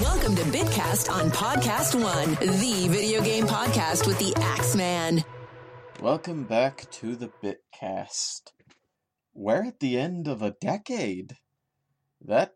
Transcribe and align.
Welcome 0.00 0.34
to 0.36 0.42
Bitcast 0.44 1.12
on 1.12 1.30
Podcast 1.30 1.94
One, 1.94 2.30
the 2.40 2.88
video 2.88 3.20
game 3.22 3.46
podcast 3.46 4.06
with 4.06 4.18
the 4.18 4.32
Axeman. 4.40 5.22
Welcome 6.00 6.44
back 6.44 6.90
to 6.92 7.16
the 7.16 7.30
Bitcast. 7.44 8.52
We're 9.34 9.66
at 9.66 9.80
the 9.80 9.98
end 9.98 10.26
of 10.26 10.40
a 10.40 10.54
decade. 10.58 11.36
That 12.22 12.54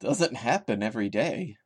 doesn't 0.00 0.36
happen 0.38 0.82
every 0.82 1.10
day. 1.10 1.56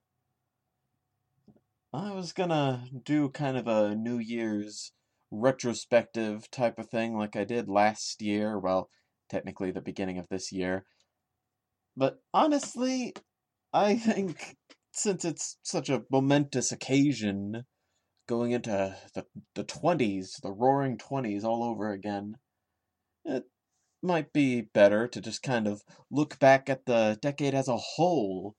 I 1.93 2.13
was 2.13 2.33
gonna 2.33 2.85
do 3.05 3.29
kind 3.29 3.57
of 3.57 3.69
a 3.69 3.95
New 3.95 4.19
Year's 4.19 4.91
retrospective 5.31 6.51
type 6.51 6.77
of 6.77 6.89
thing 6.89 7.17
like 7.17 7.37
I 7.37 7.45
did 7.45 7.69
last 7.69 8.21
year, 8.21 8.59
well, 8.59 8.91
technically 9.31 9.71
the 9.71 9.81
beginning 9.81 10.19
of 10.19 10.29
this 10.29 10.51
year. 10.51 10.87
But 11.97 12.19
honestly, 12.35 13.15
I 13.73 13.95
think 13.95 14.57
since 14.99 15.25
it's 15.25 15.57
such 15.63 15.89
a 15.89 16.05
momentous 16.11 16.73
occasion, 16.73 17.65
going 18.27 18.53
into 18.53 18.97
the 19.15 19.27
the 19.55 19.65
twenties, 19.65 20.39
the 20.43 20.53
roaring 20.53 20.99
twenties 20.99 21.45
all 21.45 21.63
over 21.63 21.93
again, 21.93 22.39
it 23.25 23.45
might 24.03 24.33
be 24.33 24.61
better 24.61 25.09
to 25.09 25.21
just 25.21 25.43
kind 25.43 25.67
of 25.67 25.83
look 26.11 26.39
back 26.39 26.69
at 26.69 26.87
the 26.87 27.19
decade 27.23 27.55
as 27.55 27.69
a 27.69 27.77
whole. 27.77 28.57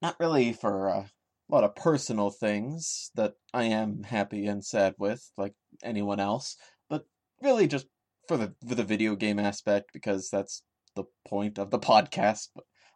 Not 0.00 0.18
really 0.18 0.52
for 0.52 0.88
a 0.88 1.10
lot 1.48 1.64
of 1.64 1.76
personal 1.76 2.30
things 2.30 3.10
that 3.14 3.34
I 3.54 3.64
am 3.64 4.02
happy 4.04 4.46
and 4.46 4.64
sad 4.64 4.94
with, 4.98 5.30
like 5.36 5.54
anyone 5.82 6.18
else, 6.18 6.56
but 6.88 7.06
really 7.40 7.66
just 7.66 7.86
for 8.26 8.36
the 8.36 8.54
for 8.66 8.74
the 8.74 8.84
video 8.84 9.16
game 9.16 9.38
aspect 9.38 9.90
because 9.92 10.30
that's 10.30 10.62
the 10.96 11.04
point 11.26 11.58
of 11.58 11.70
the 11.70 11.78
podcast. 11.92 12.48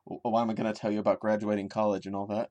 Why 0.06 0.42
am 0.42 0.50
I 0.50 0.54
going 0.54 0.72
to 0.72 0.78
tell 0.78 0.90
you 0.90 1.00
about 1.00 1.20
graduating 1.20 1.68
college 1.68 2.06
and 2.06 2.14
all 2.14 2.26
that? 2.28 2.50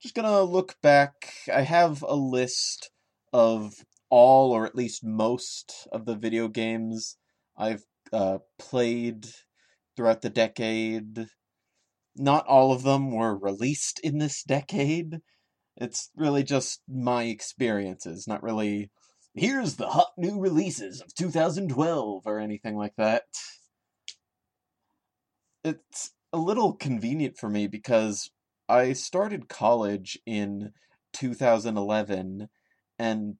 Just 0.00 0.14
going 0.14 0.28
to 0.28 0.42
look 0.42 0.76
back. 0.82 1.32
I 1.52 1.62
have 1.62 2.02
a 2.02 2.14
list 2.14 2.90
of 3.32 3.74
all, 4.10 4.52
or 4.52 4.66
at 4.66 4.74
least 4.74 5.02
most, 5.04 5.88
of 5.90 6.04
the 6.04 6.14
video 6.14 6.48
games 6.48 7.16
I've 7.56 7.84
uh, 8.12 8.38
played 8.58 9.26
throughout 9.96 10.22
the 10.22 10.30
decade. 10.30 11.26
Not 12.16 12.46
all 12.46 12.72
of 12.72 12.82
them 12.82 13.10
were 13.10 13.36
released 13.36 13.98
in 14.00 14.18
this 14.18 14.42
decade. 14.42 15.20
It's 15.76 16.10
really 16.14 16.42
just 16.42 16.82
my 16.86 17.24
experiences, 17.24 18.26
not 18.28 18.42
really 18.42 18.90
here's 19.34 19.76
the 19.76 19.88
hot 19.88 20.12
new 20.18 20.38
releases 20.38 21.00
of 21.00 21.14
2012 21.14 22.26
or 22.26 22.38
anything 22.38 22.76
like 22.76 22.94
that 22.98 23.22
it's 25.64 26.12
a 26.32 26.38
little 26.38 26.74
convenient 26.74 27.36
for 27.38 27.48
me 27.48 27.66
because 27.66 28.30
I 28.68 28.92
started 28.92 29.48
college 29.48 30.18
in 30.26 30.72
2011 31.12 32.48
and 32.98 33.36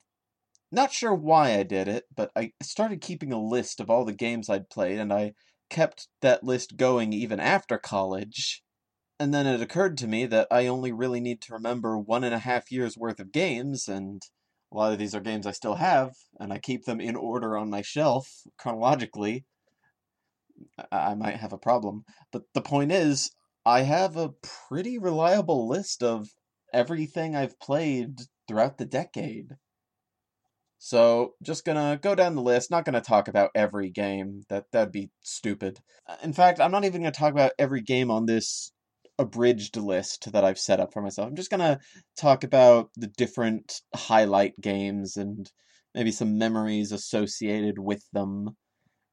not 0.71 0.91
sure 0.91 1.13
why 1.13 1.57
I 1.57 1.63
did 1.63 1.87
it, 1.87 2.05
but 2.15 2.31
I 2.35 2.53
started 2.61 3.01
keeping 3.01 3.31
a 3.31 3.41
list 3.41 3.79
of 3.79 3.89
all 3.89 4.05
the 4.05 4.13
games 4.13 4.49
I'd 4.49 4.69
played 4.69 4.99
and 4.99 5.13
I 5.13 5.33
kept 5.69 6.07
that 6.21 6.43
list 6.43 6.77
going 6.77 7.13
even 7.13 7.39
after 7.39 7.77
college. 7.77 8.63
And 9.19 9.33
then 9.33 9.47
it 9.47 9.61
occurred 9.61 9.97
to 9.99 10.07
me 10.07 10.25
that 10.27 10.47
I 10.51 10.67
only 10.67 10.91
really 10.91 11.19
need 11.19 11.41
to 11.43 11.53
remember 11.53 11.97
one 11.97 12.23
and 12.23 12.33
a 12.33 12.39
half 12.39 12.71
years 12.71 12.97
worth 12.97 13.19
of 13.19 13.31
games, 13.31 13.87
and 13.87 14.21
a 14.71 14.75
lot 14.77 14.91
of 14.93 14.99
these 14.99 15.15
are 15.15 15.21
games 15.21 15.47
I 15.47 15.51
still 15.51 15.75
have, 15.75 16.15
and 16.39 16.51
I 16.53 16.59
keep 16.59 16.85
them 16.85 16.99
in 16.99 17.15
order 17.15 17.57
on 17.57 17.69
my 17.69 17.81
shelf 17.81 18.41
chronologically. 18.57 19.45
I 20.91 21.15
might 21.15 21.37
have 21.37 21.53
a 21.53 21.57
problem. 21.57 22.05
But 22.31 22.43
the 22.53 22.61
point 22.61 22.91
is, 22.91 23.31
I 23.65 23.81
have 23.81 24.17
a 24.17 24.33
pretty 24.67 24.97
reliable 24.97 25.67
list 25.67 26.03
of 26.03 26.29
everything 26.73 27.35
I've 27.35 27.59
played 27.59 28.21
throughout 28.47 28.77
the 28.77 28.85
decade. 28.85 29.57
So, 30.77 31.33
just 31.41 31.65
gonna 31.65 31.97
go 32.01 32.13
down 32.13 32.35
the 32.35 32.41
list, 32.43 32.69
not 32.69 32.85
gonna 32.85 33.01
talk 33.01 33.27
about 33.27 33.49
every 33.55 33.89
game. 33.89 34.43
That 34.49 34.65
that'd 34.71 34.91
be 34.91 35.09
stupid. 35.21 35.79
Uh, 36.05 36.17
in 36.21 36.33
fact, 36.33 36.59
I'm 36.59 36.71
not 36.71 36.83
even 36.85 37.01
gonna 37.01 37.11
talk 37.11 37.31
about 37.31 37.53
every 37.57 37.81
game 37.81 38.11
on 38.11 38.25
this 38.25 38.71
abridged 39.17 39.77
list 39.77 40.31
that 40.31 40.43
I've 40.43 40.59
set 40.59 40.79
up 40.79 40.93
for 40.93 41.01
myself. 41.01 41.27
I'm 41.27 41.35
just 41.35 41.49
gonna 41.49 41.79
talk 42.17 42.43
about 42.43 42.91
the 42.95 43.07
different 43.07 43.81
highlight 43.95 44.59
games 44.59 45.17
and 45.17 45.51
maybe 45.95 46.11
some 46.11 46.37
memories 46.37 46.91
associated 46.91 47.79
with 47.79 48.03
them. 48.11 48.55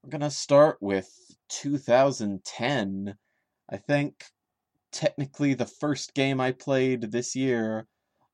We're 0.03 0.09
gonna 0.09 0.31
start 0.31 0.77
with 0.81 1.09
2010. 1.49 3.17
I 3.69 3.77
think 3.77 4.25
technically 4.91 5.53
the 5.53 5.65
first 5.67 6.13
game 6.15 6.41
I 6.41 6.51
played 6.53 7.11
this 7.11 7.35
year 7.35 7.87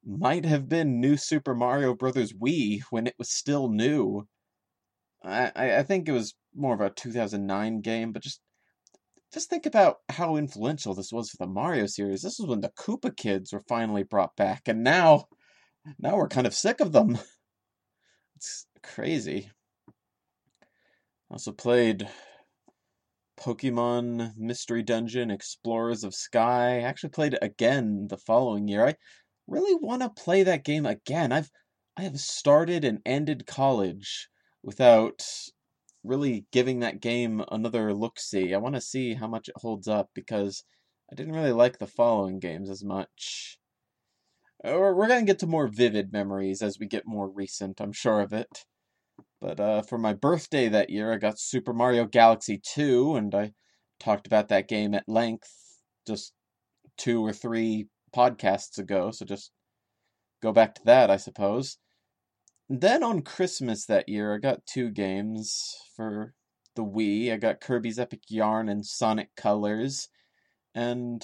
might 0.03 0.45
have 0.45 0.69
been 0.69 1.01
New 1.01 1.17
Super 1.17 1.53
Mario 1.53 1.93
Brothers 1.93 2.33
Wii 2.33 2.81
when 2.89 3.05
it 3.05 3.15
was 3.17 3.29
still 3.29 3.69
new. 3.69 4.27
I, 5.23 5.51
I 5.79 5.83
think 5.83 6.07
it 6.07 6.13
was 6.13 6.35
more 6.55 6.73
of 6.73 6.81
a 6.81 6.89
2009 6.89 7.81
game, 7.81 8.13
but 8.13 8.23
just 8.23 8.41
just 9.33 9.49
think 9.49 9.65
about 9.65 9.97
how 10.09 10.37
influential 10.37 10.93
this 10.93 11.11
was 11.11 11.29
for 11.29 11.37
the 11.37 11.47
Mario 11.47 11.85
series. 11.87 12.21
This 12.21 12.39
was 12.39 12.47
when 12.47 12.61
the 12.61 12.69
Koopa 12.69 13.15
Kids 13.15 13.51
were 13.51 13.63
finally 13.67 14.03
brought 14.03 14.35
back, 14.37 14.67
and 14.67 14.83
now 14.83 15.27
now 15.99 16.15
we're 16.17 16.29
kind 16.29 16.47
of 16.47 16.53
sick 16.53 16.79
of 16.79 16.93
them. 16.93 17.17
It's 18.37 18.67
crazy. 18.83 19.49
Also 21.29 21.51
played 21.51 22.07
Pokemon 23.37 24.35
Mystery 24.37 24.81
Dungeon, 24.81 25.29
Explorers 25.29 26.03
of 26.03 26.15
Sky. 26.15 26.77
I 26.77 26.81
actually 26.81 27.09
played 27.09 27.33
it 27.33 27.43
again 27.43 28.07
the 28.07 28.17
following 28.17 28.67
year. 28.67 28.85
I 28.85 28.95
really 29.45 29.75
want 29.75 30.01
to 30.01 30.09
play 30.09 30.43
that 30.43 30.63
game 30.63 30.85
again. 30.85 31.31
I've 31.31 31.51
I 31.97 32.03
have 32.03 32.19
started 32.19 32.85
and 32.85 33.01
ended 33.05 33.47
college 33.47 34.29
without 34.63 35.25
really 36.03 36.45
giving 36.51 36.79
that 36.79 37.01
game 37.01 37.43
another 37.51 37.93
look 37.93 38.19
see. 38.19 38.53
I 38.53 38.57
want 38.57 38.75
to 38.75 38.81
see 38.81 39.15
how 39.15 39.27
much 39.27 39.49
it 39.49 39.55
holds 39.57 39.87
up 39.87 40.11
because 40.13 40.63
I 41.11 41.15
didn't 41.15 41.33
really 41.33 41.51
like 41.51 41.79
the 41.79 41.87
following 41.87 42.39
games 42.39 42.69
as 42.69 42.83
much. 42.83 43.59
Uh, 44.63 44.77
we're 44.77 45.07
going 45.07 45.21
to 45.21 45.25
get 45.25 45.39
to 45.39 45.47
more 45.47 45.67
vivid 45.67 46.13
memories 46.13 46.61
as 46.61 46.79
we 46.79 46.85
get 46.85 47.05
more 47.05 47.29
recent, 47.29 47.81
I'm 47.81 47.93
sure 47.93 48.21
of 48.21 48.31
it. 48.31 48.65
But 49.39 49.59
uh, 49.59 49.81
for 49.83 49.97
my 49.97 50.13
birthday 50.13 50.67
that 50.69 50.89
year, 50.89 51.13
I 51.13 51.17
got 51.17 51.39
Super 51.39 51.73
Mario 51.73 52.05
Galaxy 52.05 52.59
2, 52.73 53.15
and 53.15 53.33
I 53.35 53.53
talked 53.99 54.27
about 54.27 54.47
that 54.49 54.67
game 54.67 54.93
at 54.93 55.07
length 55.07 55.51
just 56.05 56.33
two 56.97 57.23
or 57.23 57.33
three 57.33 57.87
podcasts 58.15 58.77
ago, 58.77 59.11
so 59.11 59.25
just 59.25 59.51
go 60.41 60.51
back 60.51 60.75
to 60.75 60.81
that, 60.85 61.11
I 61.11 61.17
suppose. 61.17 61.77
then 62.69 63.03
on 63.03 63.21
Christmas 63.21 63.85
that 63.85 64.09
year, 64.09 64.35
I 64.35 64.39
got 64.39 64.65
two 64.65 64.89
games 64.89 65.75
for 65.95 66.33
the 66.75 66.83
Wii. 66.83 67.31
I 67.31 67.37
got 67.37 67.61
Kirby's 67.61 67.99
Epic 67.99 68.21
Yarn 68.29 68.69
and 68.69 68.85
Sonic 68.85 69.29
Colors, 69.35 70.09
and 70.75 71.23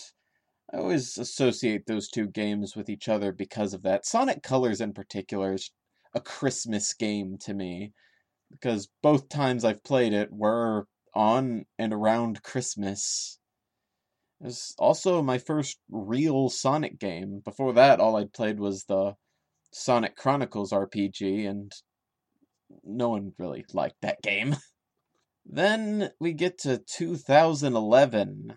I 0.74 0.78
always 0.78 1.18
associate 1.18 1.86
those 1.86 2.10
two 2.10 2.28
games 2.28 2.76
with 2.76 2.90
each 2.90 3.10
other 3.10 3.32
because 3.32 3.74
of 3.74 3.84
that. 3.84 4.06
Sonic 4.06 4.42
Colors, 4.42 4.82
in 4.82 4.94
particular, 4.94 5.54
is 5.54 5.72
a 6.14 6.22
Christmas 6.22 6.94
game 6.94 7.38
to 7.40 7.54
me 7.54 7.94
because 8.52 8.90
both 9.02 9.30
times 9.30 9.66
I've 9.66 9.84
played 9.84 10.14
it 10.14 10.32
were 10.32 10.88
on 11.14 11.66
and 11.78 11.94
around 11.94 12.44
Christmas. 12.44 13.40
It 14.42 14.46
was 14.46 14.76
also 14.78 15.22
my 15.22 15.38
first 15.38 15.80
real 15.90 16.50
Sonic 16.50 17.00
game. 17.00 17.42
Before 17.44 17.74
that, 17.74 18.00
all 18.00 18.16
I'd 18.16 18.34
played 18.34 18.60
was 18.60 18.86
the 18.86 19.16
Sonic 19.72 20.16
Chronicles 20.16 20.72
RPG, 20.72 21.50
and 21.50 21.72
no 22.84 23.10
one 23.10 23.34
really 23.38 23.66
liked 23.74 24.02
that 24.02 24.22
game. 24.22 24.56
then 25.46 26.12
we 26.20 26.34
get 26.34 26.60
to 26.60 26.78
2011. 26.78 28.54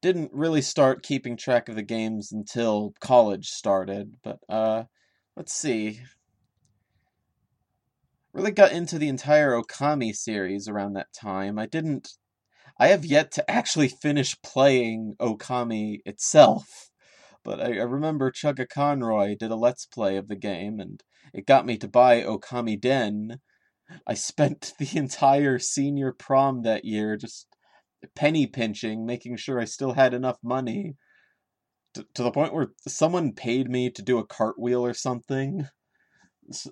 Didn't 0.00 0.32
really 0.32 0.62
start 0.62 1.04
keeping 1.04 1.36
track 1.36 1.68
of 1.68 1.76
the 1.76 1.82
games 1.82 2.32
until 2.32 2.92
college 3.00 3.46
started, 3.46 4.16
but 4.22 4.38
uh 4.48 4.84
let's 5.36 5.54
see. 5.54 6.00
Really 8.32 8.50
got 8.50 8.72
into 8.72 8.98
the 8.98 9.08
entire 9.08 9.52
Okami 9.52 10.14
series 10.14 10.68
around 10.68 10.94
that 10.94 11.12
time. 11.12 11.58
I 11.58 11.66
didn't. 11.66 12.12
I 12.78 12.88
have 12.88 13.04
yet 13.04 13.30
to 13.32 13.50
actually 13.50 13.88
finish 13.88 14.40
playing 14.42 15.14
Okami 15.20 15.98
itself, 16.06 16.90
but 17.44 17.60
I, 17.60 17.78
I 17.78 17.82
remember 17.82 18.30
Chuggaaconroy 18.30 19.38
did 19.38 19.50
a 19.50 19.56
let's 19.56 19.84
play 19.84 20.16
of 20.16 20.28
the 20.28 20.36
game, 20.36 20.80
and 20.80 21.02
it 21.34 21.46
got 21.46 21.66
me 21.66 21.76
to 21.78 21.88
buy 21.88 22.22
Okamiden. 22.22 23.38
I 24.06 24.14
spent 24.14 24.72
the 24.78 24.96
entire 24.96 25.58
senior 25.58 26.12
prom 26.12 26.62
that 26.62 26.86
year 26.86 27.16
just 27.16 27.46
penny 28.16 28.46
pinching, 28.46 29.04
making 29.04 29.36
sure 29.36 29.60
I 29.60 29.66
still 29.66 29.92
had 29.92 30.14
enough 30.14 30.38
money 30.42 30.96
to, 31.94 32.22
the 32.22 32.30
point 32.30 32.54
where 32.54 32.68
someone 32.86 33.32
paid 33.32 33.70
me 33.70 33.90
to 33.90 34.02
do 34.02 34.18
a 34.18 34.26
cartwheel 34.26 34.84
or 34.84 34.94
something 34.94 35.66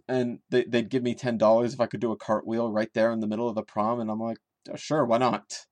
and 0.09 0.41
they, 0.51 0.65
they'd 0.65 0.91
give 0.91 1.03
me 1.03 1.15
$10 1.15 1.75
if 1.75 1.81
i 1.81 1.87
could 1.87 2.01
do 2.01 2.13
a 2.13 2.17
cartwheel 2.17 2.73
right 2.73 2.93
there 2.95 3.13
in 3.13 3.21
the 3.21 3.27
middle 3.27 3.49
of 3.49 3.55
the 3.55 3.63
prom 3.63 4.01
and 4.01 4.11
i'm 4.11 4.21
like 4.21 4.39
oh, 4.71 4.77
sure 4.77 5.05
why 5.05 5.19
not 5.19 5.67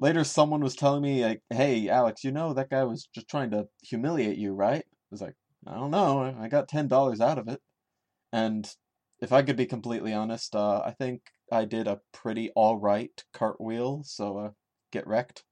later 0.00 0.24
someone 0.24 0.62
was 0.62 0.74
telling 0.74 1.02
me 1.02 1.24
like, 1.24 1.42
"Hey, 1.50 1.88
Alex, 1.88 2.24
you 2.24 2.32
know 2.32 2.54
that 2.54 2.70
guy 2.70 2.84
was 2.84 3.06
just 3.14 3.28
trying 3.28 3.50
to 3.50 3.68
humiliate 3.82 4.38
you, 4.38 4.54
right?" 4.54 4.84
I 4.84 5.06
was 5.10 5.20
like, 5.20 5.36
"I 5.66 5.74
don't 5.74 5.90
know. 5.90 6.34
I 6.40 6.48
got 6.48 6.68
ten 6.68 6.88
dollars 6.88 7.20
out 7.20 7.38
of 7.38 7.48
it." 7.48 7.60
And 8.32 8.74
if 9.20 9.32
I 9.32 9.42
could 9.42 9.56
be 9.56 9.66
completely 9.66 10.12
honest, 10.14 10.56
uh, 10.56 10.82
I 10.84 10.92
think 10.92 11.22
I 11.52 11.64
did 11.66 11.86
a 11.88 12.00
pretty 12.12 12.50
all 12.56 12.78
right 12.78 13.24
cartwheel. 13.34 14.02
So 14.04 14.38
uh, 14.38 14.50
get 14.92 15.06
wrecked. 15.06 15.44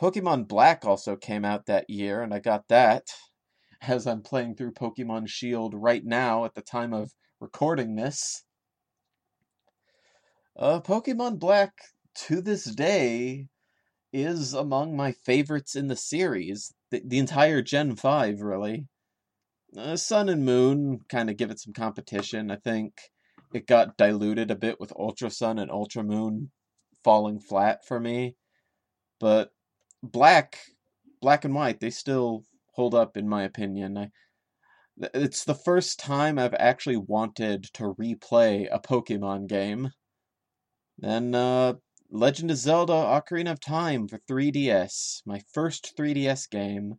Pokemon 0.00 0.48
Black 0.48 0.84
also 0.84 1.16
came 1.16 1.44
out 1.44 1.66
that 1.66 1.88
year, 1.88 2.22
and 2.22 2.32
I 2.32 2.38
got 2.38 2.68
that 2.68 3.06
as 3.82 4.06
I'm 4.06 4.22
playing 4.22 4.56
through 4.56 4.72
Pokemon 4.72 5.28
Shield 5.28 5.74
right 5.74 6.04
now 6.04 6.44
at 6.44 6.54
the 6.54 6.62
time 6.62 6.92
of 6.92 7.12
recording 7.40 7.96
this. 7.96 8.44
Uh, 10.56 10.80
Pokemon 10.80 11.38
Black 11.38 11.72
to 12.14 12.40
this 12.40 12.64
day 12.64 13.48
is 14.12 14.52
among 14.52 14.96
my 14.96 15.12
favorites 15.12 15.74
in 15.74 15.88
the 15.88 15.96
series. 15.96 16.74
The, 16.90 17.02
the 17.04 17.18
entire 17.18 17.62
Gen 17.62 17.96
5, 17.96 18.40
really. 18.40 18.86
Uh, 19.76 19.96
Sun 19.96 20.28
and 20.28 20.44
Moon 20.44 21.00
kind 21.08 21.30
of 21.30 21.38
give 21.38 21.50
it 21.50 21.58
some 21.58 21.72
competition. 21.72 22.50
I 22.50 22.56
think 22.56 22.92
it 23.54 23.66
got 23.66 23.96
diluted 23.96 24.50
a 24.50 24.56
bit 24.56 24.78
with 24.78 24.92
Ultra 24.96 25.30
Sun 25.30 25.58
and 25.58 25.70
Ultra 25.70 26.02
Moon 26.02 26.50
falling 27.02 27.40
flat 27.40 27.86
for 27.86 27.98
me. 27.98 28.36
But 29.18 29.50
Black, 30.02 30.58
Black 31.20 31.44
and 31.44 31.54
White, 31.54 31.80
they 31.80 31.90
still 31.90 32.44
hold 32.72 32.94
up 32.94 33.16
in 33.16 33.28
my 33.28 33.44
opinion. 33.44 33.96
I, 33.96 34.10
it's 35.14 35.44
the 35.44 35.54
first 35.54 35.98
time 35.98 36.38
I've 36.38 36.54
actually 36.54 36.96
wanted 36.96 37.64
to 37.74 37.94
replay 37.94 38.68
a 38.70 38.78
Pokemon 38.78 39.48
game. 39.48 39.90
Then 40.98 41.34
uh, 41.34 41.74
Legend 42.10 42.50
of 42.50 42.58
Zelda 42.58 42.92
Ocarina 42.92 43.52
of 43.52 43.60
Time 43.60 44.06
for 44.06 44.18
3DS, 44.28 45.22
my 45.24 45.40
first 45.52 45.94
3DS 45.96 46.50
game. 46.50 46.96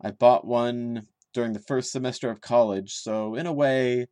I 0.00 0.12
bought 0.12 0.46
one 0.46 1.06
during 1.34 1.52
the 1.52 1.60
first 1.60 1.92
semester 1.92 2.30
of 2.30 2.40
college, 2.40 2.94
so 2.94 3.34
in 3.34 3.46
a 3.46 3.52
way, 3.52 4.06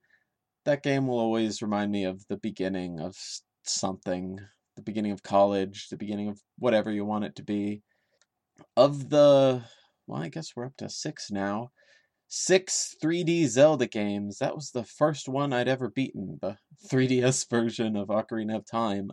that 0.64 0.82
game 0.82 1.06
will 1.06 1.18
always 1.18 1.62
remind 1.62 1.92
me 1.92 2.04
of 2.04 2.26
the 2.28 2.36
beginning 2.36 3.00
of 3.00 3.16
something, 3.62 4.38
the 4.74 4.82
beginning 4.82 5.12
of 5.12 5.22
college, 5.22 5.88
the 5.88 5.96
beginning 5.96 6.28
of 6.28 6.40
whatever 6.58 6.90
you 6.90 7.04
want 7.04 7.24
it 7.24 7.36
to 7.36 7.42
be. 7.42 7.82
Of 8.76 9.10
the, 9.10 9.64
well, 10.06 10.22
I 10.22 10.28
guess 10.28 10.50
we're 10.54 10.66
up 10.66 10.76
to 10.78 10.88
six 10.88 11.30
now. 11.30 11.70
Six 12.28 12.96
3D 13.02 13.46
Zelda 13.46 13.86
games. 13.86 14.38
That 14.38 14.54
was 14.54 14.70
the 14.72 14.84
first 14.84 15.28
one 15.28 15.52
I'd 15.52 15.68
ever 15.68 15.88
beaten, 15.88 16.38
the 16.42 16.56
3DS 16.90 17.44
version 17.50 17.96
of 17.96 18.08
Ocarina 18.08 18.56
of 18.56 18.66
Time 18.66 19.10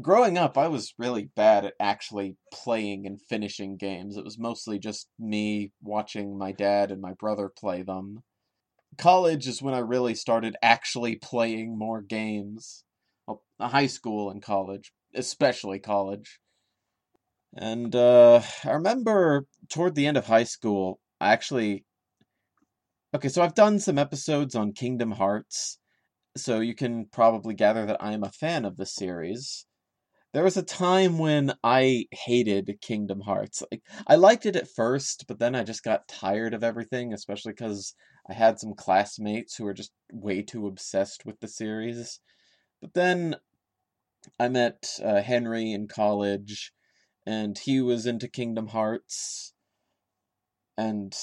growing 0.00 0.38
up, 0.38 0.58
I 0.58 0.68
was 0.68 0.94
really 0.98 1.30
bad 1.36 1.64
at 1.64 1.74
actually 1.78 2.36
playing 2.52 3.06
and 3.06 3.20
finishing 3.20 3.76
games. 3.76 4.16
It 4.16 4.24
was 4.24 4.38
mostly 4.38 4.78
just 4.78 5.08
me 5.18 5.72
watching 5.82 6.36
my 6.36 6.52
dad 6.52 6.90
and 6.90 7.00
my 7.00 7.12
brother 7.12 7.48
play 7.48 7.82
them. 7.82 8.22
College 8.98 9.46
is 9.48 9.62
when 9.62 9.74
I 9.74 9.78
really 9.78 10.14
started 10.14 10.56
actually 10.62 11.16
playing 11.16 11.76
more 11.76 12.00
games. 12.00 12.84
Well, 13.26 13.42
high 13.60 13.86
school 13.86 14.30
and 14.30 14.42
college, 14.42 14.92
especially 15.14 15.78
college. 15.78 16.38
And 17.56 17.94
uh, 17.94 18.42
I 18.64 18.70
remember 18.70 19.46
toward 19.68 19.94
the 19.94 20.06
end 20.06 20.16
of 20.16 20.26
high 20.26 20.44
school, 20.44 21.00
I 21.20 21.32
actually. 21.32 21.84
Okay, 23.14 23.28
so 23.28 23.42
I've 23.42 23.54
done 23.54 23.78
some 23.78 23.98
episodes 23.98 24.54
on 24.56 24.72
Kingdom 24.72 25.12
Hearts, 25.12 25.78
so 26.36 26.60
you 26.60 26.74
can 26.74 27.06
probably 27.06 27.54
gather 27.54 27.86
that 27.86 28.02
I 28.02 28.12
am 28.12 28.24
a 28.24 28.32
fan 28.32 28.64
of 28.64 28.76
the 28.76 28.86
series 28.86 29.66
there 30.34 30.42
was 30.42 30.56
a 30.56 30.64
time 30.64 31.18
when 31.18 31.54
I 31.62 32.06
hated 32.10 32.78
Kingdom 32.82 33.20
Hearts. 33.20 33.62
Like 33.70 33.82
I 34.08 34.16
liked 34.16 34.46
it 34.46 34.56
at 34.56 34.68
first, 34.68 35.26
but 35.28 35.38
then 35.38 35.54
I 35.54 35.62
just 35.62 35.84
got 35.84 36.08
tired 36.08 36.54
of 36.54 36.64
everything, 36.64 37.12
especially 37.12 37.52
because 37.52 37.94
I 38.28 38.32
had 38.34 38.58
some 38.58 38.74
classmates 38.74 39.54
who 39.54 39.64
were 39.64 39.72
just 39.72 39.92
way 40.12 40.42
too 40.42 40.66
obsessed 40.66 41.24
with 41.24 41.38
the 41.38 41.46
series. 41.46 42.18
But 42.82 42.94
then 42.94 43.36
I 44.40 44.48
met 44.48 44.98
uh, 45.04 45.22
Henry 45.22 45.70
in 45.70 45.86
college, 45.86 46.72
and 47.26 47.58
he 47.58 47.80
was 47.80 48.06
into 48.06 48.28
Kingdom 48.28 48.68
Hearts, 48.68 49.54
and 50.76 51.14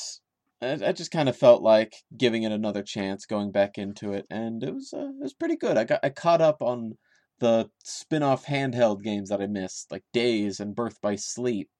I, 0.61 0.79
I 0.87 0.91
just 0.91 1.11
kind 1.11 1.29
of 1.29 1.37
felt 1.37 1.61
like 1.61 1.95
giving 2.17 2.43
it 2.43 2.51
another 2.51 2.83
chance, 2.83 3.25
going 3.25 3.51
back 3.51 3.77
into 3.77 4.13
it, 4.13 4.25
and 4.29 4.63
it 4.63 4.73
was 4.73 4.93
uh, 4.93 5.09
it 5.09 5.23
was 5.23 5.33
pretty 5.33 5.55
good. 5.55 5.77
I 5.77 5.83
got 5.83 5.99
I 6.03 6.09
caught 6.09 6.41
up 6.41 6.61
on 6.61 6.97
the 7.39 7.69
spin-off 7.83 8.45
handheld 8.45 9.01
games 9.03 9.29
that 9.29 9.41
I 9.41 9.47
missed, 9.47 9.91
like 9.91 10.03
Days 10.13 10.59
and 10.59 10.75
Birth 10.75 11.01
by 11.01 11.15
Sleep. 11.15 11.71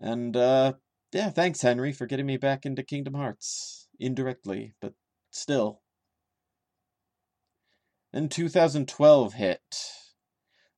And 0.00 0.36
uh 0.36 0.74
yeah, 1.12 1.30
thanks 1.30 1.62
Henry 1.62 1.92
for 1.92 2.06
getting 2.06 2.26
me 2.26 2.36
back 2.36 2.66
into 2.66 2.82
Kingdom 2.82 3.14
Hearts 3.14 3.88
indirectly, 3.98 4.74
but 4.80 4.94
still. 5.30 5.80
Then 8.12 8.28
2012 8.28 9.34
hit. 9.34 9.60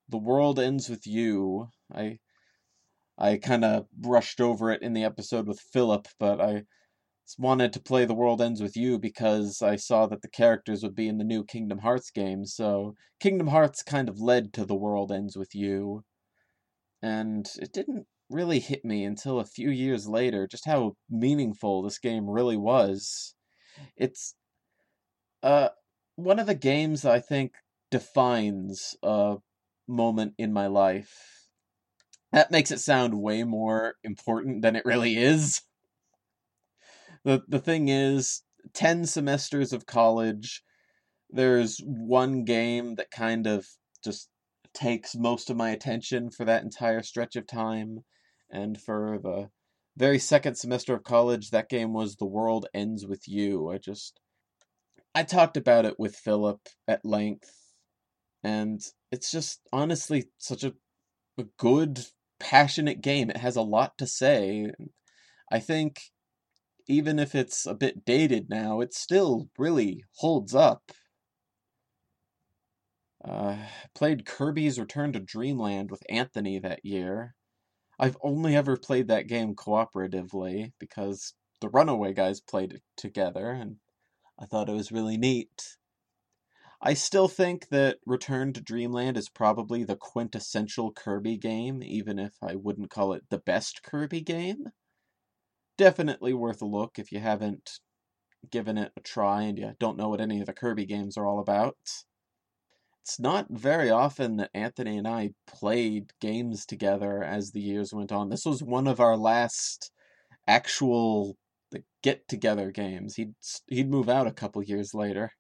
The 0.09 0.19
World 0.19 0.59
Ends 0.59 0.89
with 0.89 1.07
You. 1.07 1.69
I 1.95 2.19
I 3.19 3.37
kind 3.37 3.65
of 3.65 3.91
brushed 3.93 4.41
over 4.41 4.71
it 4.71 4.83
in 4.83 4.95
the 4.95 5.05
episode 5.05 5.47
with 5.47 5.61
Philip, 5.61 6.09
but 6.19 6.41
I 6.41 6.65
wanted 7.39 7.73
to 7.75 7.81
play 7.81 8.05
The 8.05 8.15
World 8.15 8.41
Ends 8.41 8.63
With 8.63 8.77
You 8.77 8.99
because 8.99 9.63
I 9.63 9.77
saw 9.77 10.07
that 10.07 10.23
the 10.23 10.29
characters 10.29 10.83
would 10.83 10.95
be 10.95 11.09
in 11.09 11.19
the 11.19 11.25
new 11.25 11.45
Kingdom 11.45 11.79
Hearts 11.79 12.11
game, 12.11 12.47
so 12.47 12.95
Kingdom 13.21 13.49
Hearts 13.49 13.83
kind 13.83 14.09
of 14.09 14.21
led 14.21 14.53
to 14.55 14.65
The 14.65 14.75
World 14.75 15.13
Ends 15.13 15.37
With 15.37 15.55
You. 15.55 16.05
And 17.03 17.47
it 17.61 17.73
didn't 17.73 18.07
really 18.31 18.61
hit 18.61 18.85
me 18.85 19.05
until 19.05 19.41
a 19.41 19.45
few 19.45 19.71
years 19.71 20.09
later 20.09 20.47
just 20.47 20.65
how 20.65 20.97
meaningful 21.11 21.83
this 21.83 21.99
game 21.99 22.29
really 22.31 22.57
was. 22.57 23.35
It's 23.97 24.35
uh 25.43 25.71
one 26.17 26.39
of 26.39 26.47
the 26.47 26.55
games 26.55 27.05
I 27.05 27.19
think 27.21 27.53
defines 27.91 28.95
a 29.03 29.39
moment 29.89 30.35
in 30.39 30.53
my 30.53 30.67
life. 30.67 31.40
That 32.33 32.51
makes 32.51 32.71
it 32.71 32.81
sound 32.81 33.21
way 33.21 33.43
more 33.45 33.95
important 34.05 34.63
than 34.63 34.77
it 34.77 34.85
really 34.85 35.17
is. 35.17 35.63
The 37.25 37.43
the 37.49 37.59
thing 37.59 37.89
is 37.89 38.43
10 38.73 39.07
semesters 39.07 39.73
of 39.73 39.87
college 39.87 40.63
there's 41.33 41.81
one 41.85 42.45
game 42.45 42.97
that 42.97 43.11
kind 43.11 43.47
of 43.47 43.67
just 44.03 44.29
takes 44.75 45.15
most 45.15 45.51
of 45.51 45.57
my 45.57 45.71
attention 45.71 46.31
for 46.31 46.45
that 46.45 46.63
entire 46.63 47.03
stretch 47.03 47.37
of 47.37 47.47
time. 47.47 48.05
And 48.51 48.81
for 48.81 49.19
the 49.23 49.51
very 49.97 50.19
second 50.19 50.57
semester 50.57 50.95
of 50.95 51.05
college 51.05 51.51
that 51.51 51.69
game 51.69 51.93
was 51.93 52.17
the 52.17 52.27
world 52.27 52.67
ends 52.75 53.07
with 53.07 53.29
you. 53.29 53.69
I 53.71 53.79
just 53.79 54.21
i 55.15 55.23
talked 55.23 55.57
about 55.57 55.85
it 55.85 55.99
with 55.99 56.17
philip 56.17 56.61
at 56.89 57.05
length. 57.05 57.53
And 58.43 58.81
it's 59.13 59.31
just 59.31 59.61
honestly 59.73 60.31
such 60.39 60.65
a, 60.65 60.75
a 61.39 61.45
good 61.59 62.07
passionate 62.41 63.01
game 63.01 63.31
it 63.31 63.37
has 63.37 63.57
a 63.57 63.63
lot 63.63 63.97
to 63.99 64.07
say 64.07 64.71
i 65.53 65.59
think 65.59 66.11
even 66.91 67.21
if 67.21 67.37
it's 67.37 67.67
a 67.67 67.75
bit 67.75 68.05
dated 68.05 68.51
now, 68.51 68.81
it 68.81 68.93
still 68.93 69.49
really 69.57 70.05
holds 70.17 70.55
up. 70.57 70.91
Uh, 73.25 73.57
played 73.95 74.27
Kirby's 74.27 74.79
Return 74.79 75.13
to 75.13 75.21
Dreamland 75.21 75.91
with 75.91 76.03
Anthony 76.09 76.59
that 76.59 76.85
year. 76.85 77.37
I've 77.99 78.17
only 78.23 78.57
ever 78.57 78.77
played 78.77 79.07
that 79.07 79.29
game 79.29 79.55
cooperatively 79.55 80.73
because 80.81 81.35
the 81.61 81.69
Runaway 81.69 82.13
guys 82.13 82.41
played 82.41 82.73
it 82.73 82.83
together, 82.97 83.51
and 83.51 83.77
I 84.39 84.47
thought 84.47 84.69
it 84.69 84.75
was 84.75 84.91
really 84.91 85.17
neat. 85.17 85.77
I 86.83 86.95
still 86.95 87.29
think 87.29 87.69
that 87.69 87.99
Return 88.07 88.53
to 88.55 88.61
Dreamland 88.61 89.17
is 89.17 89.29
probably 89.29 89.85
the 89.85 89.97
quintessential 89.97 90.93
Kirby 90.93 91.37
game, 91.37 91.83
even 91.83 92.19
if 92.19 92.35
I 92.43 92.55
wouldn't 92.55 92.91
call 92.91 93.13
it 93.13 93.25
the 93.29 93.39
best 93.39 93.83
Kirby 93.83 94.23
game 94.23 94.73
definitely 95.81 96.35
worth 96.35 96.61
a 96.61 96.67
look 96.67 96.99
if 96.99 97.11
you 97.11 97.19
haven't 97.19 97.81
given 98.51 98.77
it 98.77 98.93
a 98.99 99.01
try 99.01 99.45
and 99.45 99.59
you 99.59 99.73
don't 99.81 99.97
know 99.97 100.11
what 100.11 100.21
any 100.21 100.39
of 100.39 100.45
the 100.45 100.53
Kirby 100.53 100.85
games 100.85 101.17
are 101.17 101.27
all 101.27 101.39
about. 101.39 101.75
It's 103.03 103.19
not 103.19 103.47
very 103.49 103.89
often 103.89 104.37
that 104.37 104.51
Anthony 104.53 104.99
and 104.99 105.09
I 105.09 105.31
played 105.47 106.13
games 106.21 106.67
together 106.67 107.23
as 107.23 107.53
the 107.53 107.63
years 107.63 107.95
went 107.95 108.13
on. 108.13 108.29
This 108.29 108.45
was 108.45 108.63
one 108.63 108.87
of 108.87 109.01
our 109.01 109.17
last 109.17 109.91
actual 110.47 111.39
get 112.03 112.29
together 112.29 112.71
games. 112.71 113.15
He'd 113.15 113.33
he'd 113.67 113.91
move 113.91 114.11
out 114.11 114.27
a 114.27 114.33
couple 114.33 114.63
years 114.63 114.93
later. 114.93 115.33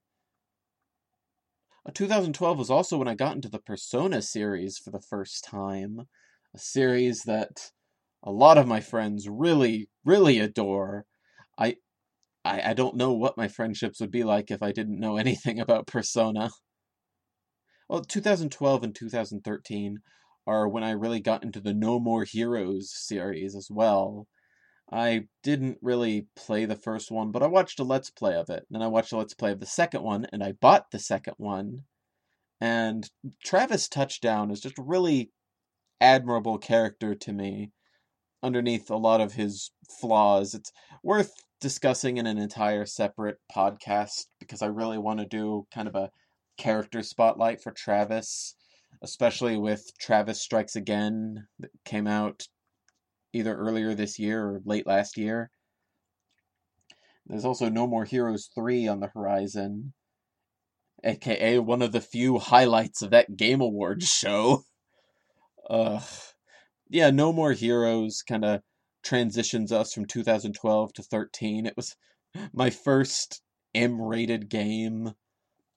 Uh, 1.86 1.90
2012 1.94 2.58
was 2.58 2.70
also 2.70 2.98
when 2.98 3.08
I 3.08 3.14
got 3.14 3.34
into 3.34 3.48
the 3.48 3.58
Persona 3.58 4.20
series 4.22 4.76
for 4.78 4.90
the 4.90 5.00
first 5.00 5.44
time, 5.44 6.06
a 6.54 6.58
series 6.58 7.22
that 7.22 7.72
a 8.22 8.30
lot 8.30 8.58
of 8.58 8.68
my 8.68 8.80
friends 8.80 9.28
really, 9.28 9.88
really 10.04 10.38
adore. 10.38 11.06
I, 11.58 11.76
I, 12.44 12.70
I 12.70 12.74
don't 12.74 12.96
know 12.96 13.12
what 13.12 13.36
my 13.38 13.48
friendships 13.48 14.00
would 14.00 14.10
be 14.12 14.24
like 14.24 14.50
if 14.50 14.62
I 14.62 14.72
didn't 14.72 15.00
know 15.00 15.16
anything 15.18 15.60
about 15.60 15.86
Persona. 15.86 16.50
well, 17.88 18.02
2012 18.04 18.84
and 18.84 18.94
2013 18.94 19.98
are 20.46 20.68
when 20.68 20.84
I 20.84 20.92
really 20.92 21.20
got 21.20 21.42
into 21.42 21.60
the 21.60 21.74
No 21.74 21.98
More 21.98 22.24
Heroes 22.24 22.92
series 22.94 23.56
as 23.56 23.68
well. 23.70 24.28
I 24.92 25.28
didn't 25.42 25.78
really 25.82 26.26
play 26.34 26.64
the 26.64 26.76
first 26.76 27.10
one, 27.10 27.30
but 27.30 27.42
I 27.42 27.46
watched 27.46 27.78
a 27.78 27.84
Let's 27.84 28.10
Play 28.10 28.34
of 28.34 28.50
it. 28.50 28.66
Then 28.70 28.82
I 28.82 28.88
watched 28.88 29.12
a 29.12 29.16
Let's 29.16 29.34
Play 29.34 29.52
of 29.52 29.60
the 29.60 29.66
second 29.66 30.02
one, 30.02 30.26
and 30.32 30.42
I 30.42 30.52
bought 30.52 30.90
the 30.90 30.98
second 30.98 31.34
one. 31.36 31.84
And 32.60 33.08
Travis 33.44 33.88
Touchdown 33.88 34.50
is 34.50 34.60
just 34.60 34.78
a 34.78 34.82
really 34.82 35.30
admirable 36.00 36.58
character 36.58 37.14
to 37.14 37.32
me, 37.32 37.70
underneath 38.42 38.90
a 38.90 38.96
lot 38.96 39.20
of 39.20 39.34
his 39.34 39.70
flaws. 40.00 40.54
It's 40.54 40.72
worth 41.04 41.34
discussing 41.60 42.16
in 42.16 42.26
an 42.26 42.38
entire 42.38 42.84
separate 42.84 43.38
podcast 43.54 44.26
because 44.40 44.60
I 44.60 44.66
really 44.66 44.98
want 44.98 45.20
to 45.20 45.26
do 45.26 45.66
kind 45.72 45.86
of 45.86 45.94
a 45.94 46.10
character 46.58 47.02
spotlight 47.02 47.62
for 47.62 47.70
Travis, 47.70 48.56
especially 49.02 49.56
with 49.56 49.92
Travis 49.98 50.40
Strikes 50.40 50.74
Again 50.74 51.46
that 51.58 51.70
came 51.84 52.06
out 52.06 52.48
either 53.32 53.56
earlier 53.56 53.94
this 53.94 54.18
year 54.18 54.44
or 54.44 54.60
late 54.64 54.86
last 54.86 55.16
year. 55.16 55.50
There's 57.26 57.44
also 57.44 57.68
No 57.68 57.86
More 57.86 58.04
Heroes 58.04 58.50
3 58.54 58.88
on 58.88 59.00
the 59.00 59.08
horizon, 59.08 59.92
aka 61.04 61.58
one 61.58 61.82
of 61.82 61.92
the 61.92 62.00
few 62.00 62.38
highlights 62.38 63.02
of 63.02 63.10
that 63.10 63.36
Game 63.36 63.60
Awards 63.60 64.06
show. 64.06 64.64
Ugh. 65.70 66.02
yeah, 66.88 67.10
No 67.10 67.32
More 67.32 67.52
Heroes 67.52 68.22
kind 68.22 68.44
of 68.44 68.62
transitions 69.02 69.70
us 69.70 69.92
from 69.92 70.06
2012 70.06 70.92
to 70.94 71.02
13. 71.02 71.66
It 71.66 71.76
was 71.76 71.94
my 72.52 72.70
first 72.70 73.42
M 73.74 74.00
rated 74.00 74.48
game. 74.48 75.14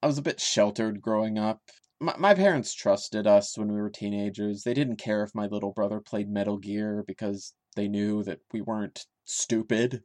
I 0.02 0.08
was 0.08 0.18
a 0.18 0.24
bit 0.24 0.42
sheltered 0.42 1.02
growing 1.02 1.38
up. 1.38 1.62
My, 2.04 2.18
my 2.18 2.34
parents 2.34 2.74
trusted 2.74 3.26
us 3.28 3.58
when 3.58 3.72
we 3.72 3.80
were 3.80 3.90
teenagers. 3.90 4.64
They 4.64 4.74
didn't 4.74 4.98
care 4.98 5.24
if 5.24 5.34
my 5.34 5.46
little 5.46 5.72
brother 5.72 6.02
played 6.02 6.30
Metal 6.30 6.58
Gear 6.58 7.02
because 7.08 7.54
they 7.78 7.88
knew 7.88 8.24
that 8.24 8.42
we 8.52 8.60
weren't 8.60 9.06
stupid. 9.24 10.04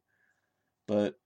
But 0.87 1.17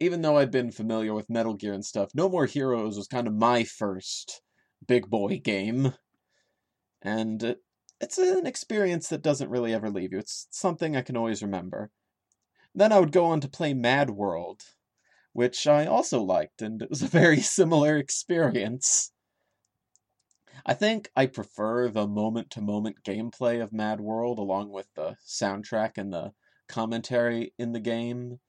even 0.00 0.20
though 0.20 0.36
I'd 0.36 0.50
been 0.50 0.72
familiar 0.72 1.14
with 1.14 1.30
Metal 1.30 1.54
Gear 1.54 1.74
and 1.74 1.84
stuff, 1.84 2.10
No 2.12 2.28
More 2.28 2.46
Heroes 2.46 2.96
was 2.96 3.06
kind 3.06 3.28
of 3.28 3.34
my 3.34 3.62
first 3.62 4.42
big 4.84 5.08
boy 5.08 5.38
game. 5.38 5.94
And 7.02 7.54
it's 8.00 8.18
an 8.18 8.48
experience 8.48 9.08
that 9.10 9.22
doesn't 9.22 9.48
really 9.48 9.72
ever 9.72 9.90
leave 9.90 10.12
you. 10.12 10.18
It's 10.18 10.48
something 10.50 10.96
I 10.96 11.02
can 11.02 11.16
always 11.16 11.40
remember. 11.40 11.92
Then 12.74 12.90
I 12.90 12.98
would 12.98 13.12
go 13.12 13.26
on 13.26 13.40
to 13.42 13.48
play 13.48 13.74
Mad 13.74 14.10
World, 14.10 14.62
which 15.34 15.68
I 15.68 15.86
also 15.86 16.20
liked, 16.20 16.62
and 16.62 16.82
it 16.82 16.90
was 16.90 17.00
a 17.00 17.06
very 17.06 17.40
similar 17.40 17.96
experience. 17.96 19.12
I 20.66 20.74
think 20.74 21.10
I 21.16 21.26
prefer 21.26 21.88
the 21.88 22.06
moment 22.06 22.50
to 22.50 22.60
moment 22.60 22.96
gameplay 23.04 23.62
of 23.62 23.72
Mad 23.72 24.00
World 24.00 24.38
along 24.38 24.70
with 24.70 24.88
the 24.94 25.16
soundtrack 25.26 25.92
and 25.96 26.12
the 26.12 26.32
commentary 26.68 27.52
in 27.58 27.72
the 27.72 27.80
game, 27.80 28.40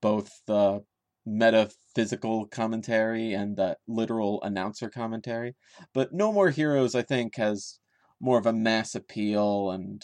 both 0.00 0.42
the 0.46 0.84
metaphysical 1.26 2.46
commentary 2.46 3.32
and 3.32 3.56
the 3.56 3.76
literal 3.88 4.42
announcer 4.42 4.90
commentary. 4.90 5.56
But 5.92 6.12
No 6.12 6.32
More 6.32 6.50
Heroes, 6.50 6.94
I 6.94 7.02
think, 7.02 7.36
has 7.36 7.78
more 8.20 8.38
of 8.38 8.46
a 8.46 8.52
mass 8.52 8.94
appeal 8.94 9.70
and 9.70 10.02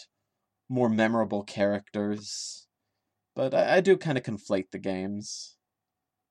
more 0.69 0.89
memorable 0.89 1.43
characters. 1.43 2.67
But 3.35 3.53
I, 3.53 3.77
I 3.77 3.81
do 3.81 3.97
kind 3.97 4.17
of 4.17 4.23
conflate 4.23 4.71
the 4.71 4.79
games. 4.79 5.57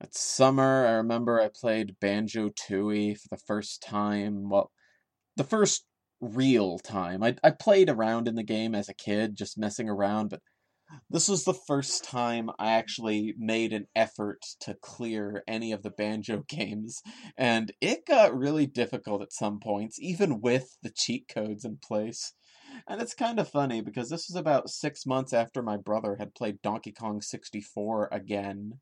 At 0.01 0.15
summer, 0.15 0.87
I 0.87 0.93
remember 0.93 1.41
I 1.41 1.49
played 1.49 1.97
Banjo 2.01 2.49
Tooie 2.51 3.19
for 3.19 3.29
the 3.29 3.43
first 3.47 3.83
time. 3.83 4.49
Well, 4.49 4.71
the 5.37 5.45
first 5.45 5.85
real 6.21 6.79
time. 6.79 7.23
I 7.23 7.37
I 7.43 7.51
played 7.51 7.89
around 7.89 8.29
in 8.29 8.35
the 8.35 8.43
game 8.43 8.75
as 8.75 8.89
a 8.89 8.95
kid, 8.95 9.37
just 9.37 9.59
messing 9.59 9.89
around, 9.89 10.31
but 10.31 10.41
this 11.09 11.29
was 11.29 11.45
the 11.45 11.55
first 11.55 12.03
time 12.05 12.51
I 12.59 12.73
actually 12.73 13.35
made 13.39 13.73
an 13.73 13.87
effort 13.95 14.45
to 14.61 14.75
clear 14.75 15.45
any 15.47 15.71
of 15.73 15.83
the 15.83 15.91
banjo 15.91 16.45
games, 16.49 17.01
and 17.37 17.73
it 17.81 18.07
got 18.07 18.37
really 18.37 18.67
difficult 18.67 19.23
at 19.23 19.33
some 19.33 19.61
points, 19.61 20.01
even 20.01 20.41
with 20.41 20.77
the 20.83 20.91
cheat 20.91 21.29
codes 21.29 21.65
in 21.65 21.79
place. 21.79 22.33
And 22.89 23.01
it's 23.01 23.15
kind 23.15 23.39
of 23.39 23.49
funny 23.49 23.81
because 23.81 24.11
this 24.11 24.29
was 24.29 24.37
about 24.37 24.71
six 24.71 25.07
months 25.07 25.33
after 25.33 25.63
my 25.63 25.77
brother 25.77 26.17
had 26.17 26.35
played 26.35 26.63
Donkey 26.63 26.93
Kong 26.93 27.21
64 27.21 28.09
again. 28.13 28.81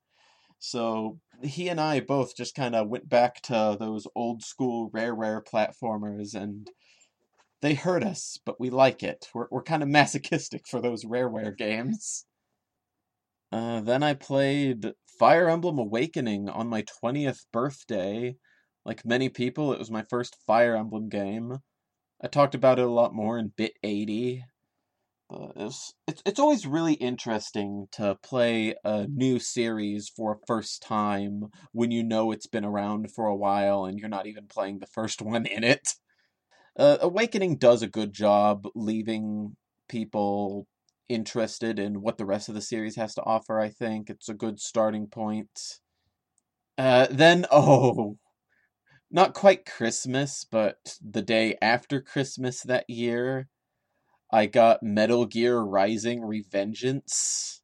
So 0.59 1.21
he 1.43 1.69
and 1.69 1.81
I 1.81 2.01
both 2.01 2.37
just 2.37 2.55
kind 2.55 2.75
of 2.75 2.89
went 2.89 3.09
back 3.09 3.41
to 3.43 3.77
those 3.79 4.07
old 4.15 4.43
school 4.43 4.91
rare 4.93 5.15
rare 5.15 5.43
platformers 5.43 6.35
and 6.35 6.69
they 7.61 7.75
hurt 7.75 8.05
us, 8.05 8.39
but 8.45 8.61
we 8.61 8.71
like 8.71 9.03
it. 9.03 9.29
We're 9.35 9.49
we're 9.51 9.63
kind 9.63 9.83
of 9.83 9.89
masochistic 9.89 10.67
for 10.69 10.81
those 10.81 11.05
rareware 11.05 11.57
games. 11.57 12.25
Uh, 13.51 13.81
then 13.81 14.03
I 14.03 14.15
played 14.15 14.93
Fire 15.19 15.49
Emblem 15.49 15.79
Awakening 15.79 16.49
on 16.49 16.69
my 16.69 16.83
20th 16.83 17.47
birthday. 17.53 18.37
Like 18.85 19.05
many 19.05 19.29
people, 19.29 19.73
it 19.73 19.79
was 19.79 19.91
my 19.91 20.05
first 20.09 20.37
Fire 20.47 20.77
Emblem 20.77 21.09
game. 21.09 21.59
I 22.23 22.29
talked 22.29 22.55
about 22.55 22.79
it 22.79 22.87
a 22.87 22.91
lot 22.91 23.15
more 23.15 23.39
in 23.39 23.53
Bit 23.57 23.75
80. 23.83 24.45
But 25.29 25.53
it's, 25.57 25.95
it's, 26.07 26.23
it's 26.25 26.41
always 26.41 26.67
really 26.67 26.95
interesting 26.95 27.89
to 27.93 28.17
play 28.23 28.75
a 28.85 29.07
new 29.07 29.39
series 29.39 30.09
for 30.09 30.33
a 30.33 30.47
first 30.47 30.83
time 30.83 31.51
when 31.73 31.91
you 31.91 32.03
know 32.03 32.31
it's 32.33 32.47
been 32.47 32.65
around 32.65 33.13
for 33.13 33.27
a 33.27 33.37
while 33.37 33.85
and 33.85 33.99
you're 33.99 34.09
not 34.09 34.27
even 34.27 34.47
playing 34.47 34.79
the 34.79 34.87
first 34.87 35.21
one 35.23 35.47
in 35.47 35.65
it. 35.65 35.95
Uh, 36.79 36.99
Awakening 37.01 37.57
does 37.59 37.83
a 37.83 37.89
good 37.89 38.13
job 38.13 38.67
leaving 38.75 39.57
people 39.89 40.67
interested 41.09 41.79
in 41.79 42.01
what 42.03 42.19
the 42.19 42.27
rest 42.27 42.49
of 42.49 42.55
the 42.55 42.61
series 42.61 42.97
has 42.97 43.15
to 43.15 43.23
offer. 43.25 43.59
I 43.59 43.71
think 43.71 44.09
it's 44.11 44.29
a 44.29 44.35
good 44.35 44.61
starting 44.61 45.09
point. 45.09 45.81
Uh, 46.79 47.07
then, 47.11 47.45
oh, 47.53 48.17
not 49.11 49.35
quite 49.35 49.67
Christmas, 49.67 50.45
but 50.51 50.99
the 51.03 51.23
day 51.23 51.57
after 51.63 52.01
Christmas 52.01 52.63
that 52.63 52.89
year, 52.89 53.49
I 54.31 54.47
got 54.47 54.83
Metal 54.83 55.27
Gear 55.27 55.59
Rising 55.59 56.21
Revengeance. 56.21 57.61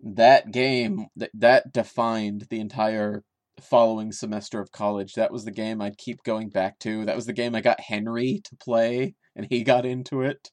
That 0.00 0.52
game 0.52 1.06
that 1.16 1.30
that 1.34 1.72
defined 1.72 2.46
the 2.50 2.60
entire 2.60 3.24
following 3.60 4.12
semester 4.12 4.60
of 4.60 4.72
college. 4.72 5.14
That 5.14 5.32
was 5.32 5.44
the 5.44 5.50
game 5.50 5.80
I'd 5.80 5.96
keep 5.96 6.22
going 6.22 6.50
back 6.50 6.78
to. 6.80 7.04
That 7.06 7.16
was 7.16 7.26
the 7.26 7.32
game 7.32 7.54
I 7.54 7.62
got 7.62 7.80
Henry 7.80 8.40
to 8.44 8.56
play, 8.56 9.14
and 9.34 9.46
he 9.48 9.62
got 9.62 9.86
into 9.86 10.20
it. 10.20 10.50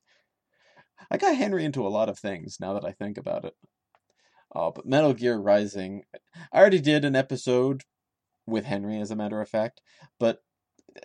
I 1.11 1.17
got 1.17 1.35
Henry 1.35 1.65
into 1.65 1.85
a 1.85 1.89
lot 1.89 2.07
of 2.07 2.17
things 2.17 2.57
now 2.61 2.73
that 2.73 2.85
I 2.85 2.91
think 2.91 3.17
about 3.17 3.43
it. 3.43 3.53
Oh, 4.55 4.71
but 4.71 4.85
Metal 4.85 5.13
Gear 5.13 5.37
Rising, 5.37 6.03
I 6.53 6.59
already 6.59 6.79
did 6.79 7.03
an 7.03 7.15
episode 7.15 7.81
with 8.45 8.65
Henry, 8.65 8.99
as 8.99 9.11
a 9.11 9.15
matter 9.15 9.41
of 9.41 9.49
fact, 9.49 9.81
but 10.19 10.39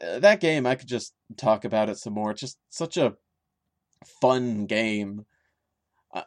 uh, 0.02 0.18
that 0.20 0.40
game 0.40 0.66
I 0.66 0.74
could 0.74 0.88
just 0.88 1.14
talk 1.36 1.64
about 1.64 1.88
it 1.88 1.98
some 1.98 2.12
more. 2.12 2.32
It's 2.32 2.40
just 2.40 2.58
such 2.68 2.96
a 2.96 3.14
fun 4.04 4.66
game. 4.66 5.24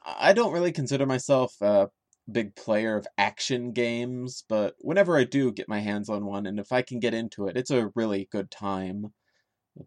I 0.06 0.34
don't 0.34 0.54
really 0.54 0.72
consider 0.72 1.06
myself 1.06 1.56
a 1.62 1.90
big 2.32 2.56
player 2.56 2.96
of 2.96 3.08
action 3.18 3.72
games, 3.72 4.44
but 4.48 4.75
whenever 4.80 5.18
I 5.18 5.24
do 5.24 5.51
get 5.51 5.68
my 5.68 5.80
hands 5.80 6.10
on 6.10 6.25
one, 6.25 6.46
and 6.46 6.60
if 6.60 6.72
I 6.72 6.82
can 6.82 7.00
get 7.00 7.13
into 7.13 7.48
it, 7.48 7.58
it's 7.58 7.72
a 7.72 7.92
really 7.96 8.28
good 8.32 8.51
time. 8.51 9.13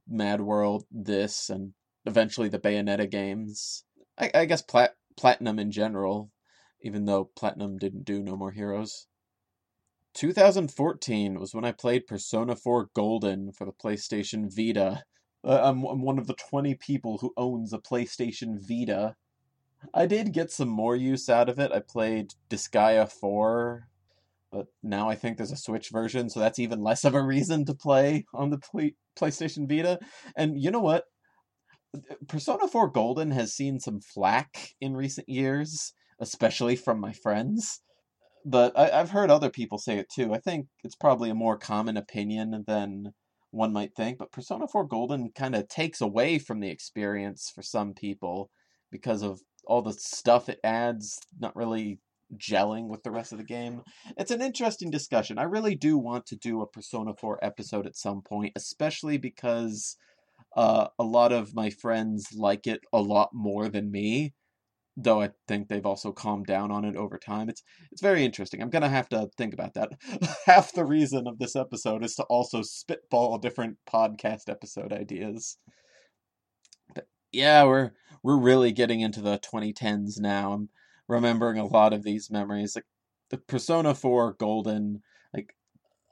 Mad 0.08 0.40
World, 0.40 0.84
this, 0.90 1.50
and 1.50 1.74
eventually 2.06 2.48
the 2.48 2.58
Bayonetta 2.58 3.10
games. 3.10 3.84
I, 4.18 4.30
I 4.34 4.44
guess 4.46 4.62
Plat- 4.62 4.96
Platinum 5.16 5.58
in 5.58 5.70
general, 5.70 6.30
even 6.82 7.04
though 7.04 7.30
Platinum 7.36 7.78
didn't 7.78 8.04
do 8.04 8.22
No 8.22 8.36
More 8.36 8.52
Heroes. 8.52 9.06
2014 10.14 11.40
was 11.40 11.54
when 11.54 11.64
I 11.64 11.72
played 11.72 12.06
Persona 12.06 12.56
4 12.56 12.90
Golden 12.94 13.52
for 13.52 13.64
the 13.64 13.72
PlayStation 13.72 14.48
Vita. 14.54 15.04
Uh, 15.44 15.60
I'm, 15.62 15.84
I'm 15.84 16.02
one 16.02 16.18
of 16.18 16.26
the 16.26 16.34
20 16.34 16.74
people 16.76 17.18
who 17.18 17.32
owns 17.36 17.72
a 17.72 17.78
PlayStation 17.78 18.58
Vita. 18.60 19.14
I 19.92 20.06
did 20.06 20.32
get 20.32 20.50
some 20.50 20.68
more 20.68 20.96
use 20.96 21.28
out 21.28 21.48
of 21.48 21.58
it. 21.58 21.70
I 21.72 21.80
played 21.80 22.32
Disgaea 22.48 23.10
4, 23.10 23.88
but 24.50 24.66
now 24.82 25.10
I 25.10 25.14
think 25.14 25.36
there's 25.36 25.52
a 25.52 25.56
Switch 25.56 25.90
version, 25.90 26.30
so 26.30 26.40
that's 26.40 26.58
even 26.58 26.82
less 26.82 27.04
of 27.04 27.14
a 27.14 27.22
reason 27.22 27.66
to 27.66 27.74
play 27.74 28.24
on 28.32 28.50
the 28.50 28.58
play- 28.58 28.94
PlayStation 29.18 29.68
Vita. 29.68 29.98
And 30.36 30.60
you 30.60 30.70
know 30.70 30.80
what? 30.80 31.04
Persona 32.26 32.66
4 32.66 32.88
Golden 32.88 33.30
has 33.32 33.54
seen 33.54 33.78
some 33.78 34.00
flack 34.00 34.74
in 34.80 34.96
recent 34.96 35.28
years, 35.28 35.92
especially 36.18 36.76
from 36.76 36.98
my 36.98 37.12
friends. 37.12 37.82
But 38.46 38.76
I, 38.78 38.88
have 38.88 39.10
heard 39.10 39.30
other 39.30 39.50
people 39.50 39.78
say 39.78 39.98
it 39.98 40.10
too. 40.14 40.34
I 40.34 40.38
think 40.38 40.66
it's 40.82 40.96
probably 40.96 41.30
a 41.30 41.34
more 41.34 41.56
common 41.56 41.96
opinion 41.96 42.64
than 42.66 43.14
one 43.54 43.72
might 43.72 43.94
think. 43.94 44.18
But 44.18 44.32
Persona 44.32 44.66
4 44.66 44.86
Golden 44.86 45.30
kind 45.30 45.54
of 45.54 45.68
takes 45.68 46.00
away 46.00 46.38
from 46.38 46.60
the 46.60 46.70
experience 46.70 47.50
for 47.54 47.62
some 47.62 47.94
people 47.94 48.50
because 48.90 49.22
of 49.22 49.40
all 49.66 49.82
the 49.82 49.92
stuff 49.92 50.48
it 50.48 50.60
adds 50.62 51.18
not 51.38 51.56
really 51.56 51.98
gelling 52.36 52.88
with 52.88 53.02
the 53.02 53.10
rest 53.10 53.32
of 53.32 53.38
the 53.38 53.44
game. 53.44 53.82
It's 54.16 54.30
an 54.30 54.42
interesting 54.42 54.90
discussion. 54.90 55.38
I 55.38 55.44
really 55.44 55.74
do 55.74 55.96
want 55.96 56.26
to 56.26 56.36
do 56.36 56.60
a 56.60 56.66
Persona 56.66 57.14
4 57.18 57.38
episode 57.42 57.86
at 57.86 57.96
some 57.96 58.22
point, 58.22 58.52
especially 58.56 59.18
because 59.18 59.96
uh, 60.56 60.88
a 60.98 61.04
lot 61.04 61.32
of 61.32 61.54
my 61.54 61.70
friends 61.70 62.28
like 62.36 62.66
it 62.66 62.80
a 62.92 63.00
lot 63.00 63.30
more 63.32 63.68
than 63.68 63.90
me. 63.90 64.34
Though 64.96 65.22
I 65.22 65.30
think 65.48 65.68
they've 65.68 65.84
also 65.84 66.12
calmed 66.12 66.46
down 66.46 66.70
on 66.70 66.84
it 66.84 66.94
over 66.94 67.18
time. 67.18 67.48
It's 67.48 67.62
it's 67.90 68.00
very 68.00 68.24
interesting. 68.24 68.62
I'm 68.62 68.70
gonna 68.70 68.88
have 68.88 69.08
to 69.08 69.28
think 69.36 69.52
about 69.52 69.74
that. 69.74 69.90
Half 70.46 70.72
the 70.72 70.84
reason 70.84 71.26
of 71.26 71.38
this 71.38 71.56
episode 71.56 72.04
is 72.04 72.14
to 72.16 72.22
also 72.24 72.62
spitball 72.62 73.38
different 73.38 73.78
podcast 73.92 74.48
episode 74.48 74.92
ideas. 74.92 75.58
But 76.94 77.08
yeah, 77.32 77.64
we're 77.64 77.90
we're 78.22 78.38
really 78.38 78.72
getting 78.72 79.00
into 79.00 79.20
the 79.20 79.38
2010s 79.38 80.20
now. 80.20 80.52
I'm 80.52 80.68
remembering 81.08 81.58
a 81.58 81.66
lot 81.66 81.92
of 81.92 82.02
these 82.02 82.30
memories, 82.30 82.76
like 82.76 82.86
the 83.30 83.38
Persona 83.38 83.94
4 83.94 84.34
Golden. 84.34 85.02
Like, 85.32 85.54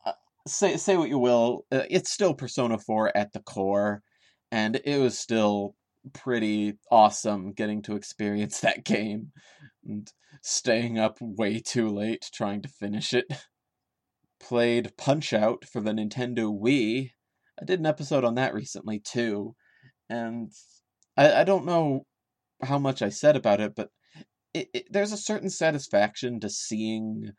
uh, 0.04 0.12
say 0.46 0.76
say 0.76 0.96
what 0.96 1.08
you 1.08 1.18
will, 1.18 1.66
uh, 1.70 1.84
it's 1.88 2.10
still 2.10 2.34
Persona 2.34 2.78
4 2.78 3.16
at 3.16 3.32
the 3.32 3.40
core, 3.40 4.02
and 4.50 4.80
it 4.84 4.98
was 4.98 5.18
still 5.18 5.76
pretty 6.12 6.74
awesome 6.90 7.52
getting 7.52 7.82
to 7.82 7.96
experience 7.96 8.60
that 8.60 8.84
game 8.84 9.32
and 9.84 10.10
staying 10.42 10.98
up 10.98 11.18
way 11.20 11.60
too 11.60 11.88
late 11.88 12.28
trying 12.32 12.62
to 12.62 12.68
finish 12.68 13.12
it. 13.12 13.26
Played 14.40 14.96
Punch 14.96 15.32
Out 15.32 15.64
for 15.64 15.80
the 15.80 15.92
Nintendo 15.92 16.52
Wii. 16.52 17.10
I 17.60 17.64
did 17.64 17.80
an 17.80 17.86
episode 17.86 18.24
on 18.24 18.34
that 18.34 18.54
recently 18.54 18.98
too, 18.98 19.54
and 20.08 20.50
I, 21.16 21.32
I 21.40 21.44
don't 21.44 21.66
know 21.66 22.06
how 22.62 22.78
much 22.78 23.02
I 23.02 23.08
said 23.08 23.36
about 23.36 23.60
it, 23.60 23.74
but 23.76 23.90
it, 24.54 24.68
it, 24.74 24.86
there's 24.90 25.12
a 25.12 25.16
certain 25.16 25.50
satisfaction 25.50 26.40
to 26.40 26.50
seeing 26.50 27.30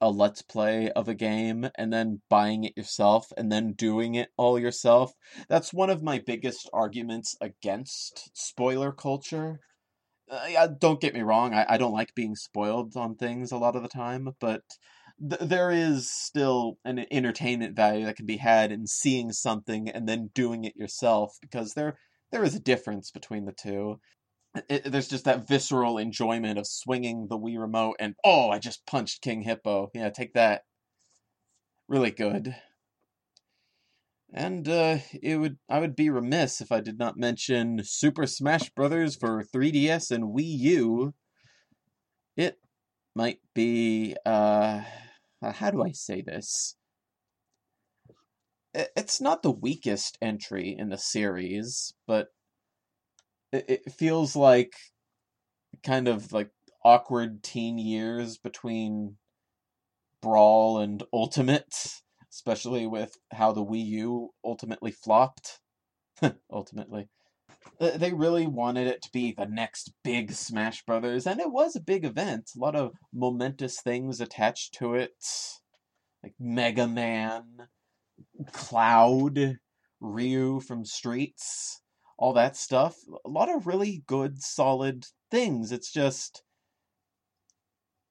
a 0.00 0.10
let's 0.10 0.42
play 0.42 0.90
of 0.92 1.08
a 1.08 1.14
game 1.14 1.68
and 1.76 1.92
then 1.92 2.20
buying 2.28 2.64
it 2.64 2.76
yourself 2.76 3.32
and 3.36 3.50
then 3.50 3.72
doing 3.72 4.14
it 4.14 4.30
all 4.36 4.58
yourself. 4.58 5.12
That's 5.48 5.72
one 5.72 5.90
of 5.90 6.02
my 6.02 6.18
biggest 6.18 6.68
arguments 6.72 7.36
against 7.40 8.30
spoiler 8.36 8.92
culture. 8.92 9.60
Uh, 10.30 10.68
don't 10.68 11.00
get 11.00 11.14
me 11.14 11.22
wrong, 11.22 11.54
I, 11.54 11.66
I 11.70 11.76
don't 11.76 11.92
like 11.92 12.14
being 12.14 12.36
spoiled 12.36 12.96
on 12.96 13.16
things 13.16 13.50
a 13.50 13.58
lot 13.58 13.74
of 13.74 13.82
the 13.82 13.88
time, 13.88 14.28
but 14.38 14.62
th- 15.28 15.40
there 15.40 15.70
is 15.70 16.10
still 16.10 16.78
an 16.84 17.04
entertainment 17.10 17.74
value 17.76 18.04
that 18.06 18.16
can 18.16 18.26
be 18.26 18.36
had 18.36 18.72
in 18.72 18.86
seeing 18.86 19.32
something 19.32 19.88
and 19.88 20.08
then 20.08 20.30
doing 20.34 20.64
it 20.64 20.76
yourself 20.76 21.36
because 21.40 21.74
there 21.74 21.98
there 22.30 22.44
is 22.44 22.54
a 22.54 22.60
difference 22.60 23.10
between 23.10 23.44
the 23.44 23.52
two 23.52 23.98
it, 24.68 24.90
there's 24.90 25.08
just 25.08 25.24
that 25.24 25.46
visceral 25.46 25.98
enjoyment 25.98 26.58
of 26.58 26.66
swinging 26.66 27.28
the 27.28 27.38
Wii 27.38 27.58
remote 27.58 27.96
and 28.00 28.14
oh, 28.24 28.50
I 28.50 28.58
just 28.58 28.86
punched 28.86 29.22
King 29.22 29.42
Hippo. 29.42 29.90
Yeah, 29.94 30.10
take 30.10 30.34
that. 30.34 30.62
Really 31.88 32.10
good. 32.10 32.56
And 34.32 34.68
uh, 34.68 34.98
it 35.20 35.36
would 35.36 35.58
I 35.68 35.80
would 35.80 35.96
be 35.96 36.08
remiss 36.08 36.60
if 36.60 36.70
I 36.70 36.80
did 36.80 36.98
not 36.98 37.16
mention 37.16 37.80
Super 37.82 38.26
Smash 38.26 38.70
Brothers 38.70 39.16
for 39.16 39.42
3DS 39.42 40.10
and 40.10 40.34
Wii 40.34 40.58
U. 40.58 41.14
It 42.36 42.58
might 43.14 43.40
be 43.54 44.16
uh, 44.24 44.82
how 45.42 45.70
do 45.70 45.82
I 45.82 45.90
say 45.92 46.22
this? 46.22 46.76
It's 48.72 49.20
not 49.20 49.42
the 49.42 49.50
weakest 49.50 50.16
entry 50.22 50.76
in 50.78 50.90
the 50.90 50.98
series, 50.98 51.92
but 52.06 52.28
it, 53.52 53.92
feels 53.92 54.36
like 54.36 54.74
kind 55.84 56.08
of 56.08 56.32
like 56.32 56.50
awkward 56.84 57.42
teen 57.42 57.78
years 57.78 58.38
between 58.38 59.16
Brawl 60.22 60.78
and 60.78 61.02
Ultimate, 61.12 62.00
especially 62.30 62.86
with 62.86 63.16
how 63.32 63.52
the 63.52 63.64
Wii 63.64 63.84
U 63.86 64.30
ultimately 64.44 64.90
flopped. 64.90 65.60
ultimately. 66.52 67.08
They 67.78 68.12
really 68.12 68.46
wanted 68.46 68.86
it 68.86 69.02
to 69.02 69.10
be 69.12 69.32
the 69.32 69.46
next 69.46 69.92
big 70.04 70.32
Smash 70.32 70.84
Brothers, 70.84 71.26
and 71.26 71.40
it 71.40 71.50
was 71.50 71.76
a 71.76 71.80
big 71.80 72.04
event. 72.04 72.50
A 72.54 72.58
lot 72.58 72.76
of 72.76 72.92
momentous 73.12 73.80
things 73.80 74.20
attached 74.20 74.74
to 74.74 74.94
it, 74.94 75.12
like 76.22 76.34
Mega 76.38 76.86
Man, 76.86 77.44
Cloud, 78.52 79.58
Ryu 80.00 80.60
from 80.60 80.84
Streets 80.84 81.79
all 82.20 82.34
that 82.34 82.54
stuff. 82.54 82.98
A 83.24 83.28
lot 83.28 83.48
of 83.48 83.66
really 83.66 84.04
good, 84.06 84.42
solid 84.42 85.06
things. 85.30 85.72
It's 85.72 85.90
just, 85.90 86.42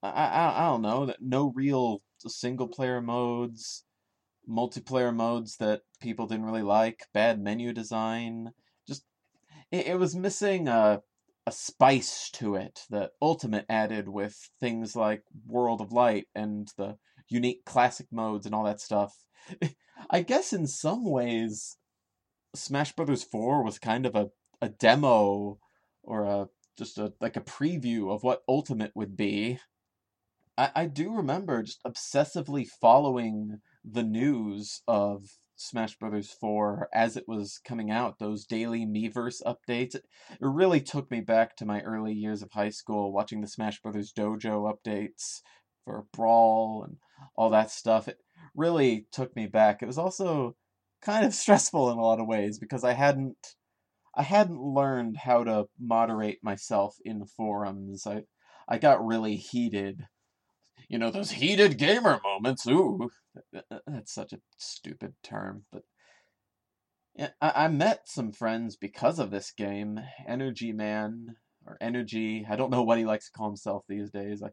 I, 0.02 0.10
I, 0.10 0.64
I 0.64 0.66
don't 0.70 0.82
know, 0.82 1.14
no 1.22 1.54
real 1.56 2.02
single 2.18 2.68
player 2.68 3.02
modes, 3.02 3.86
multiplayer 4.50 5.16
modes 5.16 5.58
that 5.58 5.84
people 6.02 6.26
didn't 6.26 6.48
really 6.48 6.64
like, 6.64 7.06
bad 7.14 7.40
menu 7.40 7.72
design. 7.72 8.50
Just, 8.88 9.04
it, 9.72 9.86
it 9.86 10.00
was 10.00 10.16
missing 10.16 10.68
a, 10.68 11.04
a 11.46 11.52
spice 11.52 12.32
to 12.32 12.56
it 12.56 12.82
that 12.90 13.12
Ultimate 13.22 13.68
added 13.70 14.10
with 14.10 14.50
things 14.60 14.96
like 14.96 15.22
World 15.46 15.82
of 15.82 15.92
Light 15.92 16.26
and 16.34 16.68
the 16.78 16.98
unique 17.30 17.64
classic 17.64 18.08
modes 18.12 18.48
and 18.48 18.56
all 18.56 18.64
that 18.64 18.82
stuff. 18.82 19.16
I 20.10 20.24
guess 20.24 20.52
in 20.52 20.66
some 20.66 21.06
ways, 21.06 21.78
Smash 22.56 22.94
Brothers 22.94 23.24
4 23.24 23.64
was 23.64 23.80
kind 23.80 24.06
of 24.06 24.16
a, 24.16 24.30
a 24.62 24.70
demo 24.70 25.60
or 26.04 26.24
a 26.24 26.50
just 26.78 26.98
a 26.98 27.14
like 27.20 27.36
a 27.36 27.42
preview 27.42 28.12
of 28.14 28.24
what 28.24 28.44
Ultimate 28.48 28.92
would 28.96 29.16
be. 29.16 29.60
I, 30.58 30.72
I 30.76 30.86
do 30.86 31.14
remember 31.14 31.62
just 31.64 31.84
obsessively 31.84 32.66
following 32.66 33.60
the 33.84 34.04
news 34.04 34.82
of 34.88 35.26
Smash 35.56 35.98
Brothers 35.98 36.32
4 36.32 36.90
as 36.94 37.18
it 37.18 37.28
was 37.28 37.60
coming 37.66 37.92
out, 37.92 38.18
those 38.18 38.46
daily 38.46 38.86
Miiverse 38.86 39.42
updates. 39.46 39.94
It 39.94 40.04
really 40.40 40.80
took 40.80 41.12
me 41.12 41.20
back 41.20 41.58
to 41.58 41.66
my 41.66 41.82
early 41.82 42.14
years 42.14 42.42
of 42.42 42.52
high 42.54 42.70
school, 42.70 43.12
watching 43.12 43.42
the 43.42 43.48
Smash 43.48 43.82
Brothers 43.82 44.14
Dojo 44.14 44.74
updates 44.74 45.42
for 45.84 46.06
Brawl 46.14 46.86
and 46.88 46.98
all 47.36 47.50
that 47.50 47.72
stuff. 47.72 48.08
It 48.08 48.20
really 48.56 49.06
took 49.12 49.36
me 49.36 49.48
back. 49.48 49.82
It 49.82 49.88
was 49.88 49.98
also 49.98 50.56
kind 51.02 51.26
of 51.26 51.34
stressful 51.34 51.92
in 51.92 51.98
a 51.98 52.02
lot 52.02 52.20
of 52.20 52.28
ways 52.28 52.60
because 52.60 52.84
I 52.84 52.94
hadn't 52.94 53.56
I 54.16 54.24
hadn't 54.24 54.62
learned 54.62 55.18
how 55.18 55.44
to 55.44 55.68
moderate 55.80 56.44
myself 56.44 56.98
in 57.06 57.26
forums. 57.26 58.06
I 58.06 58.24
I 58.68 58.78
got 58.78 59.06
really 59.06 59.36
heated. 59.36 60.08
You 60.88 60.98
know, 60.98 61.12
those 61.12 61.32
heated 61.32 61.78
gamer 61.78 62.20
moments. 62.24 62.66
Ooh, 62.68 63.10
that's 63.86 64.14
such 64.14 64.34
a 64.34 64.40
stupid 64.58 65.14
term, 65.24 65.66
but 65.72 65.84
yeah, 67.16 67.30
I, 67.42 67.66
I 67.66 67.68
met 67.68 68.08
some 68.08 68.32
friends 68.32 68.76
because 68.76 69.20
of 69.20 69.30
this 69.30 69.52
game. 69.52 70.00
Energy 70.28 70.72
Man 70.72 71.36
or 71.66 71.78
Energy. 71.82 72.46
I 72.50 72.56
don't 72.56 72.72
know 72.72 72.84
what 72.84 72.98
he 72.98 73.06
likes 73.06 73.26
to 73.26 73.32
call 73.32 73.48
himself 73.48 73.84
these 73.88 74.10
days. 74.10 74.42
I 74.42 74.50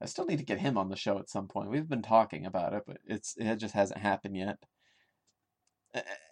I 0.00 0.06
still 0.06 0.26
need 0.26 0.38
to 0.38 0.44
get 0.44 0.58
him 0.58 0.76
on 0.76 0.90
the 0.90 0.96
show 0.96 1.18
at 1.18 1.30
some 1.30 1.48
point. 1.48 1.70
We've 1.70 1.88
been 1.88 2.02
talking 2.02 2.44
about 2.44 2.74
it, 2.74 2.82
but 2.86 2.98
it's 3.06 3.34
it 3.38 3.56
just 3.56 3.74
hasn't 3.74 4.00
happened 4.00 4.36
yet 4.36 4.58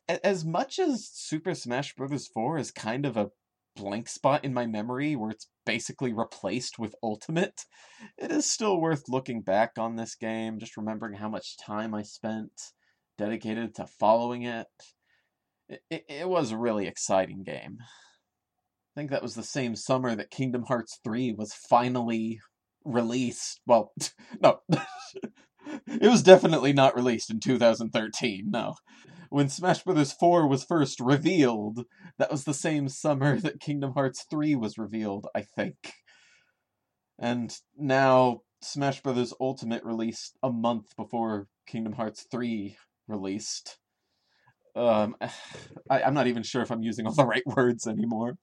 as 0.08 0.44
much 0.44 0.78
as 0.78 1.08
Super 1.12 1.54
Smash 1.54 1.94
Bros. 1.94 2.26
4 2.26 2.58
is 2.58 2.70
kind 2.70 3.06
of 3.06 3.16
a 3.16 3.30
blank 3.76 4.08
spot 4.08 4.44
in 4.44 4.54
my 4.54 4.66
memory 4.66 5.16
where 5.16 5.30
it's 5.30 5.48
basically 5.66 6.12
replaced 6.12 6.78
with 6.78 6.94
Ultimate, 7.02 7.62
it 8.18 8.30
is 8.30 8.50
still 8.50 8.80
worth 8.80 9.08
looking 9.08 9.40
back 9.40 9.72
on 9.78 9.96
this 9.96 10.14
game, 10.14 10.58
just 10.58 10.76
remembering 10.76 11.14
how 11.14 11.28
much 11.28 11.56
time 11.56 11.94
I 11.94 12.02
spent 12.02 12.52
dedicated 13.18 13.74
to 13.76 13.86
following 13.86 14.42
it. 14.42 14.66
It, 15.68 15.82
it, 15.90 16.04
it 16.08 16.28
was 16.28 16.50
a 16.50 16.58
really 16.58 16.86
exciting 16.86 17.42
game. 17.42 17.78
I 17.80 19.00
think 19.00 19.10
that 19.10 19.22
was 19.22 19.34
the 19.34 19.42
same 19.42 19.74
summer 19.74 20.14
that 20.14 20.30
Kingdom 20.30 20.64
Hearts 20.68 21.00
3 21.02 21.32
was 21.32 21.52
finally 21.52 22.40
released. 22.84 23.60
Well, 23.66 23.92
no. 24.40 24.60
it 25.86 26.10
was 26.10 26.22
definitely 26.22 26.72
not 26.72 26.94
released 26.94 27.30
in 27.30 27.40
2013, 27.40 28.50
no 28.50 28.74
when 29.34 29.48
Smash 29.48 29.82
Bros. 29.82 30.12
4 30.12 30.46
was 30.46 30.62
first 30.62 31.00
revealed, 31.00 31.86
that 32.18 32.30
was 32.30 32.44
the 32.44 32.54
same 32.54 32.88
summer 32.88 33.40
that 33.42 33.58
Kingdom 33.58 33.94
Hearts 33.94 34.24
3 34.30 34.54
was 34.54 34.78
revealed, 34.78 35.26
I 35.34 35.42
think. 35.42 35.74
And 37.18 37.52
now 37.76 38.42
Smash 38.62 39.02
Bros. 39.02 39.34
Ultimate 39.40 39.82
released 39.82 40.38
a 40.40 40.52
month 40.52 40.94
before 40.96 41.48
Kingdom 41.66 41.94
Hearts 41.94 42.28
3 42.30 42.76
released. 43.08 43.76
Um, 44.76 45.16
I, 45.90 46.02
I'm 46.02 46.14
not 46.14 46.28
even 46.28 46.44
sure 46.44 46.62
if 46.62 46.70
I'm 46.70 46.84
using 46.84 47.04
all 47.04 47.14
the 47.14 47.26
right 47.34 47.42
words 47.44 47.88
anymore. 47.88 48.36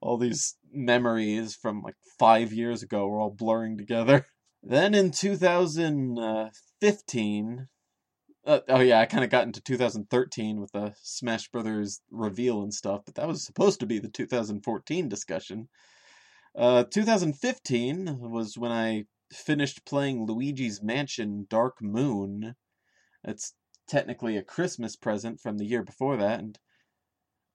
All 0.00 0.16
these 0.16 0.56
memories 0.72 1.56
from 1.56 1.82
like 1.82 1.96
five 2.20 2.52
years 2.52 2.84
ago 2.84 3.08
were 3.08 3.20
all 3.20 3.34
blurring 3.36 3.76
together. 3.76 4.24
Then 4.62 4.94
in 4.94 5.10
2015, 5.10 7.66
uh, 8.46 8.60
oh 8.68 8.80
yeah, 8.80 9.00
I 9.00 9.06
kind 9.06 9.24
of 9.24 9.30
got 9.30 9.46
into 9.46 9.60
2013 9.60 10.60
with 10.60 10.72
the 10.72 10.94
Smash 11.02 11.48
Brothers 11.48 12.00
reveal 12.10 12.62
and 12.62 12.72
stuff, 12.72 13.02
but 13.04 13.14
that 13.16 13.28
was 13.28 13.44
supposed 13.44 13.80
to 13.80 13.86
be 13.86 13.98
the 13.98 14.08
2014 14.08 15.08
discussion. 15.08 15.68
Uh, 16.56 16.84
2015 16.84 18.18
was 18.18 18.56
when 18.56 18.72
I 18.72 19.04
finished 19.32 19.84
playing 19.86 20.26
Luigi's 20.26 20.82
Mansion 20.82 21.46
Dark 21.48 21.80
Moon. 21.80 22.56
It's 23.22 23.54
technically 23.86 24.36
a 24.36 24.42
Christmas 24.42 24.96
present 24.96 25.40
from 25.40 25.58
the 25.58 25.66
year 25.66 25.82
before 25.82 26.16
that, 26.16 26.40
and 26.40 26.58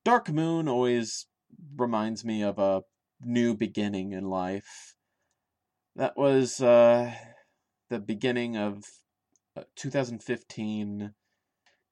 Dark 0.04 0.30
Moon 0.30 0.68
always 0.68 1.26
reminds 1.76 2.24
me 2.24 2.44
of 2.44 2.60
a 2.60 2.84
new 3.22 3.56
beginning 3.56 4.12
in 4.12 4.26
life. 4.26 4.96
That 5.96 6.16
was 6.16 6.62
uh, 6.62 7.14
the 7.90 8.00
beginning 8.00 8.56
of 8.56 8.84
Uh, 9.58 9.64
2015. 9.76 11.14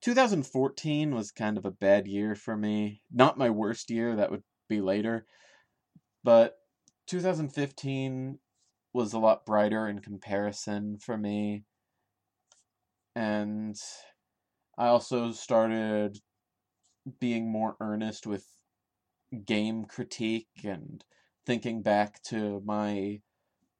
2014 0.01 1.15
was 1.15 1.31
kind 1.31 1.57
of 1.57 1.65
a 1.65 1.71
bad 1.71 2.07
year 2.07 2.35
for 2.35 2.57
me. 2.57 3.01
Not 3.11 3.37
my 3.37 3.49
worst 3.49 3.89
year, 3.89 4.15
that 4.17 4.31
would 4.31 4.43
be 4.67 4.81
later. 4.81 5.25
But 6.23 6.57
2015 7.07 8.39
was 8.93 9.13
a 9.13 9.19
lot 9.19 9.45
brighter 9.45 9.87
in 9.87 9.99
comparison 9.99 10.97
for 10.97 11.17
me. 11.17 11.63
And 13.15 13.75
I 14.77 14.87
also 14.87 15.31
started 15.31 16.19
being 17.19 17.51
more 17.51 17.75
earnest 17.79 18.27
with 18.27 18.45
game 19.45 19.85
critique 19.85 20.47
and 20.63 21.03
thinking 21.45 21.81
back 21.81 22.21
to 22.23 22.61
my 22.65 23.21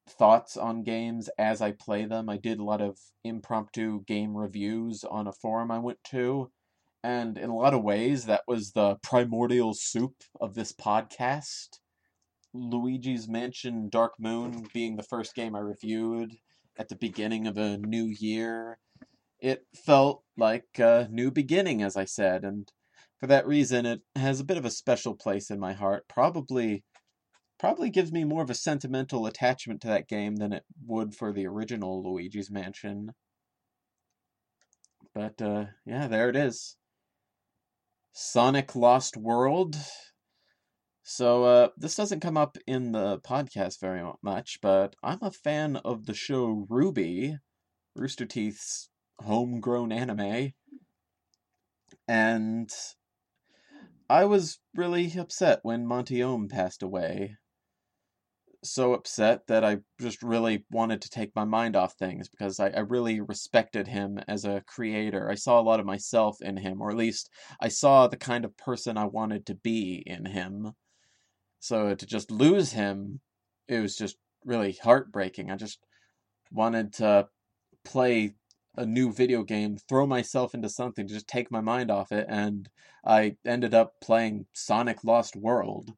thoughts 0.07 0.57
on 0.57 0.83
games 0.83 1.29
as 1.37 1.61
I 1.61 1.71
play 1.71 2.05
them. 2.05 2.29
I 2.29 2.37
did 2.37 2.59
a 2.59 2.63
lot 2.63 2.81
of 2.81 2.97
impromptu 3.23 4.03
game 4.05 4.35
reviews 4.35 5.03
on 5.03 5.27
a 5.27 5.33
forum 5.33 5.71
I 5.71 5.79
went 5.79 6.03
to, 6.11 6.51
and 7.03 7.37
in 7.37 7.49
a 7.49 7.55
lot 7.55 7.73
of 7.73 7.83
ways, 7.83 8.25
that 8.25 8.43
was 8.47 8.71
the 8.71 8.95
primordial 9.03 9.73
soup 9.73 10.15
of 10.39 10.53
this 10.53 10.71
podcast. 10.71 11.79
Luigi's 12.53 13.27
Mansion 13.27 13.89
Dark 13.89 14.13
Moon 14.19 14.67
being 14.73 14.95
the 14.95 15.03
first 15.03 15.35
game 15.35 15.55
I 15.55 15.59
reviewed 15.59 16.37
at 16.77 16.89
the 16.89 16.95
beginning 16.95 17.47
of 17.47 17.57
a 17.57 17.77
new 17.77 18.05
year. 18.05 18.79
It 19.39 19.65
felt 19.85 20.23
like 20.37 20.67
a 20.77 21.07
new 21.11 21.31
beginning, 21.31 21.81
as 21.81 21.97
I 21.97 22.05
said, 22.05 22.43
and 22.43 22.71
for 23.19 23.27
that 23.27 23.47
reason, 23.47 23.85
it 23.85 24.01
has 24.15 24.39
a 24.39 24.45
bit 24.45 24.57
of 24.57 24.65
a 24.65 24.69
special 24.69 25.15
place 25.15 25.49
in 25.49 25.59
my 25.59 25.73
heart. 25.73 26.07
Probably 26.07 26.83
probably 27.63 27.89
gives 27.89 28.11
me 28.11 28.25
more 28.25 28.43
of 28.43 28.49
a 28.49 28.53
sentimental 28.53 29.25
attachment 29.25 29.79
to 29.79 29.87
that 29.87 30.09
game 30.09 30.35
than 30.35 30.51
it 30.51 30.65
would 30.85 31.15
for 31.15 31.31
the 31.31 31.47
original 31.47 32.03
Luigi's 32.03 32.51
Mansion. 32.51 33.13
But 35.15 35.41
uh, 35.41 35.67
yeah, 35.85 36.09
there 36.09 36.27
it 36.27 36.35
is. 36.35 36.75
Sonic 38.11 38.75
Lost 38.75 39.15
World. 39.15 39.77
So 41.03 41.45
uh, 41.45 41.69
this 41.77 41.95
doesn't 41.95 42.19
come 42.19 42.35
up 42.35 42.57
in 42.67 42.91
the 42.91 43.19
podcast 43.19 43.79
very 43.79 44.03
much, 44.21 44.59
but 44.61 44.97
I'm 45.01 45.19
a 45.21 45.31
fan 45.31 45.77
of 45.85 46.05
the 46.05 46.13
show 46.13 46.67
RWBY, 46.69 47.37
Rooster 47.95 48.25
Teeth's 48.25 48.89
homegrown 49.21 49.93
anime, 49.93 50.51
and 52.09 52.69
I 54.09 54.25
was 54.25 54.59
really 54.75 55.13
upset 55.17 55.59
when 55.63 55.87
Monty 55.87 56.21
Oum 56.21 56.49
passed 56.49 56.83
away 56.83 57.37
so 58.63 58.93
upset 58.93 59.47
that 59.47 59.63
I 59.63 59.77
just 59.99 60.23
really 60.23 60.65
wanted 60.71 61.01
to 61.01 61.09
take 61.09 61.35
my 61.35 61.43
mind 61.43 61.75
off 61.75 61.93
things 61.93 62.29
because 62.29 62.59
I, 62.59 62.69
I, 62.69 62.79
really 62.79 63.19
respected 63.19 63.87
him 63.87 64.19
as 64.27 64.45
a 64.45 64.63
creator. 64.65 65.29
I 65.29 65.35
saw 65.35 65.59
a 65.59 65.63
lot 65.63 65.79
of 65.79 65.85
myself 65.85 66.37
in 66.41 66.57
him, 66.57 66.81
or 66.81 66.89
at 66.89 66.97
least 66.97 67.29
I 67.59 67.67
saw 67.67 68.07
the 68.07 68.17
kind 68.17 68.45
of 68.45 68.57
person 68.57 68.97
I 68.97 69.05
wanted 69.05 69.45
to 69.47 69.55
be 69.55 70.03
in 70.05 70.25
him. 70.25 70.73
So 71.59 71.93
to 71.95 72.05
just 72.05 72.31
lose 72.31 72.71
him, 72.71 73.19
it 73.67 73.79
was 73.79 73.95
just 73.95 74.17
really 74.45 74.77
heartbreaking. 74.81 75.51
I 75.51 75.55
just 75.55 75.79
wanted 76.51 76.93
to 76.93 77.27
play 77.83 78.35
a 78.75 78.85
new 78.85 79.11
video 79.11 79.43
game, 79.43 79.77
throw 79.89 80.05
myself 80.05 80.53
into 80.53 80.69
something 80.69 81.07
to 81.07 81.13
just 81.13 81.27
take 81.27 81.51
my 81.51 81.61
mind 81.61 81.91
off 81.91 82.11
it, 82.11 82.25
and 82.29 82.69
I 83.05 83.37
ended 83.45 83.73
up 83.73 83.93
playing 84.01 84.45
Sonic 84.53 85.03
Lost 85.03 85.35
World 85.35 85.93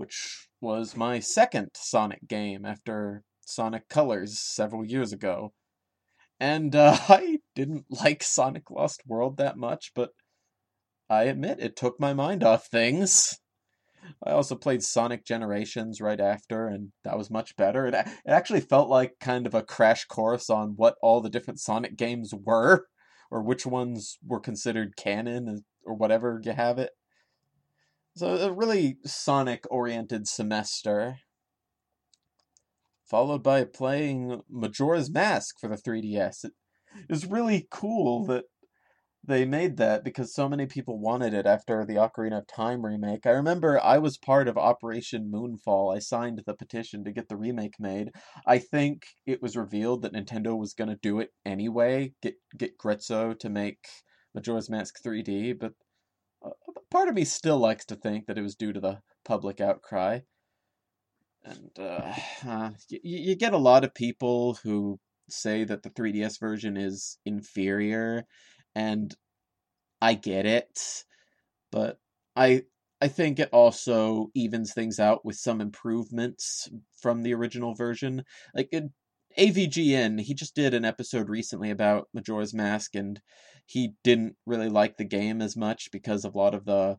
which 0.00 0.48
was 0.62 0.96
my 0.96 1.20
second 1.20 1.68
Sonic 1.74 2.26
game 2.26 2.64
after 2.64 3.22
Sonic 3.42 3.86
Colors 3.90 4.38
several 4.38 4.82
years 4.82 5.12
ago. 5.12 5.52
And 6.40 6.74
uh, 6.74 6.96
I 7.10 7.40
didn't 7.54 7.84
like 7.90 8.22
Sonic 8.22 8.70
Lost 8.70 9.02
World 9.06 9.36
that 9.36 9.58
much, 9.58 9.92
but 9.94 10.12
I 11.10 11.24
admit 11.24 11.60
it 11.60 11.76
took 11.76 12.00
my 12.00 12.14
mind 12.14 12.42
off 12.42 12.66
things. 12.66 13.38
I 14.26 14.30
also 14.30 14.54
played 14.54 14.82
Sonic 14.82 15.26
Generations 15.26 16.00
right 16.00 16.18
after, 16.18 16.66
and 16.66 16.92
that 17.04 17.18
was 17.18 17.30
much 17.30 17.54
better. 17.56 17.86
It, 17.86 17.94
it 17.94 18.08
actually 18.26 18.62
felt 18.62 18.88
like 18.88 19.18
kind 19.20 19.46
of 19.46 19.54
a 19.54 19.62
crash 19.62 20.06
course 20.06 20.48
on 20.48 20.70
what 20.76 20.94
all 21.02 21.20
the 21.20 21.28
different 21.28 21.60
Sonic 21.60 21.98
games 21.98 22.32
were, 22.32 22.86
or 23.30 23.42
which 23.42 23.66
ones 23.66 24.16
were 24.26 24.40
considered 24.40 24.96
canon, 24.96 25.66
or 25.84 25.92
whatever 25.92 26.40
you 26.42 26.52
have 26.52 26.78
it. 26.78 26.92
So 28.16 28.36
a 28.36 28.52
really 28.52 28.96
Sonic 29.04 29.64
oriented 29.70 30.26
semester. 30.26 31.16
Followed 33.04 33.42
by 33.42 33.64
playing 33.64 34.42
Majora's 34.48 35.10
Mask 35.10 35.56
for 35.60 35.68
the 35.68 35.76
3DS. 35.76 36.44
It 36.44 36.52
is 37.08 37.26
really 37.26 37.66
cool 37.70 38.24
that 38.26 38.44
they 39.22 39.44
made 39.44 39.76
that 39.76 40.02
because 40.02 40.34
so 40.34 40.48
many 40.48 40.66
people 40.66 40.98
wanted 40.98 41.34
it 41.34 41.46
after 41.46 41.84
the 41.84 41.94
Ocarina 41.94 42.38
of 42.38 42.46
Time 42.46 42.84
remake. 42.84 43.26
I 43.26 43.30
remember 43.30 43.80
I 43.80 43.98
was 43.98 44.16
part 44.16 44.48
of 44.48 44.56
Operation 44.56 45.30
Moonfall. 45.30 45.94
I 45.94 45.98
signed 45.98 46.42
the 46.46 46.54
petition 46.54 47.04
to 47.04 47.12
get 47.12 47.28
the 47.28 47.36
remake 47.36 47.74
made. 47.78 48.10
I 48.46 48.58
think 48.58 49.04
it 49.26 49.42
was 49.42 49.56
revealed 49.56 50.02
that 50.02 50.14
Nintendo 50.14 50.56
was 50.58 50.72
going 50.72 50.88
to 50.88 50.96
do 50.96 51.20
it 51.20 51.30
anyway, 51.44 52.14
get 52.22 52.34
get 52.56 52.78
Grezzo 52.78 53.38
to 53.38 53.50
make 53.50 53.86
Majora's 54.34 54.70
Mask 54.70 54.96
3D, 55.04 55.58
but 55.58 55.72
part 56.90 57.08
of 57.08 57.14
me 57.14 57.24
still 57.24 57.58
likes 57.58 57.84
to 57.86 57.96
think 57.96 58.26
that 58.26 58.38
it 58.38 58.42
was 58.42 58.54
due 58.54 58.72
to 58.72 58.80
the 58.80 59.00
public 59.24 59.60
outcry. 59.60 60.20
And 61.44 61.70
uh, 61.78 62.12
uh, 62.46 62.70
you, 62.88 63.00
you 63.02 63.36
get 63.36 63.52
a 63.52 63.58
lot 63.58 63.84
of 63.84 63.94
people 63.94 64.58
who 64.62 64.98
say 65.28 65.64
that 65.64 65.82
the 65.82 65.90
3DS 65.90 66.38
version 66.40 66.76
is 66.76 67.18
inferior, 67.24 68.24
and 68.74 69.14
I 70.02 70.14
get 70.14 70.46
it, 70.46 71.04
but 71.70 71.98
I 72.36 72.62
I 73.02 73.08
think 73.08 73.38
it 73.38 73.48
also 73.52 74.30
evens 74.34 74.74
things 74.74 74.98
out 74.98 75.24
with 75.24 75.36
some 75.36 75.60
improvements 75.60 76.68
from 77.00 77.22
the 77.22 77.32
original 77.32 77.74
version. 77.74 78.24
Like 78.54 78.70
AVGN, 79.38 80.20
he 80.20 80.34
just 80.34 80.54
did 80.54 80.74
an 80.74 80.84
episode 80.84 81.28
recently 81.28 81.70
about 81.70 82.08
Majora's 82.12 82.52
Mask, 82.52 82.94
and 82.94 83.20
he 83.70 83.92
didn't 84.02 84.34
really 84.46 84.68
like 84.68 84.96
the 84.96 85.04
game 85.04 85.40
as 85.40 85.56
much 85.56 85.92
because 85.92 86.24
of 86.24 86.34
a 86.34 86.38
lot 86.38 86.56
of 86.56 86.64
the 86.64 86.96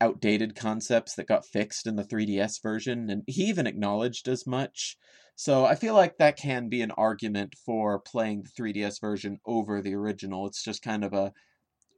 outdated 0.00 0.54
concepts 0.54 1.16
that 1.16 1.26
got 1.26 1.44
fixed 1.44 1.84
in 1.84 1.96
the 1.96 2.04
3DS 2.04 2.62
version, 2.62 3.10
and 3.10 3.24
he 3.26 3.42
even 3.46 3.66
acknowledged 3.66 4.28
as 4.28 4.46
much. 4.46 4.96
So 5.34 5.64
I 5.64 5.74
feel 5.74 5.94
like 5.94 6.18
that 6.18 6.36
can 6.36 6.68
be 6.68 6.80
an 6.80 6.92
argument 6.92 7.54
for 7.64 7.98
playing 7.98 8.44
the 8.44 8.62
3DS 8.62 9.00
version 9.00 9.38
over 9.44 9.82
the 9.82 9.94
original. 9.94 10.46
It's 10.46 10.62
just 10.62 10.80
kind 10.80 11.02
of 11.02 11.12
a, 11.12 11.32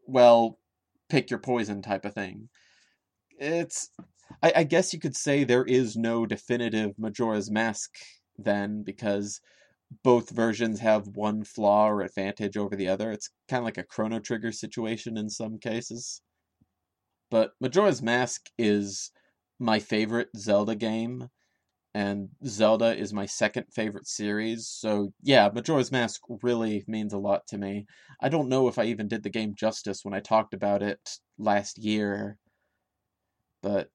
well, 0.07 0.59
pick 1.11 1.29
your 1.29 1.39
poison 1.39 1.83
type 1.83 2.07
of 2.07 2.15
thing. 2.15 2.49
It's, 3.39 3.91
I, 4.43 4.53
I 4.57 4.65
guess 4.65 4.95
you 4.95 5.01
could 5.01 5.17
say 5.17 5.45
there 5.45 5.67
is 5.67 5.97
no 5.97 6.25
definitive 6.25 6.93
Majora's 6.99 7.51
Mask 7.51 7.91
then, 8.39 8.85
because 8.85 9.43
both 10.03 10.31
versions 10.31 10.81
have 10.81 11.09
one 11.09 11.45
flaw 11.45 11.89
or 11.89 12.03
advantage 12.03 12.57
over 12.57 12.77
the 12.77 12.89
other. 12.89 13.11
It's 13.11 13.31
kind 13.49 13.61
of 13.61 13.65
like 13.65 13.79
a 13.79 13.83
Chrono 13.83 14.21
Trigger 14.21 14.53
situation 14.53 15.17
in 15.17 15.31
some 15.31 15.59
cases. 15.59 16.21
But 17.31 17.53
Majora's 17.61 18.03
Mask 18.03 18.47
is 18.59 19.11
my 19.59 19.79
favorite 19.79 20.29
Zelda 20.37 20.75
game, 20.75 21.29
and 21.95 22.29
Zelda 22.47 22.97
is 22.97 23.13
my 23.13 23.27
second 23.27 23.67
favorite 23.73 24.07
series. 24.07 24.69
So, 24.69 25.13
yeah, 25.23 25.51
Majora's 25.53 25.93
Mask 25.93 26.21
really 26.43 26.85
means 26.87 27.13
a 27.13 27.19
lot 27.19 27.47
to 27.49 27.59
me. 27.59 27.87
I 28.21 28.29
don't 28.29 28.49
know 28.49 28.69
if 28.69 28.79
I 28.79 28.85
even 28.85 29.09
did 29.09 29.23
the 29.23 29.31
game 29.31 29.55
justice 29.55 30.05
when 30.05 30.15
I 30.15 30.21
talked 30.21 30.55
about 30.55 30.83
it 30.83 31.19
last 31.39 31.79
year, 31.79 32.39
but 33.63 33.91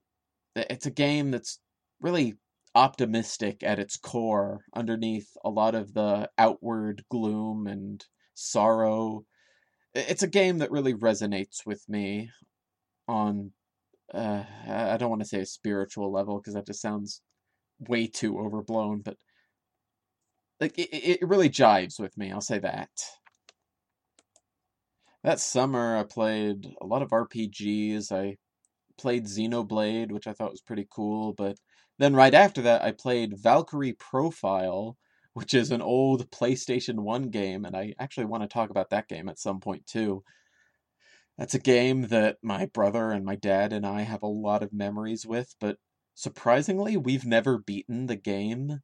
it's 0.56 0.86
a 0.86 0.91
game 0.91 1.32
that's 1.32 1.60
really 2.01 2.36
optimistic 2.76 3.64
at 3.64 3.80
its 3.80 3.98
core 3.98 4.66
underneath 4.76 5.30
a 5.44 5.50
lot 5.50 5.76
of 5.76 5.94
the 5.94 6.30
outward 6.38 7.04
gloom 7.10 7.68
and 7.68 8.06
sorrow. 8.34 9.26
It's 9.94 10.24
a 10.24 10.28
game 10.28 10.58
that 10.58 10.72
really 10.72 10.94
resonates 10.94 11.66
with 11.66 11.88
me 11.88 12.32
on 13.08 13.52
uh, 14.14 14.44
I 14.68 14.98
don't 14.98 15.10
want 15.10 15.22
to 15.22 15.28
say 15.28 15.40
a 15.40 15.46
spiritual 15.46 16.12
level 16.12 16.38
because 16.38 16.54
that 16.54 16.68
just 16.68 16.82
sounds 16.82 17.22
way 17.80 18.08
too 18.08 18.38
overblown, 18.40 19.02
but 19.02 19.18
like 20.60 20.78
it, 20.78 20.90
it 21.22 21.28
really 21.28 21.50
jives 21.50 22.00
with 22.00 22.18
me. 22.18 22.32
I'll 22.32 22.42
say 22.42 22.60
that. 22.60 22.90
That 25.24 25.40
summer, 25.40 25.98
I 25.98 26.04
played 26.04 26.68
a 26.82 26.86
lot 26.86 27.02
of 27.02 27.10
RPGs. 27.10 28.12
I 28.12 28.38
played 28.98 29.26
Xenoblade, 29.26 30.12
which 30.12 30.28
I 30.28 30.34
thought 30.34 30.52
was 30.52 30.62
pretty 30.62 30.86
cool, 30.90 31.34
but 31.34 31.58
then 32.04 32.16
right 32.16 32.34
after 32.34 32.62
that, 32.63 32.84
I 32.84 32.92
played 32.92 33.38
Valkyrie 33.38 33.94
Profile, 33.94 34.98
which 35.34 35.54
is 35.54 35.72
an 35.72 35.82
old 35.82 36.30
PlayStation 36.32 37.00
1 37.00 37.30
game, 37.30 37.66
and 37.66 37.76
I 37.76 37.94
actually 38.00 38.26
want 38.26 38.44
to 38.44 38.50
talk 38.50 38.70
about 38.70 38.89
that 38.89 39.08
game 39.08 39.30
at 39.30 39.39
some 39.39 39.60
point 39.60 39.86
too. 39.88 40.24
That's 41.38 41.56
a 41.56 41.60
game 41.60 42.08
that 42.10 42.38
my 42.44 42.68
brother 42.68 43.12
and 43.12 43.26
my 43.26 43.36
dad 43.36 43.74
and 43.74 43.86
I 43.86 44.02
have 44.02 44.22
a 44.22 44.28
lot 44.28 44.63
of 44.63 44.74
memories 44.74 45.26
with, 45.26 45.56
but 45.60 45.78
surprisingly, 46.13 46.98
we've 46.98 47.26
never 47.26 47.58
beaten 47.58 48.06
the 48.06 48.16
game. 48.16 48.82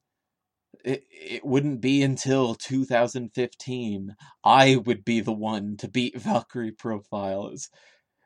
It, 0.85 1.03
it 1.11 1.45
wouldn't 1.45 1.81
be 1.81 2.01
until 2.03 2.55
2015 2.55 4.15
I 4.43 4.75
would 4.77 5.03
be 5.03 5.19
the 5.19 5.33
one 5.33 5.77
to 5.77 5.87
beat 5.87 6.17
Valkyrie 6.19 6.71
Profile. 6.71 7.47
It's 7.47 7.69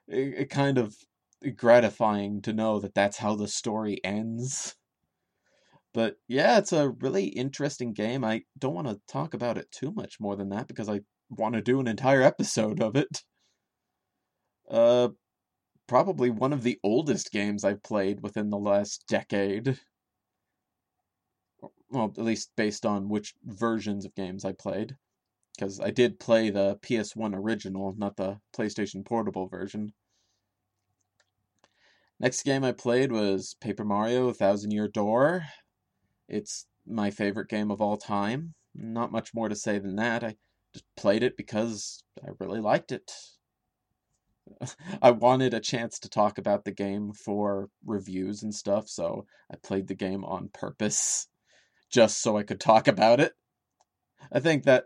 it, 0.08 0.34
it 0.38 0.50
kind 0.50 0.78
of 0.78 0.96
gratifying 1.56 2.42
to 2.44 2.54
know 2.54 2.80
that 2.80 2.94
that's 2.94 3.18
how 3.18 3.36
the 3.36 3.48
story 3.48 4.00
ends. 4.04 4.76
But 5.94 6.16
yeah, 6.28 6.58
it's 6.58 6.74
a 6.74 6.90
really 6.90 7.26
interesting 7.26 7.94
game. 7.94 8.24
I 8.24 8.44
don't 8.58 8.74
want 8.74 8.88
to 8.88 9.00
talk 9.08 9.34
about 9.34 9.58
it 9.58 9.72
too 9.72 9.92
much 9.92 10.20
more 10.20 10.36
than 10.36 10.50
that 10.50 10.68
because 10.68 10.90
I 10.90 11.02
want 11.30 11.54
to 11.56 11.62
do 11.62 11.80
an 11.80 11.88
entire 11.88 12.22
episode 12.24 12.82
of 12.82 12.96
it. 12.96 13.24
Uh, 14.70 15.10
probably 15.88 16.30
one 16.30 16.54
of 16.54 16.64
the 16.64 16.80
oldest 16.84 17.32
games 17.32 17.64
I've 17.64 17.84
played 17.84 18.22
within 18.22 18.50
the 18.50 18.58
last 18.58 19.06
decade. 19.08 19.80
Well, 21.90 22.12
at 22.18 22.24
least 22.24 22.52
based 22.58 22.86
on 22.86 23.10
which 23.10 23.36
versions 23.44 24.06
of 24.06 24.16
games 24.16 24.46
I 24.46 24.54
played. 24.54 24.98
Because 25.56 25.80
I 25.80 25.92
did 25.92 26.20
play 26.20 26.50
the 26.50 26.78
PS1 26.78 27.36
original, 27.36 27.94
not 27.96 28.16
the 28.18 28.40
PlayStation 28.58 29.06
Portable 29.06 29.48
version. 29.48 29.94
Next 32.20 32.42
game 32.44 32.64
I 32.64 32.72
played 32.72 33.12
was 33.12 33.56
Paper 33.62 33.86
Mario 33.86 34.34
Thousand 34.34 34.72
Year 34.72 34.88
Door. 34.88 35.44
It's 36.28 36.66
my 36.86 37.12
favorite 37.12 37.50
game 37.50 37.72
of 37.72 37.82
all 37.82 37.98
time. 37.98 38.54
Not 38.76 39.12
much 39.12 39.34
more 39.34 39.50
to 39.50 39.56
say 39.56 39.80
than 39.80 39.96
that. 39.98 40.24
I 40.24 40.36
just 40.74 40.86
played 40.96 41.24
it 41.24 41.38
because 41.38 42.04
I 42.24 42.30
really 42.40 42.62
liked 42.62 42.92
it. 42.92 43.12
I 45.02 45.12
wanted 45.12 45.54
a 45.54 45.60
chance 45.60 46.00
to 46.00 46.10
talk 46.10 46.38
about 46.38 46.66
the 46.66 46.72
game 46.72 47.14
for 47.14 47.70
reviews 47.86 48.44
and 48.44 48.54
stuff, 48.54 48.88
so 48.88 49.26
I 49.52 49.56
played 49.56 49.88
the 49.88 49.96
game 49.96 50.26
on 50.26 50.50
purpose 50.50 51.28
just 51.92 52.22
so 52.22 52.38
I 52.38 52.44
could 52.44 52.60
talk 52.60 52.88
about 52.88 53.20
it. 53.20 53.34
I 54.32 54.40
think 54.40 54.64
that 54.64 54.86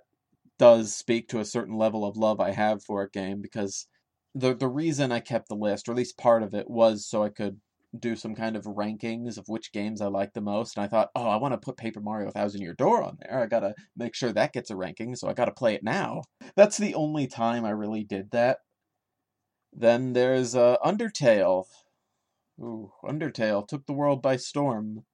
does 0.60 0.96
speak 0.96 1.30
to 1.30 1.40
a 1.40 1.46
certain 1.46 1.76
level 1.76 2.04
of 2.04 2.18
love 2.18 2.40
I 2.40 2.52
have 2.52 2.84
for 2.84 3.04
a 3.04 3.10
game 3.10 3.42
because 3.42 3.88
the 4.34 4.54
the 4.54 4.68
reason 4.68 5.12
I 5.12 5.20
kept 5.20 5.50
the 5.50 5.56
list, 5.56 5.88
or 5.88 5.92
at 5.92 5.98
least 5.98 6.18
part 6.18 6.44
of 6.44 6.54
it, 6.54 6.70
was 6.70 7.06
so 7.06 7.24
I 7.24 7.30
could 7.30 7.60
do 8.00 8.16
some 8.16 8.36
kind 8.36 8.56
of 8.56 8.64
rankings 8.66 9.38
of 9.38 9.48
which 9.48 9.72
games 9.72 10.02
I 10.02 10.08
like 10.08 10.34
the 10.34 10.42
most. 10.42 10.78
And 10.78 10.84
I 10.84 10.88
thought, 10.88 11.10
oh, 11.16 11.28
I 11.28 11.38
want 11.38 11.54
to 11.54 11.58
put 11.58 11.78
Paper 11.78 12.00
Mario 12.00 12.32
Thousand 12.32 12.62
Year 12.62 12.74
Door 12.74 13.04
on 13.04 13.18
there. 13.22 13.42
I 13.42 13.48
gotta 13.48 13.76
make 13.96 14.16
sure 14.16 14.32
that 14.34 14.54
gets 14.54 14.70
a 14.70 14.76
ranking, 14.76 15.16
so 15.16 15.28
I 15.28 15.34
gotta 15.34 15.52
play 15.52 15.76
it 15.76 15.84
now. 15.84 16.24
That's 16.56 16.78
the 16.78 16.96
only 16.96 17.28
time 17.28 17.66
I 17.66 17.72
really 17.72 18.04
did 18.04 18.32
that. 18.32 18.60
Then 19.74 20.14
there's 20.14 20.56
uh, 20.56 20.78
Undertale. 20.84 21.66
Ooh, 22.60 22.92
Undertale 23.04 23.68
took 23.68 23.86
the 23.86 23.94
world 23.94 24.22
by 24.22 24.38
storm. 24.38 25.06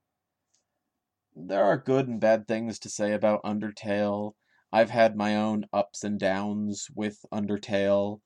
There 1.36 1.64
are 1.64 1.78
good 1.78 2.08
and 2.08 2.20
bad 2.20 2.48
things 2.48 2.80
to 2.80 2.90
say 2.90 3.12
about 3.12 3.44
Undertale. 3.44 4.34
I've 4.72 4.92
had 4.92 5.16
my 5.16 5.36
own 5.36 5.66
ups 5.74 6.04
and 6.04 6.20
downs 6.20 6.88
with 6.96 7.26
Undertale. 7.32 8.22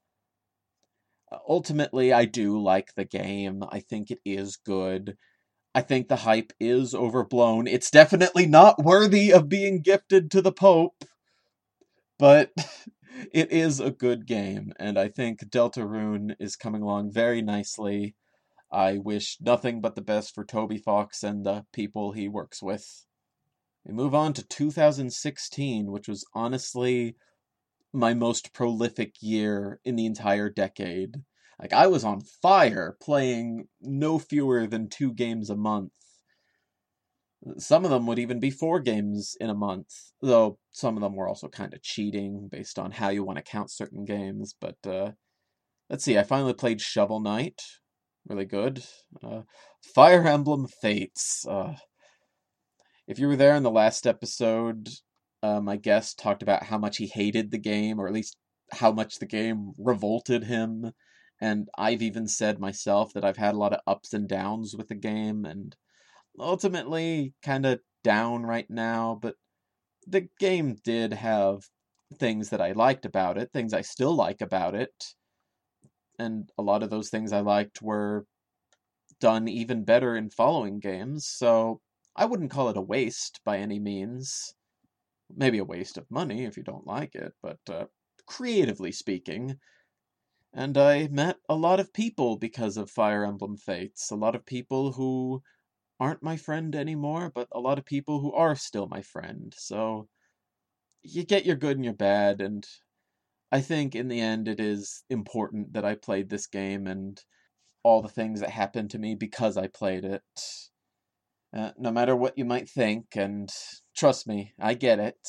Uh, 1.32 1.38
ultimately, 1.48 2.14
I 2.14 2.26
do 2.26 2.62
like 2.62 2.94
the 2.96 3.06
game. 3.06 3.64
I 3.70 3.80
think 3.80 4.12
it 4.12 4.20
is 4.26 4.56
good. 4.56 5.18
I 5.76 5.82
think 5.82 6.08
the 6.08 6.18
hype 6.18 6.54
is 6.60 6.96
overblown. 6.96 7.68
It's 7.68 7.92
definitely 7.92 8.46
not 8.46 8.84
worthy 8.84 9.32
of 9.32 9.50
being 9.50 9.82
gifted 9.82 10.32
to 10.32 10.42
the 10.42 10.52
Pope. 10.52 11.04
But 12.18 12.52
it 13.32 13.52
is 13.52 13.80
a 13.80 13.92
good 13.92 14.26
game, 14.26 14.74
and 14.80 14.98
I 14.98 15.10
think 15.10 15.40
Deltarune 15.50 16.36
is 16.40 16.56
coming 16.56 16.82
along 16.82 17.12
very 17.12 17.42
nicely. 17.42 18.16
I 18.72 18.98
wish 18.98 19.38
nothing 19.40 19.82
but 19.82 19.96
the 19.96 20.02
best 20.02 20.34
for 20.34 20.44
Toby 20.44 20.78
Fox 20.78 21.24
and 21.24 21.46
the 21.46 21.66
people 21.72 22.12
he 22.12 22.28
works 22.28 22.62
with. 22.62 23.06
We 23.86 23.94
move 23.94 24.14
on 24.14 24.34
to 24.34 24.44
2016, 24.46 25.92
which 25.92 26.08
was 26.08 26.26
honestly 26.34 27.16
my 27.94 28.14
most 28.14 28.54
prolific 28.54 29.16
year 29.22 29.80
in 29.84 29.96
the 29.96 30.06
entire 30.06 30.50
decade. 30.50 31.16
Like, 31.60 31.74
I 31.74 31.88
was 31.88 32.04
on 32.04 32.22
fire 32.22 32.98
playing 33.02 33.68
no 33.82 34.20
fewer 34.20 34.68
than 34.68 34.90
two 34.90 35.14
games 35.14 35.50
a 35.50 35.56
month 35.56 35.92
some 37.58 37.86
of 37.86 37.92
them 37.92 38.06
would 38.08 38.20
even 38.20 38.40
be 38.40 38.50
four 38.50 38.80
games 38.80 39.36
in 39.40 39.50
a 39.50 39.56
month, 39.56 39.94
though 40.22 40.58
some 40.72 40.96
of 40.96 41.02
them 41.02 41.16
were 41.16 41.28
also 41.28 41.48
kind 41.48 41.74
of 41.74 41.82
cheating 41.82 42.48
based 42.52 42.80
on 42.80 42.92
how 42.92 43.10
you 43.10 43.24
want 43.24 43.38
to 43.38 43.44
count 43.44 43.72
certain 43.72 44.06
games. 44.06 44.56
But 44.60 44.78
uh, 44.86 45.12
let's 45.90 46.04
see, 46.04 46.18
I 46.18 46.24
finally 46.24 46.54
played 46.54 46.82
Shovel 46.82 47.20
Knight. 47.20 47.62
Really 48.28 48.46
good. 48.46 48.84
Uh, 49.24 49.42
Fire 49.96 50.28
Emblem 50.28 50.68
Fates. 50.82 51.46
Uh, 51.48 51.76
if 53.08 53.20
you 53.20 53.28
were 53.28 53.38
there 53.38 53.56
in 53.56 53.64
the 53.64 53.72
last 53.72 54.06
episode, 54.06 54.90
uh, 55.48 55.62
my 55.62 55.78
guest 55.78 56.20
talked 56.20 56.44
about 56.44 56.64
how 56.64 56.78
much 56.78 56.98
he 56.98 57.08
hated 57.08 57.52
the 57.52 57.58
game, 57.58 58.00
or 58.00 58.08
at 58.08 58.14
least 58.14 58.38
how 58.72 58.92
much 58.92 59.20
the 59.20 59.26
game 59.26 59.72
revolted 59.78 60.44
him. 60.44 60.92
And 61.40 61.70
I've 61.78 62.02
even 62.02 62.28
said 62.28 62.60
myself 62.60 63.14
that 63.14 63.24
I've 63.24 63.38
had 63.38 63.54
a 63.54 63.58
lot 63.58 63.74
of 63.74 63.82
ups 63.88 64.14
and 64.14 64.28
downs 64.28 64.76
with 64.76 64.88
the 64.88 64.96
game, 64.96 65.46
and 65.46 65.76
ultimately 66.40 67.34
kind 67.42 67.66
of 67.66 67.80
down 68.04 68.44
right 68.44 68.70
now, 68.70 69.18
but 69.22 69.36
the 70.08 70.28
game 70.40 70.76
did 70.84 71.14
have 71.14 71.64
things 72.20 72.50
that 72.50 72.62
I 72.62 72.72
liked 72.72 73.06
about 73.06 73.38
it, 73.38 73.52
things 73.52 73.74
I 73.74 73.82
still 73.82 74.16
like 74.16 74.42
about 74.42 74.76
it. 74.76 75.14
And 76.20 76.50
a 76.58 76.64
lot 76.64 76.84
of 76.84 76.90
those 76.90 77.10
things 77.10 77.32
I 77.32 77.42
liked 77.42 77.82
were 77.82 78.26
done 79.20 79.48
even 79.48 79.84
better 79.84 80.16
in 80.16 80.30
following 80.30 80.80
games, 80.80 81.28
so 81.28 81.82
I 82.16 82.26
wouldn't 82.26 82.52
call 82.52 82.70
it 82.70 82.78
a 82.78 82.82
waste 82.82 83.42
by 83.46 83.58
any 83.60 83.80
means. 83.80 84.56
Maybe 85.36 85.58
a 85.58 85.64
waste 85.64 85.98
of 85.98 86.10
money 86.10 86.46
if 86.46 86.58
you 86.58 86.64
don't 86.64 86.88
like 86.88 87.16
it, 87.16 87.34
but 87.42 87.60
uh, 87.70 87.86
creatively 88.26 88.92
speaking. 88.92 89.58
And 90.54 90.78
I 90.78 91.08
met 91.10 91.38
a 91.50 91.56
lot 91.56 91.80
of 91.80 91.94
people 91.94 92.38
because 92.38 92.78
of 92.78 92.90
Fire 92.90 93.26
Emblem 93.26 93.58
Fates. 93.58 94.10
A 94.12 94.16
lot 94.16 94.36
of 94.36 94.46
people 94.46 94.94
who 94.94 95.44
aren't 96.00 96.24
my 96.24 96.38
friend 96.38 96.76
anymore, 96.76 97.32
but 97.34 97.48
a 97.52 97.60
lot 97.60 97.78
of 97.78 97.86
people 97.86 98.20
who 98.20 98.32
are 98.34 98.56
still 98.56 98.88
my 98.88 99.02
friend. 99.02 99.54
So 99.58 100.08
you 101.04 101.24
get 101.24 101.46
your 101.46 101.56
good 101.56 101.78
and 101.78 101.86
your 101.86 101.94
bad, 101.94 102.42
and 102.42 102.66
I 103.52 103.62
think 103.62 103.96
in 103.96 104.08
the 104.08 104.20
end 104.20 104.48
it 104.48 104.60
is 104.60 105.04
important 105.10 105.74
that 105.74 105.86
I 105.86 105.96
played 105.96 106.30
this 106.30 106.48
game 106.48 106.88
and 106.88 107.22
all 107.84 108.02
the 108.02 108.10
things 108.10 108.42
that 108.42 108.50
happened 108.50 108.92
to 108.92 109.00
me 109.00 109.16
because 109.16 109.58
I 109.58 109.68
played 109.68 110.04
it. 110.04 110.22
Uh, 111.56 111.72
no 111.78 111.92
matter 111.92 112.16
what 112.16 112.38
you 112.38 112.46
might 112.46 112.70
think, 112.70 113.16
and 113.16 113.50
trust 113.98 114.28
me, 114.28 114.54
I 114.60 114.76
get 114.76 115.00
it. 115.00 115.28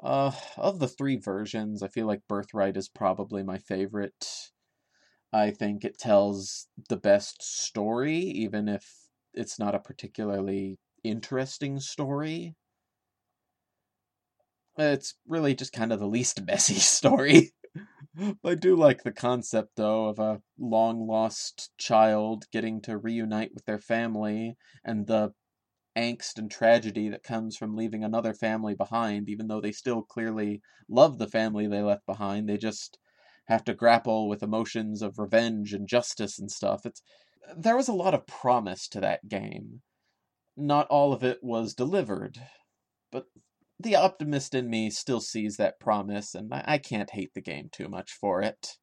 Uh, 0.00 0.32
of 0.56 0.78
the 0.78 0.88
three 0.88 1.16
versions, 1.16 1.82
I 1.82 1.88
feel 1.88 2.06
like 2.06 2.26
Birthright 2.28 2.76
is 2.76 2.88
probably 2.88 3.42
my 3.42 3.58
favorite. 3.58 4.50
I 5.32 5.50
think 5.50 5.84
it 5.84 5.98
tells 5.98 6.68
the 6.88 6.96
best 6.96 7.42
story, 7.42 8.16
even 8.16 8.68
if 8.68 9.08
it's 9.34 9.58
not 9.58 9.74
a 9.74 9.80
particularly 9.80 10.78
interesting 11.04 11.80
story. 11.80 12.56
It's 14.78 15.14
really 15.26 15.54
just 15.54 15.72
kind 15.72 15.92
of 15.92 16.00
the 16.00 16.08
least 16.08 16.42
messy 16.46 16.74
story. 16.74 17.52
I 18.44 18.54
do 18.54 18.76
like 18.76 19.02
the 19.02 19.12
concept, 19.12 19.72
though, 19.76 20.06
of 20.06 20.18
a 20.18 20.40
long 20.58 21.06
lost 21.06 21.70
child 21.76 22.46
getting 22.50 22.80
to 22.82 22.96
reunite 22.96 23.52
with 23.54 23.66
their 23.66 23.78
family 23.78 24.56
and 24.84 25.06
the 25.06 25.34
angst 25.96 26.38
and 26.38 26.50
tragedy 26.50 27.08
that 27.08 27.22
comes 27.22 27.56
from 27.56 27.76
leaving 27.76 28.04
another 28.04 28.34
family 28.34 28.74
behind, 28.74 29.28
even 29.28 29.48
though 29.48 29.60
they 29.60 29.72
still 29.72 30.02
clearly 30.02 30.60
love 30.88 31.18
the 31.18 31.28
family 31.28 31.66
they 31.66 31.82
left 31.82 32.06
behind. 32.06 32.48
They 32.48 32.58
just 32.58 32.98
have 33.46 33.64
to 33.64 33.74
grapple 33.74 34.28
with 34.28 34.42
emotions 34.42 35.02
of 35.02 35.18
revenge 35.18 35.72
and 35.72 35.88
justice 35.88 36.38
and 36.38 36.50
stuff. 36.50 36.84
It's 36.84 37.02
there 37.56 37.76
was 37.76 37.88
a 37.88 37.94
lot 37.94 38.14
of 38.14 38.26
promise 38.26 38.88
to 38.88 39.00
that 39.00 39.28
game. 39.28 39.82
Not 40.56 40.88
all 40.88 41.12
of 41.12 41.22
it 41.22 41.42
was 41.42 41.74
delivered, 41.74 42.38
but 43.12 43.26
the 43.78 43.94
optimist 43.94 44.54
in 44.54 44.68
me 44.68 44.90
still 44.90 45.20
sees 45.20 45.56
that 45.56 45.78
promise, 45.78 46.34
and 46.34 46.52
I 46.52 46.78
can't 46.78 47.10
hate 47.10 47.34
the 47.34 47.40
game 47.40 47.68
too 47.70 47.88
much 47.88 48.12
for 48.12 48.42
it. 48.42 48.78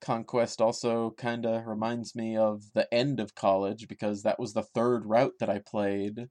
Conquest 0.00 0.60
also 0.60 1.10
kind 1.10 1.44
of 1.44 1.66
reminds 1.66 2.14
me 2.14 2.36
of 2.36 2.72
the 2.74 2.92
end 2.92 3.20
of 3.20 3.34
college 3.34 3.86
because 3.88 4.22
that 4.22 4.38
was 4.38 4.52
the 4.52 4.62
third 4.62 5.06
route 5.06 5.34
that 5.40 5.50
I 5.50 5.58
played. 5.58 6.28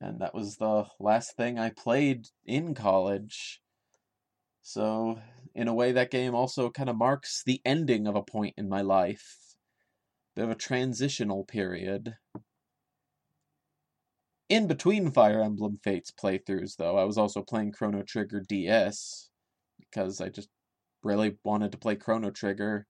And 0.00 0.20
that 0.20 0.34
was 0.34 0.56
the 0.56 0.86
last 0.98 1.36
thing 1.36 1.58
I 1.58 1.70
played 1.70 2.26
in 2.44 2.74
college. 2.74 3.60
So 4.62 5.20
in 5.54 5.68
a 5.68 5.74
way, 5.74 5.92
that 5.92 6.10
game 6.10 6.34
also 6.34 6.70
kind 6.70 6.88
of 6.88 6.96
marks 6.96 7.42
the 7.44 7.60
ending 7.64 8.06
of 8.06 8.16
a 8.16 8.22
point 8.22 8.54
in 8.56 8.68
my 8.68 8.80
life. 8.80 9.54
Bit 10.34 10.44
of 10.44 10.50
a 10.50 10.56
transitional 10.56 11.44
period. 11.44 12.16
In 14.48 14.66
between 14.66 15.10
Fire 15.10 15.40
Emblem 15.40 15.78
Fates 15.82 16.10
playthroughs, 16.10 16.76
though, 16.76 16.96
I 16.96 17.04
was 17.04 17.16
also 17.16 17.42
playing 17.42 17.72
Chrono 17.72 18.02
Trigger 18.02 18.40
DS 18.40 19.30
because 19.78 20.20
I 20.20 20.28
just 20.28 20.48
really 21.02 21.38
wanted 21.44 21.72
to 21.72 21.78
play 21.78 21.96
Chrono 21.96 22.30
Trigger. 22.30 22.86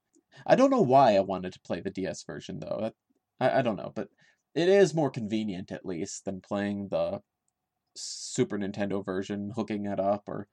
I 0.46 0.54
don't 0.54 0.70
know 0.70 0.82
why 0.82 1.16
I 1.16 1.20
wanted 1.20 1.52
to 1.52 1.60
play 1.60 1.80
the 1.80 1.90
DS 1.90 2.24
version, 2.24 2.60
though. 2.60 2.92
I, 3.40 3.58
I 3.58 3.62
don't 3.62 3.76
know, 3.76 3.92
but 3.94 4.08
it 4.54 4.68
is 4.68 4.94
more 4.94 5.10
convenient, 5.10 5.72
at 5.72 5.86
least, 5.86 6.24
than 6.24 6.40
playing 6.40 6.88
the 6.88 7.20
Super 7.96 8.58
Nintendo 8.58 9.04
version, 9.04 9.52
hooking 9.54 9.86
it 9.86 10.00
up, 10.00 10.24
or 10.26 10.48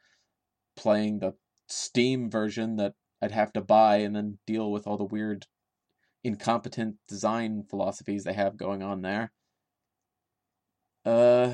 playing 0.76 1.19
the 1.19 1.34
Steam 1.67 2.30
version 2.30 2.78
that 2.78 2.93
I'd 3.22 3.32
have 3.32 3.54
to 3.54 3.62
buy 3.62 3.98
and 3.98 4.15
then 4.15 4.39
deal 4.48 4.72
with 4.72 4.88
all 4.88 4.98
the 4.98 5.04
weird, 5.04 5.45
incompetent 6.24 6.95
design 7.08 7.63
philosophies 7.69 8.24
they 8.24 8.34
have 8.34 8.58
going 8.58 8.82
on 8.82 9.02
there. 9.02 9.32
Uh, 11.06 11.54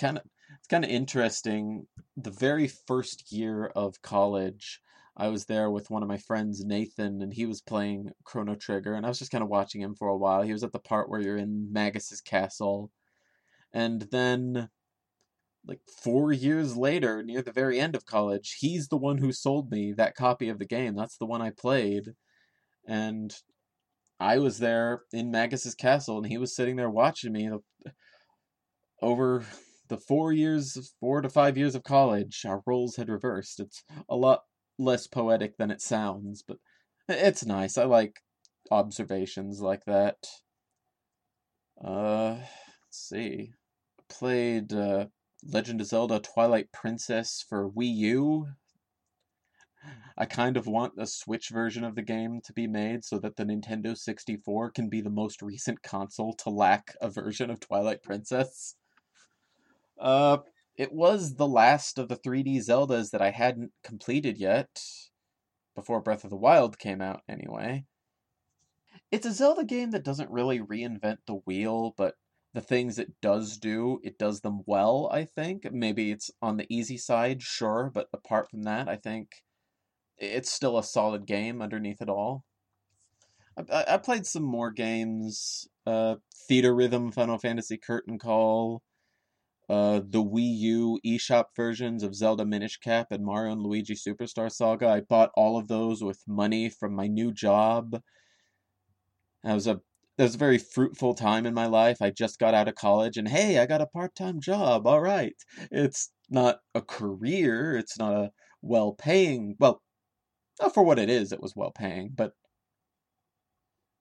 kind 0.00 0.18
of, 0.18 0.24
it's 0.58 0.68
kind 0.68 0.84
of 0.84 0.90
interesting. 0.90 1.86
The 2.16 2.30
very 2.30 2.68
first 2.68 3.32
year 3.32 3.66
of 3.66 4.02
college, 4.02 4.80
I 5.16 5.28
was 5.28 5.46
there 5.46 5.70
with 5.70 5.90
one 5.90 6.02
of 6.02 6.08
my 6.08 6.18
friends, 6.18 6.64
Nathan, 6.64 7.20
and 7.22 7.32
he 7.32 7.46
was 7.46 7.60
playing 7.60 8.12
Chrono 8.24 8.54
Trigger, 8.54 8.94
and 8.94 9.04
I 9.04 9.08
was 9.08 9.18
just 9.18 9.30
kind 9.30 9.42
of 9.42 9.50
watching 9.50 9.80
him 9.80 9.94
for 9.94 10.08
a 10.08 10.16
while. 10.16 10.42
He 10.42 10.52
was 10.52 10.64
at 10.64 10.72
the 10.72 10.78
part 10.78 11.10
where 11.10 11.20
you're 11.20 11.36
in 11.36 11.72
Magus's 11.72 12.20
castle, 12.20 12.90
and 13.72 14.02
then 14.10 14.70
like 15.66 15.80
four 16.02 16.32
years 16.32 16.76
later, 16.76 17.22
near 17.22 17.42
the 17.42 17.52
very 17.52 17.78
end 17.78 17.94
of 17.94 18.06
college, 18.06 18.56
he's 18.60 18.88
the 18.88 18.96
one 18.96 19.18
who 19.18 19.32
sold 19.32 19.70
me 19.70 19.92
that 19.92 20.14
copy 20.14 20.48
of 20.48 20.58
the 20.58 20.64
game. 20.64 20.94
That's 20.94 21.18
the 21.18 21.26
one 21.26 21.42
I 21.42 21.50
played. 21.50 22.14
And 22.86 23.34
I 24.18 24.38
was 24.38 24.58
there 24.58 25.02
in 25.12 25.30
Magus's 25.30 25.74
castle, 25.74 26.16
and 26.16 26.26
he 26.26 26.38
was 26.38 26.54
sitting 26.54 26.76
there 26.76 26.90
watching 26.90 27.32
me 27.32 27.50
over 29.02 29.44
the 29.88 29.96
four 29.96 30.32
years, 30.32 30.94
four 31.00 31.20
to 31.20 31.28
five 31.28 31.58
years 31.58 31.74
of 31.74 31.84
college. 31.84 32.44
Our 32.46 32.62
roles 32.66 32.96
had 32.96 33.08
reversed. 33.08 33.60
It's 33.60 33.82
a 34.08 34.16
lot 34.16 34.40
less 34.80 35.06
poetic 35.06 35.56
than 35.58 35.70
it 35.70 35.82
sounds, 35.82 36.42
but 36.42 36.58
it's 37.08 37.44
nice. 37.44 37.76
I 37.76 37.84
like 37.84 38.20
observations 38.70 39.60
like 39.60 39.84
that. 39.84 40.16
Uh, 41.82 42.36
let's 42.38 42.48
see. 42.90 43.52
Played 44.08 44.72
uh, 44.72 45.06
Legend 45.44 45.80
of 45.80 45.86
Zelda 45.86 46.18
Twilight 46.18 46.72
Princess 46.72 47.44
for 47.48 47.70
Wii 47.70 47.94
U. 47.96 48.46
I 50.18 50.26
kind 50.26 50.58
of 50.58 50.66
want 50.66 50.92
a 50.98 51.06
Switch 51.06 51.48
version 51.48 51.84
of 51.84 51.94
the 51.94 52.02
game 52.02 52.40
to 52.44 52.52
be 52.52 52.66
made 52.66 53.04
so 53.04 53.18
that 53.20 53.36
the 53.36 53.44
Nintendo 53.44 53.96
64 53.96 54.72
can 54.72 54.90
be 54.90 55.00
the 55.00 55.08
most 55.08 55.40
recent 55.40 55.82
console 55.82 56.34
to 56.34 56.50
lack 56.50 56.94
a 57.00 57.08
version 57.08 57.48
of 57.50 57.60
Twilight 57.60 58.02
Princess. 58.02 58.76
Uh, 59.98 60.38
it 60.80 60.94
was 60.94 61.34
the 61.34 61.46
last 61.46 61.98
of 61.98 62.08
the 62.08 62.16
3D 62.16 62.56
Zeldas 62.56 63.10
that 63.10 63.20
I 63.20 63.32
hadn't 63.32 63.70
completed 63.84 64.38
yet, 64.38 64.82
before 65.74 66.00
Breath 66.00 66.24
of 66.24 66.30
the 66.30 66.36
Wild 66.36 66.78
came 66.78 67.02
out, 67.02 67.20
anyway. 67.28 67.84
It's 69.12 69.26
a 69.26 69.32
Zelda 69.34 69.62
game 69.62 69.90
that 69.90 70.06
doesn't 70.06 70.30
really 70.30 70.58
reinvent 70.58 71.18
the 71.26 71.34
wheel, 71.44 71.92
but 71.98 72.14
the 72.54 72.62
things 72.62 72.98
it 72.98 73.20
does 73.20 73.58
do, 73.58 74.00
it 74.02 74.16
does 74.16 74.40
them 74.40 74.62
well, 74.64 75.10
I 75.12 75.26
think. 75.26 75.70
Maybe 75.70 76.12
it's 76.12 76.30
on 76.40 76.56
the 76.56 76.66
easy 76.70 76.96
side, 76.96 77.42
sure, 77.42 77.90
but 77.92 78.08
apart 78.14 78.48
from 78.48 78.62
that, 78.62 78.88
I 78.88 78.96
think 78.96 79.28
it's 80.16 80.50
still 80.50 80.78
a 80.78 80.82
solid 80.82 81.26
game 81.26 81.60
underneath 81.60 82.00
it 82.00 82.08
all. 82.08 82.42
I, 83.70 83.84
I 83.86 83.96
played 83.98 84.24
some 84.24 84.44
more 84.44 84.70
games. 84.70 85.68
Uh, 85.86 86.14
Theatrhythm, 86.50 87.12
Final 87.12 87.36
Fantasy 87.36 87.76
Curtain 87.76 88.18
Call, 88.18 88.82
uh, 89.70 90.00
the 90.04 90.22
Wii 90.22 90.58
U 90.58 91.00
eShop 91.06 91.46
versions 91.54 92.02
of 92.02 92.16
Zelda 92.16 92.44
Minish 92.44 92.78
Cap 92.78 93.12
and 93.12 93.24
Mario 93.24 93.52
and 93.52 93.62
Luigi 93.62 93.94
Superstar 93.94 94.50
Saga. 94.50 94.88
I 94.88 95.00
bought 95.00 95.30
all 95.36 95.56
of 95.56 95.68
those 95.68 96.02
with 96.02 96.20
money 96.26 96.68
from 96.68 96.92
my 96.94 97.06
new 97.06 97.32
job. 97.32 98.02
That 99.44 99.54
was 99.54 99.68
a 99.68 99.80
that 100.16 100.24
was 100.24 100.34
a 100.34 100.38
very 100.38 100.58
fruitful 100.58 101.14
time 101.14 101.46
in 101.46 101.54
my 101.54 101.66
life. 101.66 102.02
I 102.02 102.10
just 102.10 102.38
got 102.38 102.52
out 102.52 102.68
of 102.68 102.74
college 102.74 103.16
and 103.16 103.28
hey, 103.28 103.58
I 103.58 103.66
got 103.66 103.80
a 103.80 103.86
part-time 103.86 104.40
job. 104.40 104.86
All 104.86 105.00
right. 105.00 105.36
It's 105.70 106.10
not 106.28 106.58
a 106.74 106.82
career, 106.82 107.76
it's 107.76 107.98
not 107.98 108.14
a 108.14 108.32
well-paying, 108.62 109.56
well, 109.58 109.80
for 110.74 110.82
what 110.82 110.98
it 110.98 111.08
is, 111.08 111.32
it 111.32 111.40
was 111.40 111.54
well-paying, 111.56 112.10
but 112.14 112.32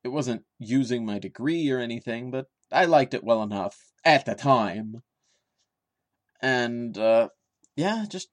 it 0.03 0.09
wasn't 0.09 0.43
using 0.57 1.05
my 1.05 1.19
degree 1.19 1.69
or 1.69 1.79
anything, 1.79 2.31
but 2.31 2.47
I 2.71 2.85
liked 2.85 3.13
it 3.13 3.23
well 3.23 3.43
enough 3.43 3.77
at 4.03 4.25
the 4.25 4.35
time. 4.35 5.01
And 6.41 6.97
uh 6.97 7.29
yeah, 7.75 8.05
just 8.09 8.29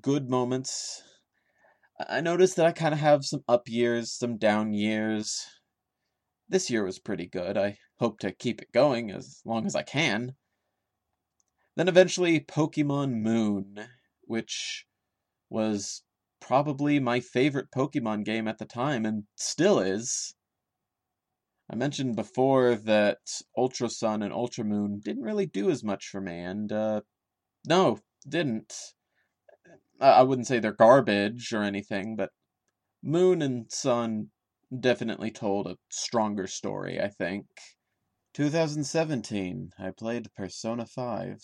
good 0.00 0.30
moments. 0.30 1.02
I 2.08 2.20
noticed 2.20 2.56
that 2.56 2.66
I 2.66 2.72
kind 2.72 2.94
of 2.94 3.00
have 3.00 3.24
some 3.24 3.42
up 3.48 3.68
years, 3.68 4.12
some 4.12 4.36
down 4.36 4.72
years 4.72 5.44
this 6.48 6.70
year 6.70 6.84
was 6.84 6.98
pretty 6.98 7.26
good. 7.26 7.56
I 7.56 7.78
hope 7.98 8.20
to 8.20 8.32
keep 8.32 8.62
it 8.62 8.72
going 8.72 9.10
as 9.10 9.42
long 9.44 9.66
as 9.66 9.76
I 9.76 9.82
can. 9.82 10.34
Then 11.76 11.88
eventually 11.88 12.40
Pokemon 12.40 13.20
Moon, 13.20 13.88
which 14.22 14.86
was 15.50 16.02
probably 16.40 16.98
my 16.98 17.20
favorite 17.20 17.70
Pokemon 17.70 18.24
game 18.24 18.48
at 18.48 18.58
the 18.58 18.64
time 18.64 19.04
and 19.04 19.24
still 19.36 19.78
is. 19.78 20.34
I 21.70 21.76
mentioned 21.76 22.16
before 22.16 22.76
that 22.76 23.18
Ultra 23.56 23.90
Sun 23.90 24.22
and 24.22 24.32
Ultra 24.32 24.64
Moon 24.64 25.00
didn't 25.04 25.22
really 25.22 25.46
do 25.46 25.70
as 25.70 25.84
much 25.84 26.08
for 26.08 26.20
me, 26.20 26.38
and 26.40 26.72
uh, 26.72 27.02
no, 27.66 27.98
didn't. 28.26 28.72
I 30.00 30.22
wouldn't 30.22 30.46
say 30.46 30.60
they're 30.60 30.72
garbage 30.72 31.52
or 31.52 31.62
anything, 31.62 32.16
but 32.16 32.30
Moon 33.02 33.42
and 33.42 33.70
Sun 33.70 34.30
definitely 34.80 35.30
told 35.30 35.66
a 35.66 35.76
stronger 35.90 36.46
story, 36.46 37.00
I 37.00 37.08
think. 37.08 37.46
2017, 38.34 39.72
I 39.78 39.90
played 39.90 40.32
Persona 40.34 40.86
5. 40.86 41.42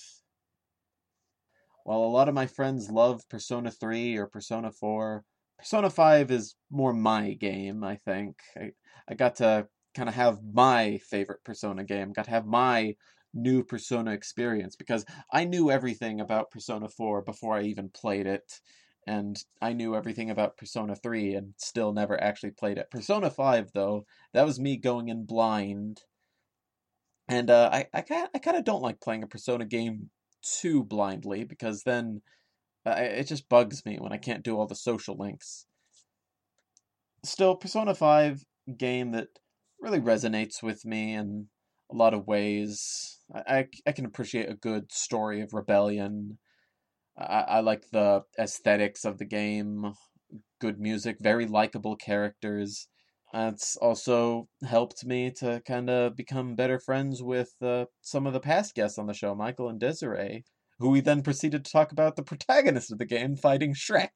While 1.84 1.98
a 1.98 2.06
lot 2.06 2.28
of 2.28 2.34
my 2.34 2.46
friends 2.46 2.90
love 2.90 3.28
Persona 3.28 3.70
3 3.70 4.16
or 4.16 4.26
Persona 4.26 4.70
4, 4.70 5.24
Persona 5.58 5.90
5 5.90 6.30
is 6.30 6.56
more 6.70 6.92
my 6.92 7.32
game, 7.34 7.84
I 7.84 7.96
think. 7.96 8.36
I, 8.56 8.70
I 9.08 9.14
got 9.14 9.36
to 9.36 9.68
kind 9.94 10.08
of 10.08 10.14
have 10.14 10.40
my 10.52 10.98
favorite 10.98 11.44
Persona 11.44 11.84
game, 11.84 12.12
got 12.12 12.26
to 12.26 12.30
have 12.30 12.46
my 12.46 12.96
new 13.32 13.64
Persona 13.64 14.12
experience 14.12 14.76
because 14.76 15.04
I 15.32 15.44
knew 15.44 15.70
everything 15.70 16.20
about 16.20 16.50
Persona 16.50 16.88
4 16.88 17.22
before 17.22 17.54
I 17.54 17.62
even 17.62 17.88
played 17.88 18.26
it 18.26 18.60
and 19.06 19.42
I 19.60 19.72
knew 19.72 19.94
everything 19.94 20.30
about 20.30 20.56
Persona 20.56 20.94
3 20.94 21.34
and 21.34 21.54
still 21.58 21.92
never 21.92 22.20
actually 22.22 22.52
played 22.52 22.78
it. 22.78 22.90
Persona 22.90 23.30
5, 23.30 23.72
though, 23.72 24.06
that 24.32 24.46
was 24.46 24.58
me 24.58 24.76
going 24.76 25.08
in 25.08 25.26
blind. 25.26 26.00
And 27.28 27.50
uh, 27.50 27.70
I, 27.72 27.86
I, 27.92 28.00
kind 28.02 28.28
I 28.34 28.38
kind 28.38 28.56
of 28.56 28.64
don't 28.64 28.82
like 28.82 29.00
playing 29.00 29.22
a 29.22 29.26
Persona 29.26 29.66
game 29.66 30.10
too 30.42 30.84
blindly 30.84 31.44
because 31.44 31.82
then 31.82 32.22
uh, 32.86 32.94
it 32.96 33.24
just 33.24 33.48
bugs 33.48 33.84
me 33.84 33.96
when 33.98 34.12
I 34.12 34.18
can't 34.18 34.44
do 34.44 34.58
all 34.58 34.66
the 34.66 34.74
social 34.74 35.16
links. 35.16 35.66
Still, 37.24 37.56
Persona 37.56 37.94
5 37.94 38.44
game 38.76 39.12
that 39.12 39.28
really 39.84 40.00
resonates 40.00 40.62
with 40.62 40.84
me 40.84 41.14
in 41.14 41.46
a 41.92 41.94
lot 41.94 42.14
of 42.14 42.26
ways. 42.26 43.20
I, 43.32 43.58
I, 43.58 43.68
I 43.86 43.92
can 43.92 44.06
appreciate 44.06 44.50
a 44.50 44.54
good 44.54 44.90
story 44.90 45.40
of 45.42 45.54
rebellion 45.54 46.38
I, 47.16 47.44
I 47.48 47.60
like 47.60 47.90
the 47.90 48.22
aesthetics 48.38 49.04
of 49.04 49.18
the 49.18 49.24
game, 49.24 49.94
good 50.60 50.80
music, 50.80 51.18
very 51.20 51.46
likable 51.46 51.96
characters. 51.96 52.88
It's 53.32 53.76
also 53.76 54.48
helped 54.64 55.04
me 55.04 55.30
to 55.38 55.60
kind 55.66 55.90
of 55.90 56.16
become 56.16 56.54
better 56.54 56.78
friends 56.78 57.22
with 57.22 57.52
uh, 57.60 57.86
some 58.00 58.26
of 58.26 58.32
the 58.32 58.40
past 58.40 58.74
guests 58.74 58.98
on 58.98 59.06
the 59.06 59.14
show, 59.14 59.34
Michael 59.34 59.68
and 59.68 59.80
Desiree, 59.80 60.44
who 60.78 60.90
we 60.90 61.00
then 61.00 61.22
proceeded 61.22 61.64
to 61.64 61.72
talk 61.72 61.90
about 61.90 62.16
the 62.16 62.22
protagonist 62.22 62.92
of 62.92 62.98
the 62.98 63.06
game 63.06 63.36
fighting 63.36 63.74
Shrek. 63.74 64.10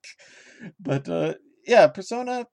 But 0.80 1.08
uh, 1.08 1.34
yeah, 1.66 1.88
Persona, 1.88 2.46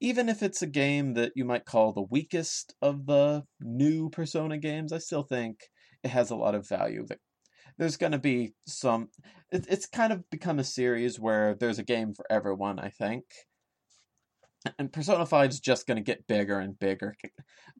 even 0.00 0.28
if 0.28 0.42
it's 0.42 0.62
a 0.62 0.66
game 0.66 1.14
that 1.14 1.32
you 1.34 1.44
might 1.44 1.64
call 1.64 1.92
the 1.92 2.02
weakest 2.02 2.74
of 2.80 3.06
the 3.06 3.44
new 3.60 4.10
Persona 4.10 4.58
games, 4.58 4.92
I 4.92 4.98
still 4.98 5.22
think 5.22 5.60
it 6.02 6.08
has 6.08 6.30
a 6.30 6.36
lot 6.36 6.54
of 6.54 6.68
value 6.68 7.06
there's 7.80 7.96
going 7.96 8.12
to 8.12 8.18
be 8.18 8.52
some. 8.66 9.08
It, 9.50 9.66
it's 9.68 9.86
kind 9.86 10.12
of 10.12 10.28
become 10.30 10.58
a 10.58 10.64
series 10.64 11.18
where 11.18 11.54
there's 11.54 11.78
a 11.78 11.82
game 11.82 12.12
for 12.14 12.26
everyone, 12.30 12.78
I 12.78 12.90
think. 12.90 13.24
And 14.78 14.92
Persona 14.92 15.24
5 15.24 15.50
is 15.50 15.60
just 15.60 15.86
going 15.86 15.96
to 15.96 16.02
get 16.02 16.26
bigger 16.26 16.58
and 16.58 16.78
bigger. 16.78 17.16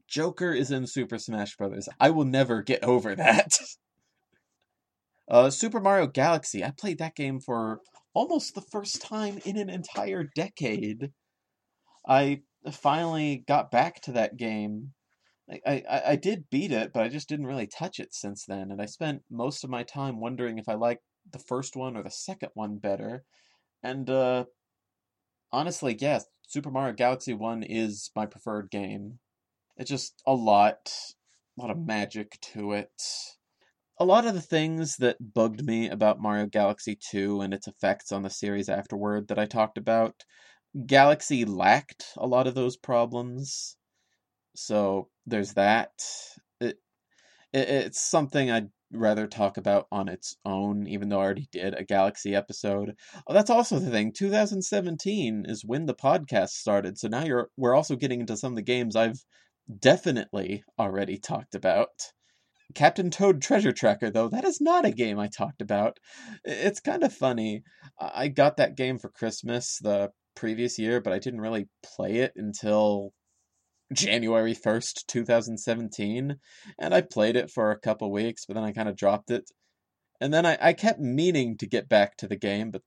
Joker 0.07 0.51
is 0.51 0.71
in 0.71 0.87
Super 0.87 1.19
Smash 1.19 1.55
Bros. 1.55 1.87
I 1.99 2.09
will 2.09 2.25
never 2.25 2.63
get 2.63 2.83
over 2.83 3.13
that. 3.13 3.59
uh, 5.29 5.51
Super 5.51 5.79
Mario 5.79 6.07
Galaxy. 6.07 6.63
I 6.63 6.71
played 6.71 6.97
that 6.97 7.15
game 7.15 7.39
for 7.39 7.81
almost 8.15 8.55
the 8.55 8.61
first 8.71 9.03
time 9.03 9.39
in 9.45 9.55
an 9.57 9.69
entire 9.69 10.27
decade, 10.35 11.11
I 12.07 12.41
finally 12.71 13.43
got 13.47 13.71
back 13.71 14.01
to 14.01 14.11
that 14.13 14.37
game. 14.37 14.93
I, 15.49 15.83
I, 15.89 16.01
I 16.07 16.15
did 16.15 16.49
beat 16.49 16.71
it, 16.71 16.93
but 16.93 17.03
I 17.03 17.09
just 17.09 17.27
didn't 17.27 17.47
really 17.47 17.67
touch 17.67 17.99
it 17.99 18.13
since 18.13 18.45
then, 18.45 18.71
and 18.71 18.81
I 18.81 18.85
spent 18.85 19.23
most 19.29 19.63
of 19.63 19.69
my 19.69 19.83
time 19.83 20.19
wondering 20.19 20.57
if 20.57 20.69
I 20.69 20.75
liked 20.75 21.03
the 21.29 21.39
first 21.39 21.75
one 21.75 21.97
or 21.97 22.03
the 22.03 22.11
second 22.11 22.49
one 22.53 22.77
better. 22.77 23.23
And 23.83 24.09
uh, 24.09 24.45
honestly, 25.51 25.97
yes, 25.99 26.25
Super 26.47 26.71
Mario 26.71 26.93
Galaxy 26.93 27.33
1 27.33 27.63
is 27.63 28.11
my 28.15 28.25
preferred 28.25 28.69
game. 28.69 29.19
It's 29.77 29.89
just 29.89 30.21
a 30.25 30.33
lot, 30.33 30.91
a 31.57 31.61
lot 31.61 31.71
of 31.71 31.85
magic 31.85 32.37
to 32.53 32.73
it. 32.73 32.91
A 33.97 34.05
lot 34.05 34.25
of 34.25 34.33
the 34.33 34.41
things 34.41 34.97
that 34.97 35.33
bugged 35.33 35.65
me 35.65 35.89
about 35.89 36.21
Mario 36.21 36.47
Galaxy 36.47 36.95
2 36.95 37.41
and 37.41 37.53
its 37.53 37.67
effects 37.67 38.11
on 38.11 38.23
the 38.23 38.29
series 38.29 38.69
afterward 38.69 39.27
that 39.27 39.39
I 39.39 39.45
talked 39.45 39.77
about, 39.77 40.23
Galaxy 40.85 41.45
lacked 41.45 42.05
a 42.17 42.27
lot 42.27 42.47
of 42.47 42.55
those 42.55 42.77
problems. 42.77 43.75
So 44.55 45.09
there's 45.25 45.53
that. 45.53 45.91
It, 46.59 46.77
it 47.53 47.69
it's 47.69 47.99
something 47.99 48.51
I'd 48.51 48.69
rather 48.91 49.27
talk 49.27 49.57
about 49.57 49.87
on 49.91 50.07
its 50.07 50.35
own, 50.45 50.87
even 50.87 51.09
though 51.09 51.19
I 51.19 51.25
already 51.25 51.47
did 51.51 51.73
a 51.73 51.83
Galaxy 51.83 52.35
episode. 52.35 52.95
Oh, 53.27 53.33
that's 53.33 53.49
also 53.49 53.79
the 53.79 53.89
thing. 53.89 54.13
2017 54.13 55.45
is 55.47 55.65
when 55.65 55.85
the 55.85 55.95
podcast 55.95 56.49
started, 56.49 56.97
so 56.97 57.07
now 57.07 57.23
you're 57.23 57.49
we're 57.57 57.75
also 57.75 57.95
getting 57.95 58.21
into 58.21 58.37
some 58.37 58.53
of 58.53 58.57
the 58.57 58.61
games 58.61 58.95
I've 58.95 59.23
definitely 59.79 60.63
already 60.79 61.17
talked 61.17 61.55
about. 61.55 62.11
Captain 62.73 63.09
Toad 63.09 63.41
Treasure 63.41 63.73
Tracker, 63.73 64.09
though, 64.09 64.29
that 64.29 64.45
is 64.45 64.61
not 64.61 64.85
a 64.85 64.91
game 64.91 65.19
I 65.19 65.27
talked 65.27 65.61
about. 65.61 65.99
It's 66.45 66.79
kind 66.79 67.03
of 67.03 67.13
funny. 67.13 67.63
I 67.99 68.29
got 68.29 68.57
that 68.57 68.77
game 68.77 68.97
for 68.97 69.09
Christmas 69.09 69.77
the 69.79 70.11
previous 70.35 70.79
year, 70.79 71.01
but 71.01 71.13
I 71.13 71.19
didn't 71.19 71.41
really 71.41 71.67
play 71.83 72.17
it 72.17 72.33
until 72.35 73.13
January 73.93 74.55
1st, 74.55 75.05
2017. 75.07 76.37
And 76.79 76.93
I 76.93 77.01
played 77.01 77.35
it 77.35 77.51
for 77.51 77.71
a 77.71 77.79
couple 77.79 78.11
weeks, 78.11 78.45
but 78.45 78.55
then 78.55 78.63
I 78.63 78.71
kind 78.71 78.89
of 78.89 78.95
dropped 78.95 79.31
it. 79.31 79.49
And 80.19 80.33
then 80.33 80.45
I, 80.45 80.57
I 80.61 80.73
kept 80.73 80.99
meaning 80.99 81.57
to 81.57 81.67
get 81.67 81.89
back 81.89 82.17
to 82.17 82.27
the 82.27 82.37
game, 82.37 82.71
but 82.71 82.81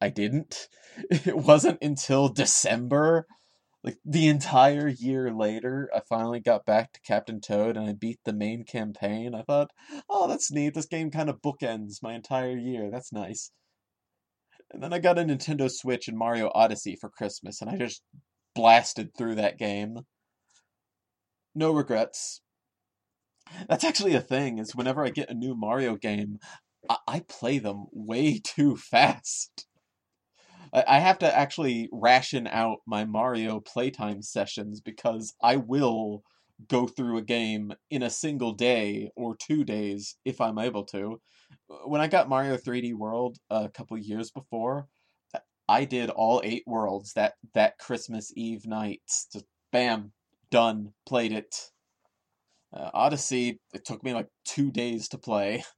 I 0.00 0.10
didn't. 0.10 0.68
It 1.10 1.36
wasn't 1.36 1.78
until 1.80 2.28
December, 2.28 3.26
like 3.84 3.98
the 4.04 4.26
entire 4.26 4.88
year 4.88 5.32
later, 5.32 5.88
I 5.94 6.00
finally 6.08 6.40
got 6.40 6.66
back 6.66 6.92
to 6.92 7.00
Captain 7.02 7.40
Toad 7.40 7.76
and 7.76 7.88
I 7.88 7.92
beat 7.92 8.18
the 8.24 8.32
main 8.32 8.64
campaign. 8.64 9.34
I 9.34 9.42
thought, 9.42 9.70
oh, 10.10 10.26
that's 10.26 10.50
neat. 10.50 10.74
This 10.74 10.86
game 10.86 11.10
kind 11.10 11.30
of 11.30 11.40
bookends 11.40 12.02
my 12.02 12.14
entire 12.14 12.56
year. 12.56 12.90
That's 12.90 13.12
nice. 13.12 13.52
And 14.72 14.82
then 14.82 14.92
I 14.92 14.98
got 14.98 15.18
a 15.18 15.22
Nintendo 15.22 15.70
Switch 15.70 16.08
and 16.08 16.18
Mario 16.18 16.50
Odyssey 16.54 16.96
for 17.00 17.08
Christmas, 17.08 17.60
and 17.60 17.70
I 17.70 17.76
just 17.76 18.02
blasted 18.54 19.10
through 19.16 19.36
that 19.36 19.58
game 19.58 20.00
no 21.58 21.72
regrets. 21.72 22.40
That's 23.68 23.84
actually 23.84 24.14
a 24.14 24.20
thing. 24.20 24.58
Is 24.58 24.76
whenever 24.76 25.04
I 25.04 25.10
get 25.10 25.30
a 25.30 25.34
new 25.34 25.54
Mario 25.54 25.96
game, 25.96 26.38
I, 26.88 26.96
I 27.06 27.20
play 27.28 27.58
them 27.58 27.86
way 27.92 28.38
too 28.44 28.76
fast. 28.76 29.66
I, 30.72 30.84
I 30.86 30.98
have 31.00 31.18
to 31.18 31.36
actually 31.36 31.88
ration 31.92 32.46
out 32.46 32.78
my 32.86 33.04
Mario 33.04 33.60
playtime 33.60 34.22
sessions 34.22 34.80
because 34.80 35.34
I 35.42 35.56
will 35.56 36.22
go 36.66 36.86
through 36.86 37.18
a 37.18 37.22
game 37.22 37.72
in 37.90 38.02
a 38.02 38.10
single 38.10 38.52
day 38.52 39.10
or 39.16 39.36
two 39.36 39.64
days 39.64 40.16
if 40.24 40.40
I'm 40.40 40.58
able 40.58 40.84
to. 40.86 41.20
When 41.84 42.00
I 42.00 42.08
got 42.08 42.28
Mario 42.28 42.56
3D 42.56 42.94
World 42.94 43.38
a 43.50 43.68
couple 43.68 43.96
years 43.96 44.30
before, 44.30 44.88
I 45.68 45.84
did 45.84 46.10
all 46.10 46.40
eight 46.42 46.64
worlds 46.66 47.12
that 47.12 47.34
that 47.54 47.78
Christmas 47.78 48.32
Eve 48.34 48.66
night. 48.66 49.02
Just 49.32 49.44
bam, 49.70 50.12
done, 50.50 50.94
played 51.06 51.32
it. 51.32 51.54
Uh, 52.74 52.90
Odyssey, 52.92 53.60
it 53.72 53.84
took 53.84 54.02
me 54.02 54.14
like 54.14 54.28
two 54.44 54.70
days 54.70 55.08
to 55.08 55.18
play. 55.18 55.64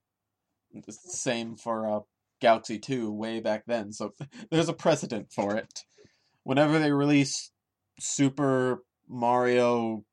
The 0.73 0.93
same 0.93 1.57
for 1.57 1.85
uh, 1.85 2.01
Galaxy 2.41 2.79
2 2.79 3.11
way 3.11 3.41
back 3.41 3.65
then, 3.67 3.93
so 3.93 4.15
there's 4.53 4.69
a 4.69 4.73
precedent 4.73 5.33
for 5.35 5.57
it. 5.57 5.81
Whenever 6.45 6.79
they 6.79 6.93
release 6.93 7.51
Super 7.99 8.85
Mario 9.09 10.05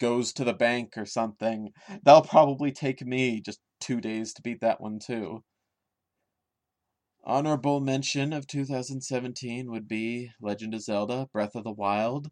goes 0.00 0.32
to 0.34 0.44
the 0.44 0.52
bank 0.52 0.94
or 0.96 1.06
something, 1.06 1.72
that'll 2.02 2.22
probably 2.22 2.72
take 2.72 3.04
me 3.04 3.40
just 3.40 3.60
two 3.80 4.00
days 4.00 4.32
to 4.34 4.42
beat 4.42 4.60
that 4.60 4.80
one 4.80 4.98
too. 4.98 5.42
Honorable 7.24 7.80
mention 7.80 8.32
of 8.32 8.46
2017 8.46 9.70
would 9.70 9.86
be 9.86 10.30
Legend 10.40 10.74
of 10.74 10.82
Zelda 10.82 11.28
Breath 11.32 11.54
of 11.54 11.64
the 11.64 11.72
Wild. 11.72 12.30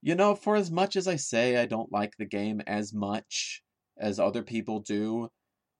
You 0.00 0.14
know, 0.14 0.34
for 0.34 0.56
as 0.56 0.70
much 0.70 0.96
as 0.96 1.08
I 1.08 1.16
say 1.16 1.56
I 1.56 1.66
don't 1.66 1.92
like 1.92 2.16
the 2.16 2.26
game 2.26 2.60
as 2.66 2.92
much 2.92 3.62
as 3.98 4.18
other 4.18 4.42
people 4.42 4.80
do, 4.80 5.28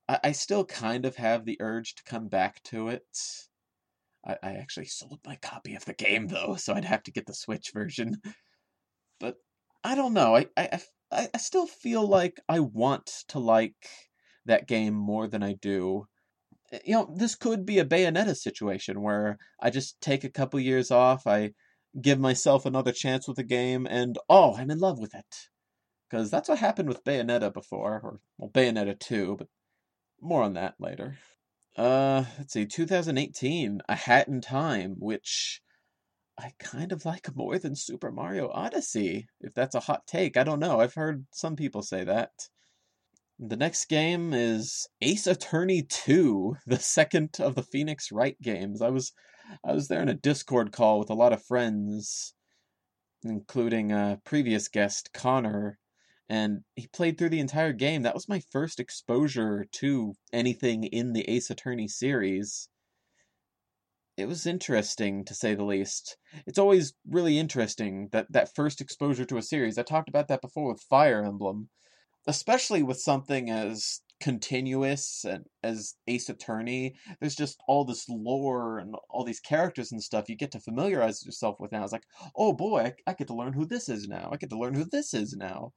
I, 0.09 0.21
I 0.25 0.33
still 0.33 0.65
kind 0.65 1.07
of 1.07 1.17
have 1.17 1.45
the 1.45 1.57
urge 1.61 1.95
to 1.97 2.05
come 2.05 2.29
back 2.29 2.63
to 2.65 2.89
it. 2.89 3.07
I, 4.27 4.37
I 4.43 4.53
actually 4.55 4.87
sold 4.87 5.21
my 5.25 5.37
copy 5.37 5.75
of 5.75 5.85
the 5.85 5.95
game 5.95 6.29
though, 6.29 6.57
so 6.57 6.75
I'd 6.75 6.85
have 6.85 7.03
to 7.05 7.13
get 7.13 7.27
the 7.27 7.35
Switch 7.35 7.71
version. 7.73 8.21
I 9.85 9.95
don't 9.95 10.15
know. 10.15 10.35
I, 10.35 10.47
I, 10.57 10.81
I, 11.13 11.29
I 11.35 11.39
still 11.39 11.67
feel 11.67 12.07
like 12.07 12.41
I 12.49 12.61
want 12.61 13.25
to 13.29 13.39
like 13.39 13.89
that 14.47 14.67
game 14.67 14.95
more 14.95 15.29
than 15.29 15.43
I 15.43 15.53
do. 15.53 16.07
Eh, 16.73 16.79
you 16.87 16.95
know, 16.95 17.15
this 17.15 17.35
could 17.35 17.67
be 17.67 17.79
a 17.79 17.85
Bayonetta 17.85 18.35
situation 18.35 19.03
where 19.03 19.39
I 19.61 19.69
just 19.71 20.01
take 20.01 20.25
a 20.25 20.31
couple 20.31 20.59
years 20.59 20.91
off. 20.91 21.27
I 21.27 21.53
give 22.01 22.19
myself 22.19 22.65
another 22.65 22.93
chance 22.93 23.29
with 23.29 23.37
the 23.37 23.45
game, 23.45 23.87
and 23.89 24.19
oh, 24.29 24.57
I'm 24.57 24.71
in 24.71 24.79
love 24.79 24.99
with 24.99 25.15
it. 25.15 25.49
Because 26.09 26.31
that's 26.31 26.49
what 26.49 26.59
happened 26.59 26.89
with 26.89 27.05
Bayonetta 27.05 27.53
before, 27.53 28.01
or 28.03 28.21
well, 28.39 28.51
Bayonetta 28.51 28.99
2, 28.99 29.37
but 29.39 29.49
more 30.21 30.43
on 30.43 30.55
that 30.55 30.75
later. 30.79 31.19
Uh, 31.77 32.25
let's 32.39 32.53
see, 32.53 32.67
2018, 32.67 33.83
A 33.89 33.95
Hat 33.95 34.29
in 34.29 34.41
Time, 34.41 34.97
which 34.99 35.61
I 36.37 36.53
kind 36.59 36.91
of 36.91 37.05
like 37.05 37.35
more 37.37 37.59
than 37.59 37.77
Super 37.77 38.11
Mario 38.11 38.51
Odyssey. 38.51 39.29
If 39.41 39.55
that's 39.55 39.75
a 39.75 39.81
hot 39.81 40.07
take, 40.07 40.37
I 40.37 40.43
don't 40.43 40.59
know. 40.59 40.81
I've 40.81 40.95
heard 40.95 41.27
some 41.31 41.55
people 41.55 41.83
say 41.83 42.03
that. 42.05 42.49
The 43.39 43.57
next 43.57 43.87
game 43.87 44.33
is 44.33 44.89
Ace 45.01 45.27
Attorney 45.27 45.83
2, 45.83 46.57
the 46.67 46.79
second 46.79 47.37
of 47.41 47.55
the 47.55 47.63
Phoenix 47.63 48.11
Wright 48.11 48.41
games. 48.41 48.83
I 48.83 48.91
was 48.91 49.13
I 49.63 49.73
was 49.73 49.89
there 49.89 50.01
in 50.01 50.09
a 50.09 50.15
Discord 50.15 50.73
call 50.73 50.99
with 50.99 51.11
a 51.11 51.15
lot 51.15 51.33
of 51.33 51.45
friends, 51.45 52.35
including 53.23 53.93
a 53.93 54.21
previous 54.25 54.69
guest, 54.69 55.13
Connor, 55.13 55.79
and 56.29 56.65
he 56.75 56.87
played 56.89 57.19
through 57.19 57.29
the 57.29 57.41
entire 57.41 57.73
game. 57.73 58.03
That 58.03 58.15
was 58.15 58.29
my 58.29 58.41
first 58.51 58.81
exposure 58.81 59.67
to 59.73 60.15
anything 60.33 60.85
in 60.85 61.13
the 61.13 61.29
Ace 61.29 61.51
Attorney 61.51 61.89
series. 61.89 62.69
It 64.17 64.27
was 64.27 64.47
interesting, 64.47 65.25
to 65.25 65.35
say 65.35 65.55
the 65.55 65.65
least. 65.65 66.17
It's 66.47 66.59
always 66.59 66.95
really 67.09 67.39
interesting 67.39 68.11
that 68.13 68.31
that 68.31 68.55
first 68.55 68.81
exposure 68.81 69.25
to 69.25 69.39
a 69.39 69.43
series. 69.43 69.77
I 69.77 69.83
talked 69.83 70.09
about 70.09 70.29
that 70.29 70.41
before 70.41 70.73
with 70.73 70.83
Fire 70.83 71.25
Emblem, 71.25 71.69
especially 72.27 72.83
with 72.83 73.01
something 73.01 73.51
as 73.51 74.03
continuous 74.21 75.25
and 75.25 75.47
as 75.65 75.97
Ace 76.07 76.29
Attorney. 76.29 76.95
There's 77.21 77.35
just 77.35 77.59
all 77.67 77.85
this 77.85 78.09
lore 78.09 78.79
and 78.79 78.95
all 79.11 79.25
these 79.25 79.41
characters 79.41 79.91
and 79.91 80.03
stuff 80.03 80.29
you 80.29 80.37
get 80.37 80.53
to 80.53 80.61
familiarize 80.61 81.27
yourself 81.27 81.57
with 81.59 81.73
now. 81.73 81.83
It's 81.83 81.93
like, 81.93 82.07
oh 82.37 82.53
boy, 82.53 82.83
I, 82.83 83.11
I 83.11 83.15
get 83.15 83.27
to 83.29 83.35
learn 83.35 83.53
who 83.53 83.67
this 83.67 83.89
is 83.89 84.07
now. 84.07 84.31
I 84.33 84.37
get 84.37 84.51
to 84.51 84.59
learn 84.59 84.75
who 84.75 84.85
this 84.85 85.13
is 85.13 85.35
now. 85.35 85.73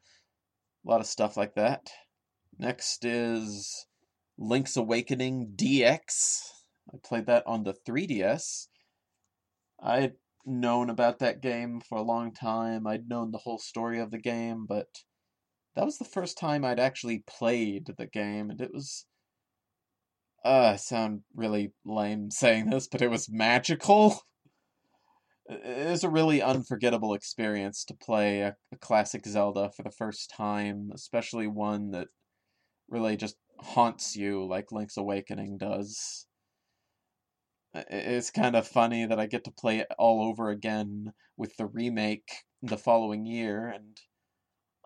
A 0.86 0.90
lot 0.90 1.02
of 1.02 1.08
stuff 1.08 1.38
like 1.38 1.56
that. 1.56 1.90
Next 2.60 3.04
is 3.04 3.88
Link's 4.38 4.78
Awakening 4.78 5.54
DX. 5.56 6.57
I 6.94 6.98
played 7.04 7.26
that 7.28 7.44
on 7.46 7.64
the 7.64 7.74
3DS. 7.74 8.68
I'd 9.82 10.14
known 10.46 10.90
about 10.90 11.20
that 11.20 11.42
game 11.42 11.82
for 11.82 11.98
a 11.98 12.04
long 12.04 12.34
time. 12.34 12.88
I'd 12.88 13.10
known 13.10 13.32
the 13.32 13.40
whole 13.40 13.60
story 13.60 14.00
of 14.00 14.12
the 14.12 14.18
game, 14.18 14.66
but 14.68 14.88
that 15.76 15.86
was 15.86 15.98
the 15.98 16.06
first 16.06 16.38
time 16.38 16.64
I'd 16.64 16.80
actually 16.80 17.24
played 17.28 17.92
the 17.98 18.08
game, 18.08 18.50
and 18.50 18.62
it 18.62 18.74
was. 18.74 19.06
Uh, 20.46 20.72
I 20.74 20.76
sound 20.78 21.22
really 21.36 21.74
lame 21.86 22.32
saying 22.32 22.70
this, 22.70 22.88
but 22.88 23.02
it 23.02 23.10
was 23.10 23.30
magical. 23.30 24.22
It 25.50 25.90
was 25.90 26.04
a 26.04 26.10
really 26.10 26.42
unforgettable 26.42 27.14
experience 27.14 27.86
to 27.86 27.94
play 27.94 28.42
a, 28.42 28.56
a 28.72 28.78
classic 28.78 29.26
Zelda 29.26 29.72
for 29.76 29.84
the 29.84 29.92
first 29.92 30.30
time, 30.30 30.90
especially 30.94 31.48
one 31.48 31.92
that 31.92 32.08
really 32.90 33.18
just 33.18 33.38
haunts 33.60 34.16
you 34.16 34.46
like 34.46 34.72
Link's 34.72 34.98
Awakening 34.98 35.58
does. 35.58 36.27
It's 37.90 38.32
kind 38.32 38.56
of 38.56 38.68
funny 38.68 39.06
that 39.06 39.20
I 39.20 39.26
get 39.26 39.44
to 39.46 39.52
play 39.52 39.80
it 39.80 39.88
all 39.98 40.24
over 40.24 40.50
again 40.50 41.14
with 41.36 41.56
the 41.58 41.66
remake 41.66 42.30
the 42.62 42.78
following 42.78 43.26
year, 43.26 43.68
and 43.68 43.98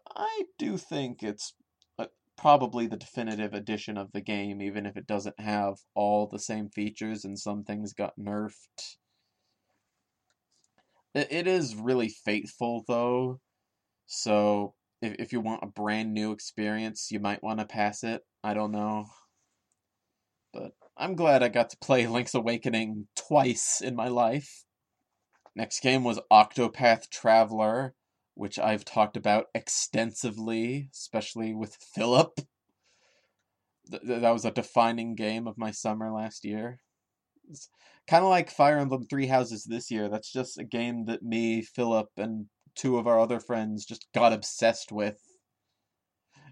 I 0.08 0.44
do 0.58 0.78
think 0.78 1.24
it's 1.24 1.54
uh, 1.98 2.08
probably 2.38 2.88
the 2.88 2.98
definitive 2.98 3.54
edition 3.54 3.98
of 3.98 4.12
the 4.12 4.22
game, 4.22 4.62
even 4.62 4.86
if 4.86 4.98
it 4.98 5.08
doesn't 5.08 5.39
have 5.39 5.78
all 5.96 6.28
the 6.28 6.39
same 6.39 6.70
features 6.70 7.24
and 7.24 7.39
some 7.39 7.64
things 7.64 7.94
got 7.94 8.14
nerfed. 8.20 8.98
It 11.14 11.48
is 11.48 11.76
really 11.76 12.10
faithful, 12.10 12.84
though, 12.88 13.42
so 14.06 14.76
if, 15.02 15.16
if 15.20 15.34
you 15.34 15.42
want 15.42 15.64
a 15.64 15.68
brand 15.68 16.14
new 16.14 16.32
experience, 16.32 17.10
you 17.12 17.20
might 17.20 17.44
want 17.44 17.60
to 17.60 17.66
pass 17.66 18.04
it. 18.04 18.22
I 18.44 18.54
don't 18.54 18.72
know. 18.72 19.06
But 20.54 20.72
I'm 21.02 21.16
glad 21.16 21.41
I 21.41 21.49
got 21.49 21.72
to 21.72 21.78
play 21.78 22.06
Link's 22.06 22.36
Awakening 22.36 23.08
twice 23.16 23.82
in 23.82 23.95
my 23.95 24.08
life. 24.08 24.66
Next 25.56 25.80
game 25.80 26.04
was 26.04 26.20
Octopath 26.32 27.10
Traveler, 27.10 27.95
which 28.36 28.60
I've 28.60 28.86
talked 28.86 29.18
about 29.18 29.47
extensively, 29.56 30.89
especially 30.93 31.56
with 31.56 31.76
Philip. 31.95 32.41
Th- 33.89 34.04
that 34.06 34.30
was 34.30 34.45
a 34.45 34.52
defining 34.52 35.16
game 35.16 35.47
of 35.47 35.58
my 35.58 35.72
summer 35.72 36.12
last 36.12 36.45
year. 36.45 36.82
It's 37.49 37.68
kind 38.08 38.24
of 38.24 38.30
like 38.30 38.52
Fire 38.52 38.78
Emblem 38.78 39.08
Three 39.10 39.26
Houses 39.26 39.64
this 39.64 39.89
year. 39.89 40.08
That's 40.08 40.32
just 40.32 40.60
a 40.60 40.64
game 40.64 41.06
that 41.06 41.24
me, 41.24 41.64
Philip, 41.64 42.10
and 42.16 42.45
two 42.76 42.99
of 42.99 43.08
our 43.08 43.20
other 43.20 43.39
friends 43.39 43.86
just 43.86 44.06
got 44.14 44.34
obsessed 44.34 44.91
with. 44.91 45.18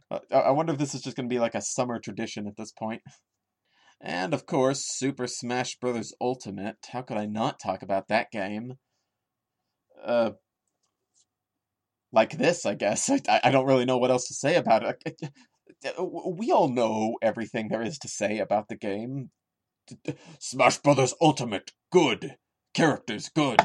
Uh, 0.10 0.22
I 0.34 0.50
wonder 0.50 0.74
if 0.74 0.80
this 0.80 0.96
is 0.96 1.04
just 1.04 1.16
going 1.16 1.30
to 1.30 1.34
be 1.34 1.40
like 1.40 1.54
a 1.54 1.62
summer 1.62 2.00
tradition 2.00 2.48
at 2.48 2.58
this 2.58 2.72
point. 2.72 3.04
And 4.02 4.34
of 4.34 4.46
course, 4.46 4.86
Super 4.86 5.28
Smash 5.28 5.78
Bros. 5.78 6.14
Ultimate. 6.22 6.78
How 6.92 7.02
could 7.02 7.18
I 7.18 7.26
not 7.26 7.60
talk 7.60 7.82
about 7.82 8.08
that 8.08 8.32
game? 8.32 8.76
Uh, 10.04 10.32
like 12.12 12.38
this, 12.38 12.66
I 12.66 12.76
guess. 12.76 13.10
I, 13.28 13.42
I 13.44 13.52
don't 13.52 13.66
really 13.66 13.86
know 13.86 13.98
what 13.98 14.12
else 14.12 14.28
to 14.28 14.34
say 14.34 14.56
about 14.56 14.84
it. 14.84 15.22
We 16.00 16.52
all 16.52 16.70
know 16.70 17.16
everything 17.22 17.70
there 17.70 17.82
is 17.82 17.98
to 18.00 18.08
say 18.08 18.40
about 18.40 18.68
the 18.68 18.76
game. 18.76 19.32
Smash 20.40 20.78
Brothers 20.78 21.14
Ultimate, 21.22 21.72
good. 21.92 22.36
Characters, 22.74 23.30
good. 23.30 23.60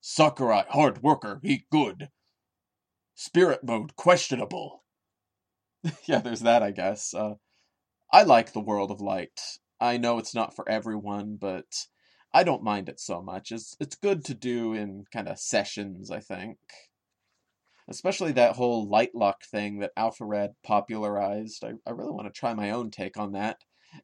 Sakurai, 0.00 0.64
hard 0.68 1.02
worker, 1.02 1.40
he 1.42 1.66
good. 1.70 2.08
Spirit 3.14 3.60
mode, 3.62 3.96
questionable. 3.96 4.84
yeah, 6.06 6.18
there's 6.18 6.40
that, 6.40 6.62
I 6.62 6.72
guess. 6.72 7.14
Uh, 7.14 7.34
I 8.12 8.22
like 8.22 8.52
the 8.52 8.60
World 8.60 8.90
of 8.90 9.00
Light. 9.00 9.40
I 9.80 9.96
know 9.96 10.18
it's 10.18 10.34
not 10.34 10.54
for 10.54 10.68
everyone, 10.68 11.36
but 11.36 11.86
I 12.32 12.42
don't 12.44 12.62
mind 12.62 12.88
it 12.88 13.00
so 13.00 13.22
much. 13.22 13.52
It's 13.52 13.76
it's 13.80 13.96
good 13.96 14.24
to 14.26 14.34
do 14.34 14.72
in 14.72 15.04
kind 15.12 15.28
of 15.28 15.38
sessions, 15.38 16.10
I 16.10 16.20
think. 16.20 16.58
Especially 17.88 18.32
that 18.32 18.56
whole 18.56 18.88
light 18.88 19.14
lock 19.14 19.44
thing 19.44 19.78
that 19.80 19.94
Alpharad 19.96 20.54
popularized. 20.62 21.64
I, 21.64 21.74
I 21.86 21.90
really 21.90 22.12
want 22.12 22.26
to 22.26 22.38
try 22.38 22.54
my 22.54 22.70
own 22.70 22.90
take 22.90 23.16
on 23.16 23.32
that. 23.32 23.58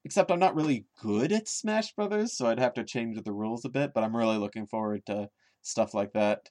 Except 0.05 0.31
I'm 0.31 0.39
not 0.39 0.55
really 0.55 0.87
good 1.01 1.33
at 1.33 1.49
Smash 1.49 1.93
Brothers, 1.95 2.37
so 2.37 2.47
I'd 2.47 2.61
have 2.61 2.75
to 2.75 2.85
change 2.85 3.21
the 3.23 3.33
rules 3.33 3.65
a 3.65 3.69
bit, 3.69 3.93
but 3.95 4.05
I'm 4.05 4.17
really 4.17 4.39
looking 4.39 4.67
forward 4.67 5.05
to 5.07 5.31
stuff 5.63 5.95
like 5.95 6.13
that. 6.13 6.51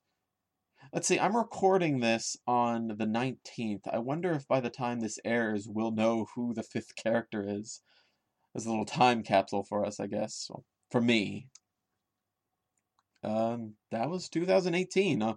Let's 0.92 1.08
see, 1.08 1.20
I'm 1.20 1.38
recording 1.38 2.00
this 2.00 2.36
on 2.48 2.88
the 2.88 3.06
19th. 3.06 3.82
I 3.94 4.00
wonder 4.00 4.32
if 4.32 4.48
by 4.48 4.60
the 4.60 4.72
time 4.72 5.00
this 5.00 5.20
airs, 5.24 5.68
we'll 5.68 5.92
know 5.92 6.26
who 6.34 6.52
the 6.52 6.64
fifth 6.64 6.96
character 6.96 7.46
is. 7.48 7.82
As 8.56 8.66
a 8.66 8.70
little 8.72 8.86
time 8.86 9.22
capsule 9.22 9.64
for 9.64 9.86
us, 9.86 10.00
I 10.00 10.08
guess. 10.08 10.50
For 10.90 11.00
me. 11.00 11.48
Um, 13.24 13.76
that 13.92 14.10
was 14.10 14.30
2018. 14.30 15.22
Uh, 15.22 15.36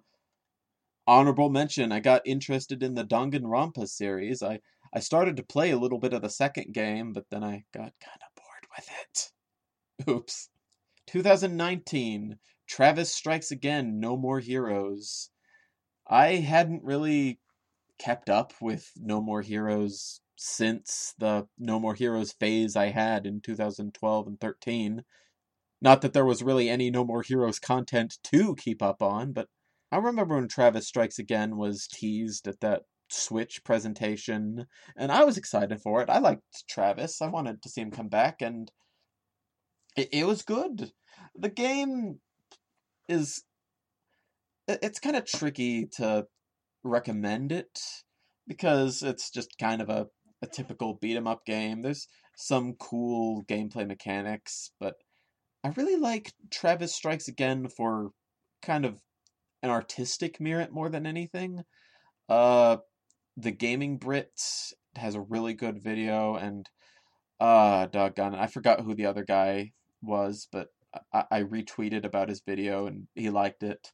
honorable 1.07 1.51
mention, 1.51 1.93
I 1.93 2.01
got 2.01 2.27
interested 2.27 2.83
in 2.83 2.95
the 2.95 3.05
Danganronpa 3.05 3.87
series. 3.89 4.43
I, 4.43 4.61
I 4.95 5.01
started 5.01 5.37
to 5.37 5.43
play 5.43 5.71
a 5.71 5.79
little 5.79 5.99
bit 5.99 6.15
of 6.15 6.23
the 6.23 6.31
second 6.31 6.73
game, 6.73 7.13
but 7.13 7.27
then 7.31 7.45
I 7.45 7.65
got 7.75 7.93
kind 8.01 8.21
of 8.23 8.35
bored 8.37 8.67
with 8.75 8.89
it. 9.03 10.09
Oops. 10.11 10.49
2019, 11.09 12.39
Travis 12.67 13.15
Strikes 13.15 13.51
Again, 13.51 14.01
No 14.01 14.17
More 14.17 14.41
Heroes. 14.41 15.29
I 16.13 16.37
hadn't 16.37 16.85
really 16.85 17.41
kept 17.99 18.29
up 18.29 18.53
with 18.61 18.93
No 18.97 19.23
More 19.23 19.41
Heroes 19.41 20.21
since 20.37 21.15
the 21.19 21.49
No 21.59 21.81
More 21.81 21.95
Heroes 21.95 22.33
phase 22.33 22.77
I 22.77 22.89
had 22.89 23.25
in 23.25 23.41
2012 23.41 24.27
and 24.27 24.39
13. 24.39 25.05
Not 25.81 26.03
that 26.03 26.13
there 26.13 26.27
was 26.27 26.43
really 26.43 26.69
any 26.69 26.91
No 26.91 27.03
More 27.03 27.23
Heroes 27.23 27.59
content 27.59 28.19
to 28.25 28.55
keep 28.57 28.83
up 28.83 29.01
on, 29.01 29.33
but 29.33 29.49
I 29.91 29.97
remember 29.97 30.35
when 30.35 30.49
Travis 30.49 30.87
Strikes 30.87 31.19
Again 31.19 31.57
was 31.57 31.87
teased 31.87 32.47
at 32.47 32.61
that 32.61 32.83
Switch 33.09 33.65
presentation, 33.65 34.67
and 34.95 35.11
I 35.11 35.25
was 35.25 35.39
excited 35.39 35.81
for 35.81 36.03
it. 36.03 36.11
I 36.11 36.19
liked 36.19 36.69
Travis. 36.69 37.23
I 37.23 37.29
wanted 37.29 37.63
to 37.63 37.71
see 37.71 37.81
him 37.81 37.91
come 37.91 38.09
back, 38.09 38.43
and 38.43 38.71
it, 39.97 40.11
it 40.13 40.27
was 40.27 40.43
good. 40.43 40.93
The 41.35 41.49
game 41.49 42.21
is 43.09 43.45
it's 44.69 45.01
kind 45.01 45.17
of 45.17 45.27
tricky 45.27 45.87
to 45.97 46.27
recommend 46.85 47.53
it 47.53 47.81
because 48.47 49.03
it's 49.03 49.31
just 49.31 49.59
kind 49.59 49.81
of 49.81 49.89
a, 49.89 50.07
a 50.43 50.47
typical 50.47 50.95
beat 50.95 51.17
'em 51.17 51.27
up 51.27 51.45
game. 51.45 51.83
There's 51.83 52.09
some 52.37 52.75
cool 52.75 53.45
gameplay 53.45 53.87
mechanics, 53.87 54.73
but 54.81 54.95
I 55.65 55.69
really 55.77 55.97
like 55.97 56.33
Travis 56.51 56.95
Strikes 56.95 57.29
Again 57.29 57.69
for 57.69 58.11
kind 58.63 58.85
of 58.85 59.01
an 59.63 59.71
artistic 59.71 60.41
merit 60.41 60.73
more 60.73 60.89
than 60.89 61.07
anything. 61.07 61.63
Uh, 62.29 62.79
the 63.37 63.53
Gaming 63.53 63.97
Brit 63.99 64.33
has 64.97 65.15
a 65.15 65.21
really 65.21 65.55
good 65.55 65.83
video, 65.83 66.35
and 66.35 66.69
uh, 67.41 67.87
doggone 67.87 68.35
it, 68.35 68.41
I 68.41 68.47
forgot 68.47 68.81
who 68.81 68.95
the 68.95 69.07
other 69.07 69.25
guy 69.25 69.73
was, 70.03 70.49
but 70.51 70.69
I, 71.13 71.25
I 71.31 71.43
retweeted 71.43 72.05
about 72.05 72.29
his 72.29 72.43
video 72.47 72.87
and 72.87 73.07
he 73.15 73.31
liked 73.31 73.63
it 73.63 73.91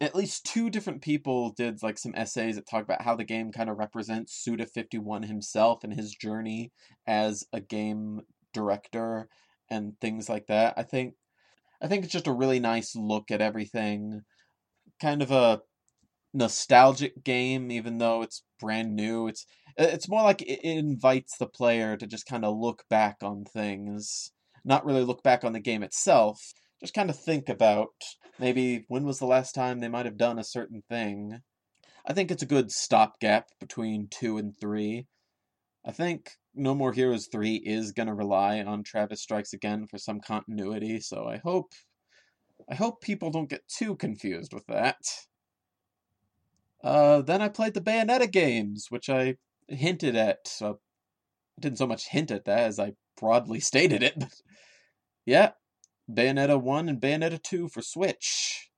at 0.00 0.14
least 0.14 0.44
two 0.44 0.68
different 0.68 1.02
people 1.02 1.50
did 1.56 1.82
like 1.82 1.98
some 1.98 2.14
essays 2.14 2.56
that 2.56 2.68
talk 2.68 2.82
about 2.82 3.02
how 3.02 3.16
the 3.16 3.24
game 3.24 3.50
kind 3.52 3.70
of 3.70 3.78
represents 3.78 4.34
Suda 4.34 4.66
51 4.66 5.22
himself 5.22 5.84
and 5.84 5.92
his 5.92 6.14
journey 6.14 6.72
as 7.06 7.44
a 7.52 7.60
game 7.60 8.22
director 8.52 9.28
and 9.70 9.98
things 10.00 10.28
like 10.28 10.46
that. 10.46 10.74
I 10.76 10.82
think 10.82 11.14
I 11.82 11.88
think 11.88 12.04
it's 12.04 12.12
just 12.12 12.26
a 12.26 12.32
really 12.32 12.60
nice 12.60 12.94
look 12.94 13.30
at 13.30 13.40
everything. 13.40 14.22
Kind 15.00 15.22
of 15.22 15.30
a 15.30 15.62
nostalgic 16.32 17.24
game 17.24 17.70
even 17.70 17.98
though 17.98 18.22
it's 18.22 18.42
brand 18.60 18.94
new. 18.94 19.26
It's 19.28 19.46
it's 19.78 20.08
more 20.08 20.22
like 20.22 20.42
it 20.42 20.60
invites 20.62 21.36
the 21.38 21.46
player 21.46 21.96
to 21.96 22.06
just 22.06 22.26
kind 22.26 22.44
of 22.44 22.56
look 22.56 22.84
back 22.88 23.16
on 23.22 23.44
things, 23.44 24.32
not 24.64 24.84
really 24.84 25.04
look 25.04 25.22
back 25.22 25.44
on 25.44 25.52
the 25.52 25.60
game 25.60 25.82
itself, 25.82 26.52
just 26.80 26.94
kind 26.94 27.10
of 27.10 27.18
think 27.18 27.48
about 27.48 27.92
maybe 28.38 28.84
when 28.88 29.04
was 29.04 29.18
the 29.18 29.26
last 29.26 29.54
time 29.54 29.80
they 29.80 29.88
might 29.88 30.06
have 30.06 30.16
done 30.18 30.38
a 30.38 30.44
certain 30.44 30.82
thing. 30.88 31.40
I 32.06 32.12
think 32.12 32.30
it's 32.30 32.42
a 32.42 32.46
good 32.46 32.70
stopgap 32.70 33.48
between 33.58 34.08
2 34.08 34.38
and 34.38 34.56
3. 34.56 35.06
I 35.84 35.92
think 35.92 36.32
No 36.54 36.74
More 36.74 36.92
Heroes 36.92 37.26
3 37.26 37.56
is 37.56 37.92
going 37.92 38.06
to 38.08 38.14
rely 38.14 38.60
on 38.62 38.82
Travis 38.82 39.22
Strikes 39.22 39.52
Again 39.52 39.86
for 39.86 39.98
some 39.98 40.20
continuity, 40.20 41.00
so 41.00 41.26
I 41.26 41.38
hope 41.38 41.72
I 42.68 42.74
hope 42.74 43.00
people 43.00 43.30
don't 43.30 43.50
get 43.50 43.68
too 43.68 43.96
confused 43.96 44.52
with 44.52 44.66
that. 44.66 44.98
Uh, 46.82 47.22
then 47.22 47.42
I 47.42 47.48
played 47.48 47.74
the 47.74 47.80
Bayonetta 47.80 48.30
games, 48.30 48.86
which 48.88 49.08
I 49.08 49.36
hinted 49.68 50.16
at. 50.16 50.52
Uh, 50.60 50.74
didn't 51.58 51.78
so 51.78 51.86
much 51.86 52.08
hint 52.08 52.30
at 52.30 52.44
that 52.44 52.60
as 52.60 52.78
I 52.78 52.94
broadly 53.18 53.60
stated 53.70 54.02
it, 54.02 54.14
but 54.18 54.32
yeah, 55.24 55.52
Bayonetta 56.10 56.60
1 56.60 56.88
and 56.88 57.00
Bayonetta 57.00 57.42
2 57.42 57.68
for 57.68 57.82
Switch. 57.82 58.70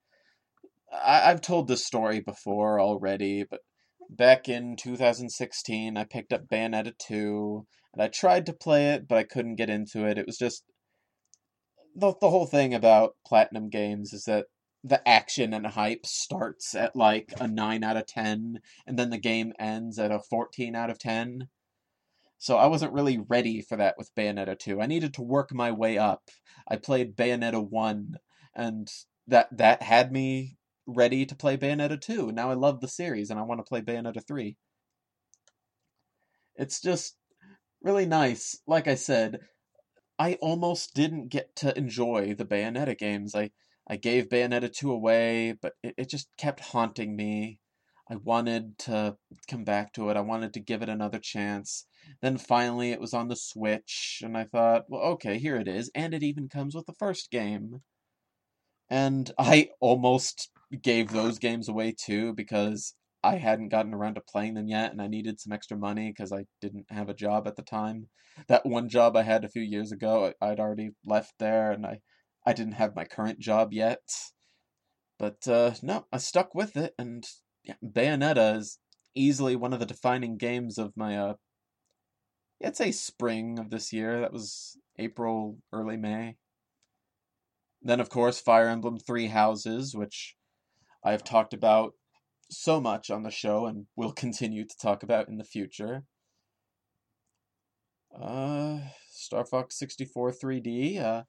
I- 0.93 1.29
have 1.29 1.41
told 1.41 1.69
this 1.69 1.85
story 1.85 2.21
before 2.21 2.81
already, 2.81 3.45
but 3.45 3.61
back 4.09 4.49
in 4.49 4.77
2016, 4.77 5.97
I 5.97 6.05
picked 6.05 6.33
up 6.33 6.49
Bayonetta 6.49 6.97
2, 6.99 7.67
and 7.93 8.03
I 8.03 8.09
tried 8.09 8.47
to 8.47 8.53
play 8.53 8.93
it, 8.93 9.07
but 9.07 9.19
I 9.19 9.25
couldn't 9.25 9.57
get 9.57 9.71
into 9.71 10.07
it. 10.07 10.19
It 10.19 10.27
was 10.27 10.39
just. 10.39 10.65
The, 11.95 12.15
the 12.21 12.31
whole 12.31 12.47
thing 12.47 12.75
about 12.75 13.17
Platinum 13.27 13.71
games 13.71 14.13
is 14.13 14.25
that 14.25 14.47
the 14.85 15.07
action 15.07 15.53
and 15.53 15.67
hype 15.67 16.07
starts 16.07 16.75
at 16.75 16.95
like 16.95 17.33
a 17.41 17.49
9 17.49 17.83
out 17.83 17.97
of 17.97 18.07
10, 18.07 18.61
and 18.87 18.99
then 18.99 19.11
the 19.11 19.19
game 19.19 19.53
ends 19.59 19.99
at 19.99 20.13
a 20.13 20.21
14 20.21 20.75
out 20.75 20.91
of 20.91 20.99
10. 20.99 21.49
So 22.39 22.57
I 22.57 22.67
wasn't 22.67 22.93
really 22.93 23.19
ready 23.19 23.61
for 23.61 23.77
that 23.77 23.97
with 23.99 24.15
Bayonetta 24.15 24.59
2. 24.59 24.81
I 24.81 24.87
needed 24.87 25.15
to 25.15 25.23
work 25.23 25.53
my 25.53 25.73
way 25.73 25.99
up. 25.99 26.23
I 26.69 26.77
played 26.77 27.17
Bayonetta 27.17 27.69
1 27.69 28.17
and 28.55 28.89
that 29.27 29.49
that 29.57 29.83
had 29.83 30.13
me 30.13 30.57
ready 30.87 31.27
to 31.27 31.35
play 31.35 31.57
Bayonetta 31.57 32.01
2. 32.01 32.33
Now 32.33 32.51
I 32.51 32.55
love 32.55 32.81
the 32.81 32.89
series 32.89 33.31
and 33.31 33.39
I 33.39 33.43
want 33.43 33.59
to 33.61 33.69
play 33.69 33.81
Bayonetta 33.81 34.27
3. 34.27 34.57
It's 36.57 36.81
just 36.81 37.17
really 37.83 38.07
nice. 38.07 38.61
Like 38.67 38.89
I 38.89 38.95
said, 38.95 39.41
I 40.19 40.35
almost 40.35 40.95
didn't 40.95 41.29
get 41.29 41.55
to 41.57 41.77
enjoy 41.77 42.35
the 42.35 42.45
Bayonetta 42.45 42.97
games. 42.97 43.35
I 43.35 43.51
I 43.91 43.97
gave 43.97 44.29
Bayonetta 44.29 44.73
2 44.73 44.93
away, 44.93 45.55
but 45.61 45.73
it, 45.83 45.95
it 45.97 46.11
just 46.11 46.29
kept 46.37 46.61
haunting 46.61 47.17
me. 47.17 47.59
I 48.11 48.17
wanted 48.17 48.79
to 48.81 49.19
come 49.49 49.65
back 49.65 49.93
to 49.95 50.09
it. 50.09 50.17
I 50.17 50.21
wanted 50.21 50.55
to 50.55 50.61
give 50.61 50.83
it 50.83 50.89
another 50.89 51.19
chance. 51.19 51.87
Then 52.23 52.39
finally 52.39 52.91
it 52.91 53.01
was 53.01 53.13
on 53.13 53.29
the 53.29 53.37
Switch, 53.37 54.23
and 54.25 54.37
I 54.37 54.45
thought, 54.45 54.87
well, 54.89 55.03
okay, 55.13 55.39
here 55.39 55.57
it 55.57 55.69
is. 55.69 55.91
And 55.95 56.15
it 56.15 56.23
even 56.23 56.49
comes 56.49 56.75
with 56.75 56.87
the 56.87 56.95
first 56.95 57.31
game. 57.31 57.83
And 58.89 59.31
I 59.39 59.71
almost 59.81 60.51
gave 60.83 61.11
those 61.11 61.39
games 61.39 61.69
away 61.69 61.93
too 61.93 62.33
because 62.33 62.95
I 63.23 63.37
hadn't 63.37 63.69
gotten 63.69 63.93
around 63.93 64.15
to 64.15 64.21
playing 64.21 64.55
them 64.55 64.69
yet 64.69 64.93
and 64.93 65.03
I 65.03 65.07
needed 65.07 65.41
some 65.41 65.53
extra 65.53 65.77
money 65.77 66.11
because 66.11 66.33
I 66.33 66.47
didn't 66.61 66.87
have 66.91 67.09
a 67.09 67.15
job 67.15 67.47
at 67.47 67.57
the 67.57 67.63
time. 67.63 68.09
That 68.47 68.65
one 68.65 68.89
job 68.89 69.17
I 69.17 69.23
had 69.23 69.45
a 69.45 69.49
few 69.49 69.63
years 69.63 69.93
ago, 69.93 70.33
I'd 70.41 70.61
already 70.61 70.91
left 71.05 71.35
there 71.39 71.73
and 71.73 71.85
I, 71.85 72.01
I 72.47 72.53
didn't 72.53 72.75
have 72.75 72.95
my 72.95 73.05
current 73.05 73.39
job 73.39 73.73
yet. 73.73 74.01
But 75.19 75.47
uh, 75.49 75.75
no, 75.83 76.07
I 76.13 76.19
stuck 76.19 76.55
with 76.55 76.77
it 76.77 76.95
and 76.99 77.27
yeah, 77.69 77.75
Bayonetta 77.85 78.57
is 78.57 78.79
easily 79.15 79.55
one 79.55 79.73
of 79.73 79.81
the 79.81 79.87
defining 79.87 80.39
games 80.39 80.79
of 80.79 80.97
my 80.97 81.19
uh, 81.19 81.35
I'd 82.65 82.77
say 82.77 82.91
spring 82.91 83.59
of 83.59 83.71
this 83.71 83.93
year. 83.93 84.21
That 84.21 84.33
was 84.33 84.79
April, 84.99 85.59
early 85.73 85.97
May. 85.97 86.37
Then, 87.83 88.01
of 88.01 88.09
course, 88.09 88.41
Fire 88.41 88.69
Emblem 88.69 88.99
Three 88.99 89.29
Houses, 89.29 89.95
which 89.95 90.35
I 91.05 91.13
have 91.13 91.23
talked 91.23 91.55
about 91.55 91.93
so 92.51 92.81
much 92.81 93.11
on 93.11 93.23
the 93.23 93.31
show 93.31 93.67
and 93.67 93.87
will 93.95 94.13
continue 94.13 94.65
to 94.67 94.77
talk 94.81 95.03
about 95.03 95.29
in 95.29 95.37
the 95.37 95.45
future. 95.45 96.05
Uh, 98.21 98.79
Star 99.11 99.45
Fox 99.45 99.79
64 99.79 100.33
3D. 100.33 101.01
Uh, 101.01 101.23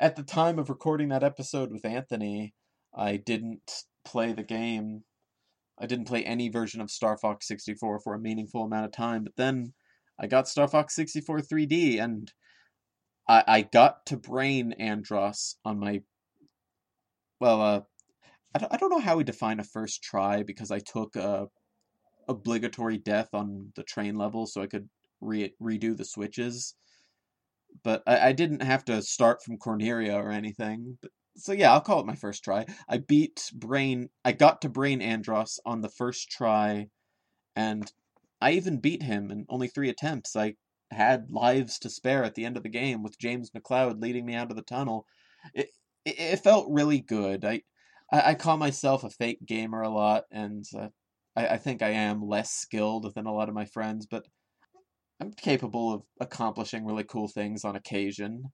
at 0.00 0.16
the 0.16 0.24
time 0.24 0.58
of 0.58 0.68
recording 0.68 1.10
that 1.10 1.22
episode 1.22 1.70
with 1.70 1.84
Anthony, 1.84 2.54
I 2.92 3.16
didn't 3.16 3.84
play 4.04 4.32
the 4.32 4.42
game. 4.42 5.04
I 5.78 5.86
didn't 5.86 6.06
play 6.06 6.24
any 6.24 6.48
version 6.48 6.80
of 6.80 6.90
Star 6.90 7.18
Fox 7.18 7.46
64 7.48 8.00
for 8.00 8.14
a 8.14 8.18
meaningful 8.18 8.64
amount 8.64 8.86
of 8.86 8.92
time, 8.92 9.24
but 9.24 9.36
then 9.36 9.74
I 10.18 10.26
got 10.26 10.48
Star 10.48 10.68
Fox 10.68 10.94
64 10.94 11.40
3D 11.40 12.00
and 12.00 12.32
I, 13.28 13.44
I 13.46 13.62
got 13.62 14.06
to 14.06 14.16
brain 14.16 14.74
Andross 14.80 15.56
on 15.64 15.78
my 15.78 16.02
well 17.40 17.60
uh 17.60 17.80
I 18.54 18.58
don't, 18.58 18.72
I 18.72 18.76
don't 18.78 18.90
know 18.90 19.00
how 19.00 19.16
we 19.16 19.24
define 19.24 19.60
a 19.60 19.64
first 19.64 20.02
try 20.02 20.42
because 20.42 20.70
I 20.70 20.78
took 20.78 21.14
a 21.16 21.48
obligatory 22.28 22.98
death 22.98 23.28
on 23.34 23.72
the 23.76 23.82
train 23.82 24.16
level 24.16 24.46
so 24.46 24.62
I 24.62 24.66
could 24.66 24.88
re- 25.20 25.54
redo 25.62 25.96
the 25.96 26.04
switches. 26.04 26.74
But 27.84 28.02
I, 28.06 28.28
I 28.28 28.32
didn't 28.32 28.62
have 28.62 28.84
to 28.86 29.02
start 29.02 29.42
from 29.42 29.58
Corneria 29.58 30.14
or 30.14 30.30
anything. 30.30 30.96
But, 31.02 31.10
so 31.36 31.52
yeah, 31.52 31.72
I'll 31.72 31.80
call 31.80 32.00
it 32.00 32.06
my 32.06 32.14
first 32.14 32.44
try. 32.44 32.66
I 32.88 32.98
beat 32.98 33.50
Brain. 33.54 34.08
I 34.24 34.32
got 34.32 34.62
to 34.62 34.68
Brain 34.68 35.00
Andross 35.00 35.58
on 35.64 35.80
the 35.80 35.88
first 35.88 36.30
try, 36.30 36.88
and 37.56 37.90
I 38.40 38.52
even 38.52 38.80
beat 38.80 39.02
him 39.02 39.30
in 39.30 39.46
only 39.48 39.68
three 39.68 39.88
attempts. 39.88 40.36
I 40.36 40.56
had 40.90 41.30
lives 41.30 41.78
to 41.80 41.90
spare 41.90 42.24
at 42.24 42.34
the 42.34 42.44
end 42.44 42.56
of 42.56 42.62
the 42.62 42.68
game 42.68 43.02
with 43.02 43.18
James 43.18 43.50
McCloud 43.50 44.02
leading 44.02 44.24
me 44.26 44.34
out 44.34 44.50
of 44.50 44.56
the 44.56 44.62
tunnel. 44.62 45.06
It 45.54 45.70
it, 46.04 46.18
it 46.18 46.36
felt 46.40 46.70
really 46.70 47.00
good. 47.00 47.44
I, 47.44 47.62
I, 48.12 48.30
I 48.30 48.34
call 48.34 48.56
myself 48.56 49.04
a 49.04 49.10
fake 49.10 49.44
gamer 49.46 49.82
a 49.82 49.88
lot, 49.90 50.24
and 50.30 50.64
uh, 50.78 50.88
I, 51.36 51.48
I 51.48 51.56
think 51.58 51.82
I 51.82 51.90
am 51.90 52.26
less 52.26 52.52
skilled 52.52 53.14
than 53.14 53.26
a 53.26 53.34
lot 53.34 53.48
of 53.48 53.54
my 53.54 53.66
friends, 53.66 54.06
but 54.06 54.24
I'm 55.20 55.32
capable 55.32 55.92
of 55.92 56.02
accomplishing 56.20 56.84
really 56.84 57.04
cool 57.04 57.28
things 57.28 57.64
on 57.64 57.76
occasion. 57.76 58.52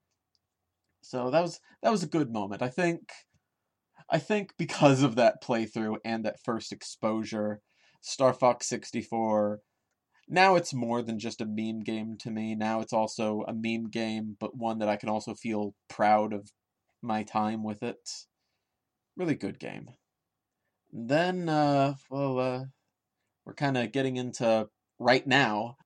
So 1.03 1.31
that 1.31 1.43
was 1.43 1.61
that 1.83 1.91
was 1.91 2.03
a 2.03 2.09
good 2.09 2.33
moment. 2.33 2.63
I 2.63 2.69
think 2.69 3.11
I 4.11 4.19
think 4.19 4.55
because 4.59 5.03
of 5.03 5.17
that 5.17 5.43
playthrough 5.43 5.97
and 6.05 6.25
that 6.25 6.43
first 6.43 6.73
exposure, 6.73 7.61
Star 8.01 8.33
Fox 8.33 8.67
64 8.69 9.61
now 10.29 10.55
it's 10.55 10.73
more 10.73 11.03
than 11.03 11.19
just 11.19 11.41
a 11.41 11.47
meme 11.47 11.81
game 11.81 12.17
to 12.19 12.31
me. 12.31 12.55
Now 12.55 12.81
it's 12.81 12.93
also 12.93 13.45
a 13.47 13.53
meme 13.53 13.91
game, 13.91 14.37
but 14.41 14.57
one 14.57 14.79
that 14.79 14.89
I 14.89 14.97
can 14.97 15.09
also 15.09 15.35
feel 15.35 15.75
proud 15.89 16.33
of 16.33 16.51
my 17.03 17.23
time 17.23 17.63
with 17.63 17.83
it. 17.83 18.11
Really 19.17 19.35
good 19.35 19.59
game. 19.59 19.91
Then, 20.91 21.49
uh, 21.49 21.95
well, 22.11 22.39
uh, 22.39 22.65
we're 23.45 23.55
kind 23.55 23.77
of 23.77 23.93
getting 23.93 24.17
into 24.17 24.69
right 24.99 25.27
now. 25.27 25.77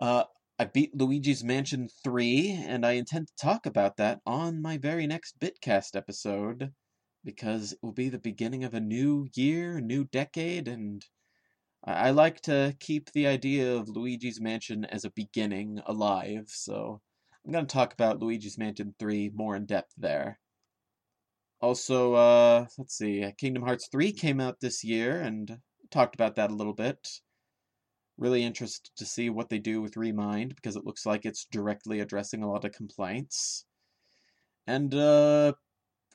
Uh, 0.00 0.24
I 0.60 0.66
beat 0.66 0.94
Luigi's 0.94 1.42
Mansion 1.42 1.88
3, 2.04 2.50
and 2.66 2.84
I 2.84 2.92
intend 2.92 3.28
to 3.28 3.34
talk 3.40 3.64
about 3.64 3.96
that 3.96 4.20
on 4.26 4.60
my 4.60 4.76
very 4.76 5.06
next 5.06 5.40
Bitcast 5.40 5.96
episode, 5.96 6.74
because 7.24 7.72
it 7.72 7.78
will 7.80 7.94
be 7.94 8.10
the 8.10 8.18
beginning 8.18 8.62
of 8.62 8.74
a 8.74 8.80
new 8.80 9.26
year, 9.34 9.78
a 9.78 9.80
new 9.80 10.04
decade, 10.04 10.68
and 10.68 11.02
I 11.82 12.10
like 12.10 12.42
to 12.42 12.76
keep 12.78 13.10
the 13.10 13.26
idea 13.26 13.74
of 13.74 13.88
Luigi's 13.88 14.38
Mansion 14.38 14.84
as 14.84 15.02
a 15.02 15.10
beginning 15.10 15.80
alive, 15.86 16.48
so 16.48 17.00
I'm 17.42 17.52
going 17.52 17.66
to 17.66 17.72
talk 17.72 17.94
about 17.94 18.20
Luigi's 18.20 18.58
Mansion 18.58 18.94
3 18.98 19.30
more 19.34 19.56
in 19.56 19.64
depth 19.64 19.94
there. 19.96 20.40
Also, 21.62 22.12
uh, 22.12 22.66
let's 22.76 22.98
see, 22.98 23.24
Kingdom 23.38 23.62
Hearts 23.62 23.88
3 23.90 24.12
came 24.12 24.42
out 24.42 24.60
this 24.60 24.84
year, 24.84 25.22
and 25.22 25.60
talked 25.90 26.14
about 26.14 26.36
that 26.36 26.50
a 26.50 26.54
little 26.54 26.74
bit. 26.74 27.08
Really 28.20 28.44
interested 28.44 28.92
to 28.94 29.04
see 29.04 29.30
what 29.30 29.48
they 29.48 29.58
do 29.58 29.82
with 29.82 29.96
Remind, 29.96 30.54
because 30.54 30.76
it 30.76 30.84
looks 30.86 31.04
like 31.04 31.26
it's 31.26 31.44
directly 31.46 31.98
addressing 31.98 32.44
a 32.44 32.48
lot 32.48 32.64
of 32.64 32.70
complaints. 32.70 33.64
And, 34.64 34.94
uh, 34.94 35.54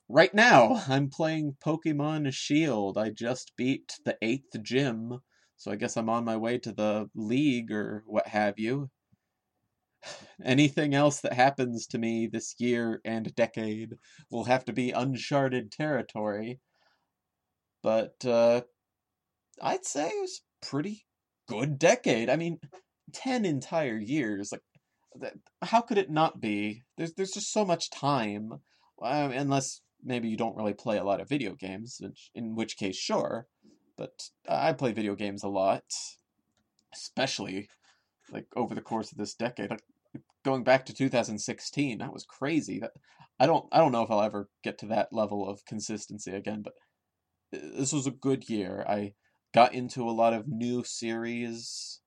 right 0.08 0.34
now, 0.34 0.84
I'm 0.88 1.10
playing 1.10 1.58
Pokemon 1.62 2.34
Shield. 2.34 2.98
I 2.98 3.10
just 3.10 3.58
beat 3.58 4.00
the 4.06 4.18
8th 4.22 4.62
gym 4.62 5.20
so 5.58 5.72
I 5.72 5.76
guess 5.76 5.98
I'm 5.98 6.10
on 6.10 6.26
my 6.26 6.38
way 6.38 6.58
to 6.60 6.72
the 6.72 7.10
league 7.16 7.72
or 7.72 8.04
what 8.06 8.28
have 8.28 8.60
you. 8.60 8.90
Anything 10.44 10.94
else 10.94 11.22
that 11.22 11.34
happens 11.34 11.88
to 11.88 11.98
me 11.98 12.28
this 12.28 12.56
year 12.60 13.02
and 13.06 13.34
decade 13.36 13.96
will 14.30 14.44
have 14.46 14.66
to 14.66 14.74
be 14.74 14.92
uncharted 14.92 15.72
territory. 15.72 16.60
But 17.82 18.26
uh, 18.26 18.64
I'd 19.62 19.86
say 19.86 20.08
it 20.08 20.22
was 20.22 20.42
pretty 20.62 21.06
good 21.48 21.80
decade. 21.80 22.30
I 22.30 22.36
mean, 22.36 22.60
10 23.14 23.46
entire 23.46 23.98
years. 23.98 24.52
Like, 24.52 25.34
how 25.62 25.82
could 25.82 25.98
it 25.98 26.10
not 26.10 26.42
be? 26.42 26.84
There's, 26.98 27.14
there's 27.14 27.32
just 27.32 27.52
so 27.52 27.66
much 27.66 27.90
time. 27.90 28.52
Uh, 29.02 29.30
unless 29.34 29.82
maybe 30.04 30.30
you 30.30 30.38
don't 30.38 30.56
really 30.56 30.74
play 30.74 30.98
a 30.98 31.04
lot 31.04 31.20
of 31.20 31.30
video 31.30 31.54
games, 31.54 32.02
in 32.34 32.56
which 32.56 32.78
case, 32.78 32.96
sure 32.96 33.48
but 33.98 34.30
I 34.48 34.74
play 34.74 34.92
video 34.92 35.16
games 35.16 35.44
a 35.44 35.50
lot, 35.50 35.84
especially 36.94 37.70
like 38.32 38.48
over 38.56 38.76
the 38.76 38.82
course 38.82 39.12
of 39.12 39.18
this 39.18 39.36
decade. 39.36 39.70
Like, 39.70 39.84
Going 40.44 40.64
back 40.64 40.86
to 40.86 40.94
2016, 40.94 41.98
that 41.98 42.14
was 42.14 42.24
crazy. 42.24 42.80
That 42.80 42.92
I 43.40 43.48
don't 43.48 43.66
I 43.72 43.80
don't 43.80 43.92
know 43.92 44.04
if 44.04 44.12
I'll 44.12 44.22
ever 44.22 44.48
get 44.64 44.78
to 44.80 44.86
that 44.88 45.12
level 45.12 45.50
of 45.50 45.66
consistency 45.66 46.32
again, 46.32 46.62
but 46.62 46.74
this 47.52 47.92
was 47.92 48.06
a 48.06 48.12
good 48.12 48.48
year. 48.48 48.86
I 48.88 49.14
got 49.56 49.74
into 49.74 50.04
a 50.04 50.12
lot 50.12 50.34
of 50.34 50.50
new 50.50 50.84
series. 50.84 52.02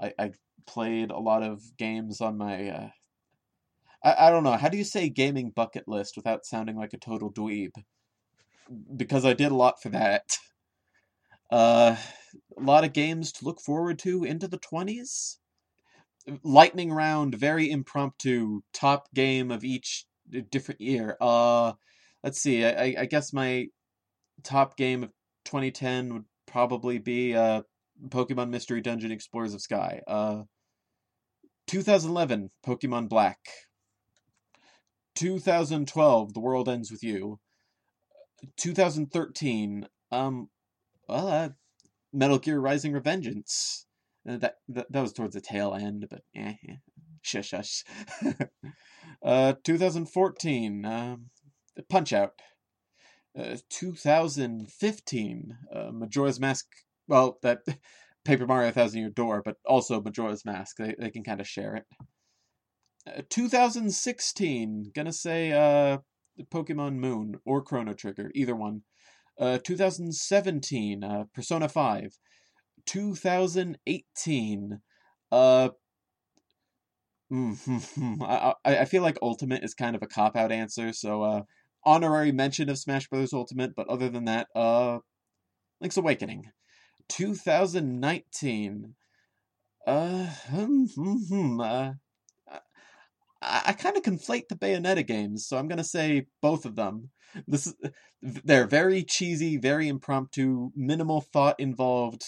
I, 0.00 0.12
I 0.18 0.32
played 0.66 1.10
a 1.10 1.18
lot 1.18 1.42
of 1.42 1.62
games 1.78 2.20
on 2.20 2.36
my 2.36 2.68
uh, 2.68 2.88
I, 4.04 4.26
I 4.26 4.30
don't 4.30 4.44
know, 4.44 4.58
how 4.58 4.68
do 4.68 4.76
you 4.76 4.84
say 4.84 5.08
gaming 5.08 5.50
bucket 5.50 5.88
list 5.88 6.16
without 6.16 6.44
sounding 6.44 6.76
like 6.76 6.92
a 6.92 6.98
total 6.98 7.32
dweeb? 7.32 7.70
Because 8.94 9.24
I 9.24 9.32
did 9.32 9.52
a 9.52 9.56
lot 9.56 9.82
for 9.82 9.88
that. 9.88 10.36
Uh, 11.50 11.96
a 12.56 12.62
lot 12.62 12.84
of 12.84 12.92
games 12.92 13.32
to 13.32 13.44
look 13.44 13.60
forward 13.60 13.98
to 14.00 14.24
into 14.24 14.48
the 14.48 14.58
20s. 14.58 15.36
Lightning 16.44 16.92
round, 16.92 17.34
very 17.34 17.70
impromptu, 17.70 18.60
top 18.72 19.12
game 19.12 19.50
of 19.50 19.64
each 19.64 20.06
different 20.50 20.80
year. 20.80 21.16
Uh, 21.20 21.72
let's 22.22 22.40
see. 22.40 22.64
I, 22.64 22.94
I 23.00 23.06
guess 23.06 23.32
my 23.32 23.66
top 24.42 24.76
game 24.76 25.02
of 25.02 25.10
2010 25.44 26.14
would 26.14 26.24
probably 26.52 26.98
be 26.98 27.34
uh, 27.34 27.62
Pokemon 28.08 28.50
Mystery 28.50 28.82
Dungeon 28.82 29.10
Explorers 29.10 29.54
of 29.54 29.62
Sky. 29.62 30.02
Uh, 30.06 30.42
2011, 31.66 32.50
Pokemon 32.64 33.08
Black. 33.08 33.38
2012, 35.14 36.34
The 36.34 36.40
World 36.40 36.68
Ends 36.68 36.90
with 36.90 37.02
You. 37.02 37.40
2013, 38.58 39.88
um, 40.10 40.48
well, 41.08 41.28
uh, 41.28 41.48
Metal 42.12 42.38
Gear 42.38 42.60
Rising 42.60 42.92
Revengeance. 42.92 43.86
Uh, 44.28 44.36
that, 44.36 44.56
that 44.68 44.92
that 44.92 45.00
was 45.00 45.12
towards 45.12 45.34
the 45.34 45.40
tail 45.40 45.74
end, 45.74 46.06
but 46.08 46.22
eh, 46.36 46.54
eh 46.68 46.74
shush 47.22 47.48
shush. 47.48 47.84
uh, 49.22 49.54
2014, 49.64 50.84
um, 50.84 51.30
Punch 51.88 52.12
Out. 52.12 52.32
Uh, 53.38 53.56
2015, 53.70 55.58
uh, 55.74 55.90
Majora's 55.92 56.38
Mask. 56.38 56.66
Well, 57.08 57.38
that 57.42 57.60
Paper 58.24 58.46
Mario 58.46 58.70
Thousand 58.70 59.00
Year 59.00 59.10
Door, 59.10 59.42
but 59.44 59.56
also 59.64 60.00
Majora's 60.00 60.44
Mask. 60.44 60.76
They 60.76 60.94
they 60.98 61.10
can 61.10 61.24
kind 61.24 61.40
of 61.40 61.48
share 61.48 61.76
it. 61.76 61.86
Uh, 63.06 63.22
2016, 63.30 64.92
gonna 64.94 65.12
say 65.12 65.52
uh, 65.52 65.98
Pokemon 66.52 66.96
Moon 66.96 67.36
or 67.44 67.62
Chrono 67.62 67.94
Trigger, 67.94 68.30
either 68.34 68.54
one. 68.54 68.82
Uh, 69.38 69.58
2017, 69.58 71.02
uh, 71.02 71.24
Persona 71.34 71.68
5. 71.68 72.18
2018, 72.84 74.80
uh, 75.30 75.70
I, 77.32 78.54
I 78.64 78.84
feel 78.84 79.02
like 79.02 79.16
Ultimate 79.22 79.64
is 79.64 79.72
kind 79.72 79.96
of 79.96 80.02
a 80.02 80.06
cop 80.06 80.36
out 80.36 80.52
answer, 80.52 80.92
so 80.92 81.22
uh, 81.22 81.42
honorary 81.84 82.32
mention 82.32 82.68
of 82.68 82.78
Smash 82.78 83.08
Bros. 83.08 83.32
Ultimate, 83.32 83.74
but 83.74 83.88
other 83.88 84.08
than 84.08 84.24
that, 84.26 84.48
uh, 84.54 84.98
Link's 85.80 85.96
Awakening. 85.96 86.50
2019. 87.08 88.94
Uh, 89.86 90.26
hmm, 90.26 90.84
hmm, 90.94 91.14
hmm, 91.28 91.60
uh 91.60 91.92
I, 93.42 93.62
I 93.66 93.72
kind 93.72 93.96
of 93.96 94.02
conflate 94.02 94.48
the 94.48 94.56
Bayonetta 94.56 95.06
games, 95.06 95.46
so 95.46 95.58
I'm 95.58 95.68
gonna 95.68 95.84
say 95.84 96.26
both 96.40 96.64
of 96.64 96.76
them. 96.76 97.10
This 97.46 97.66
is, 97.66 97.74
they're 98.22 98.66
very 98.66 99.02
cheesy, 99.02 99.56
very 99.56 99.88
impromptu, 99.88 100.70
minimal 100.76 101.20
thought 101.20 101.58
involved. 101.58 102.22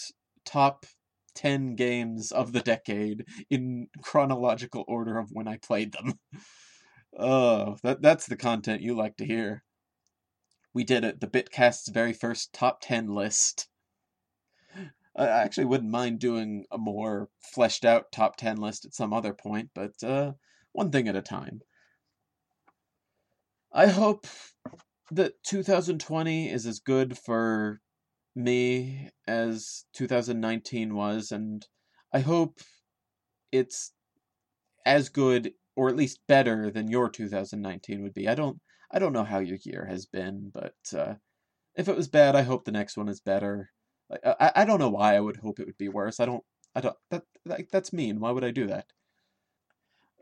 Top 0.45 0.87
10 1.35 1.75
games 1.75 2.33
of 2.33 2.53
the 2.53 2.61
decade 2.61 3.25
in 3.51 3.89
chronological 4.03 4.85
order 4.89 5.19
of 5.19 5.31
when 5.33 5.49
I 5.49 5.59
played 5.59 5.93
them. 5.93 6.19
Oh, 7.17 7.77
that 7.83 8.03
that's 8.03 8.27
the 8.27 8.37
content 8.37 8.83
you 8.83 8.95
like 8.95 9.17
to 9.19 9.25
hear. 9.25 9.63
We 10.73 10.83
did 10.83 11.05
it, 11.05 11.21
the 11.21 11.29
Bitcast's 11.29 11.89
very 11.89 12.13
first 12.13 12.53
top 12.53 12.81
10 12.81 13.07
list. 13.09 13.69
I 15.17 15.29
actually 15.29 15.67
wouldn't 15.67 15.93
mind 15.93 16.19
doing 16.19 16.67
a 16.73 16.79
more 16.79 17.29
fleshed 17.41 17.85
out 17.85 18.11
top 18.11 18.37
10 18.37 18.57
list 18.57 18.85
at 18.85 18.95
some 18.95 19.13
other 19.13 19.33
point, 19.33 19.71
but 19.73 20.03
uh, 20.03 20.33
one 20.73 20.91
thing 20.91 21.07
at 21.07 21.15
a 21.15 21.23
time. 21.23 21.61
I 23.73 23.87
hope 23.87 24.27
that 25.13 25.35
2020 25.45 26.51
is 26.51 26.67
as 26.67 26.81
good 26.81 27.17
for 27.17 27.81
me 28.35 29.11
as 29.29 29.85
2019 29.93 30.95
was, 30.95 31.31
and 31.31 31.65
I 32.13 32.19
hope 32.19 32.59
it's 33.53 33.93
as 34.85 35.09
good 35.09 35.53
or 35.77 35.89
at 35.89 35.97
least 35.97 36.21
better 36.29 36.71
than 36.71 36.89
your 36.89 37.09
2019 37.09 38.03
would 38.03 38.15
be. 38.15 38.29
I 38.29 38.35
don't 38.35 38.61
I 38.91 38.99
don't 38.99 39.13
know 39.13 39.25
how 39.25 39.39
your 39.39 39.59
year 39.65 39.87
has 39.87 40.07
been, 40.07 40.51
but 40.53 40.77
uh, 40.97 41.15
if 41.75 41.89
it 41.89 41.97
was 41.97 42.09
bad, 42.09 42.37
I 42.37 42.43
hope 42.43 42.65
the 42.65 42.73
next 42.73 42.97
one 42.97 43.09
is 43.09 43.21
better. 43.21 43.71
I, 44.25 44.53
I 44.57 44.65
don't 44.65 44.79
know 44.79 44.91
why 44.91 45.17
I 45.17 45.21
would 45.21 45.39
hope 45.39 45.59
it 45.59 45.67
would 45.67 45.79
be 45.79 45.89
worse. 45.89 46.21
I 46.21 46.27
don't 46.27 46.45
I 46.75 46.81
don't 46.81 46.97
that, 47.11 47.25
that 47.47 47.71
that's 47.71 47.93
mean. 47.93 48.21
Why 48.21 48.31
would 48.31 48.45
I 48.45 48.51
do 48.51 48.67
that? 48.67 48.87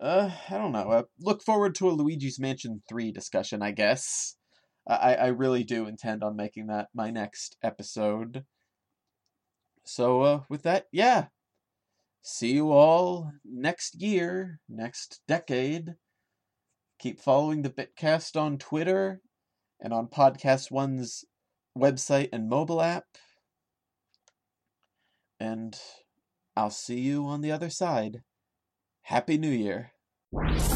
Uh, 0.01 0.31
I 0.51 0.59
don't 0.59 0.73
know. 0.73 0.91
Uh, 0.91 1.03
look 1.21 1.43
forward 1.43 1.75
to 1.77 1.89
a 1.89 1.93
Luigi's 1.93 2.41
Mansion 2.41 2.83
3 2.89 3.13
discussion, 3.13 3.63
I 3.63 3.71
guess. 3.71 4.37
I, 4.87 5.15
I 5.15 5.27
really 5.29 5.63
do 5.63 5.87
intend 5.87 6.25
on 6.25 6.35
making 6.35 6.67
that 6.67 6.89
my 6.93 7.11
next 7.11 7.57
episode. 7.63 8.45
So, 9.85 10.23
uh, 10.23 10.41
with 10.49 10.63
that, 10.63 10.89
yeah. 10.91 11.27
See 12.23 12.53
you 12.53 12.73
all 12.73 13.33
next 13.45 14.01
year, 14.01 14.61
next 14.69 15.21
decade. 15.27 15.95
Keep 17.01 17.21
following 17.21 17.63
the 17.63 17.71
Bitcast 17.71 18.41
on 18.41 18.59
Twitter 18.59 19.21
and 19.81 19.93
on 19.93 20.07
Podcast 20.07 20.71
One's 20.71 21.25
website 21.77 22.29
and 22.33 22.49
mobile 22.49 22.81
app. 22.81 23.05
And 25.41 25.77
I'll 26.57 26.71
see 26.71 27.01
you 27.01 27.27
on 27.27 27.41
the 27.41 27.51
other 27.51 27.71
side. 27.71 28.23
Happy 29.03 29.37
New 29.37 29.51
Year. 29.51 29.91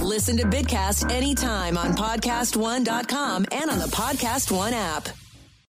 Listen 0.02 0.36
to 0.38 0.44
Bitcast 0.44 1.10
anytime 1.12 1.78
on 1.78 1.94
podcastone.com 1.94 3.46
and 3.52 3.70
on 3.70 3.78
the 3.78 3.86
Podcast 3.86 4.50
One 4.50 4.74
app. 4.74 5.08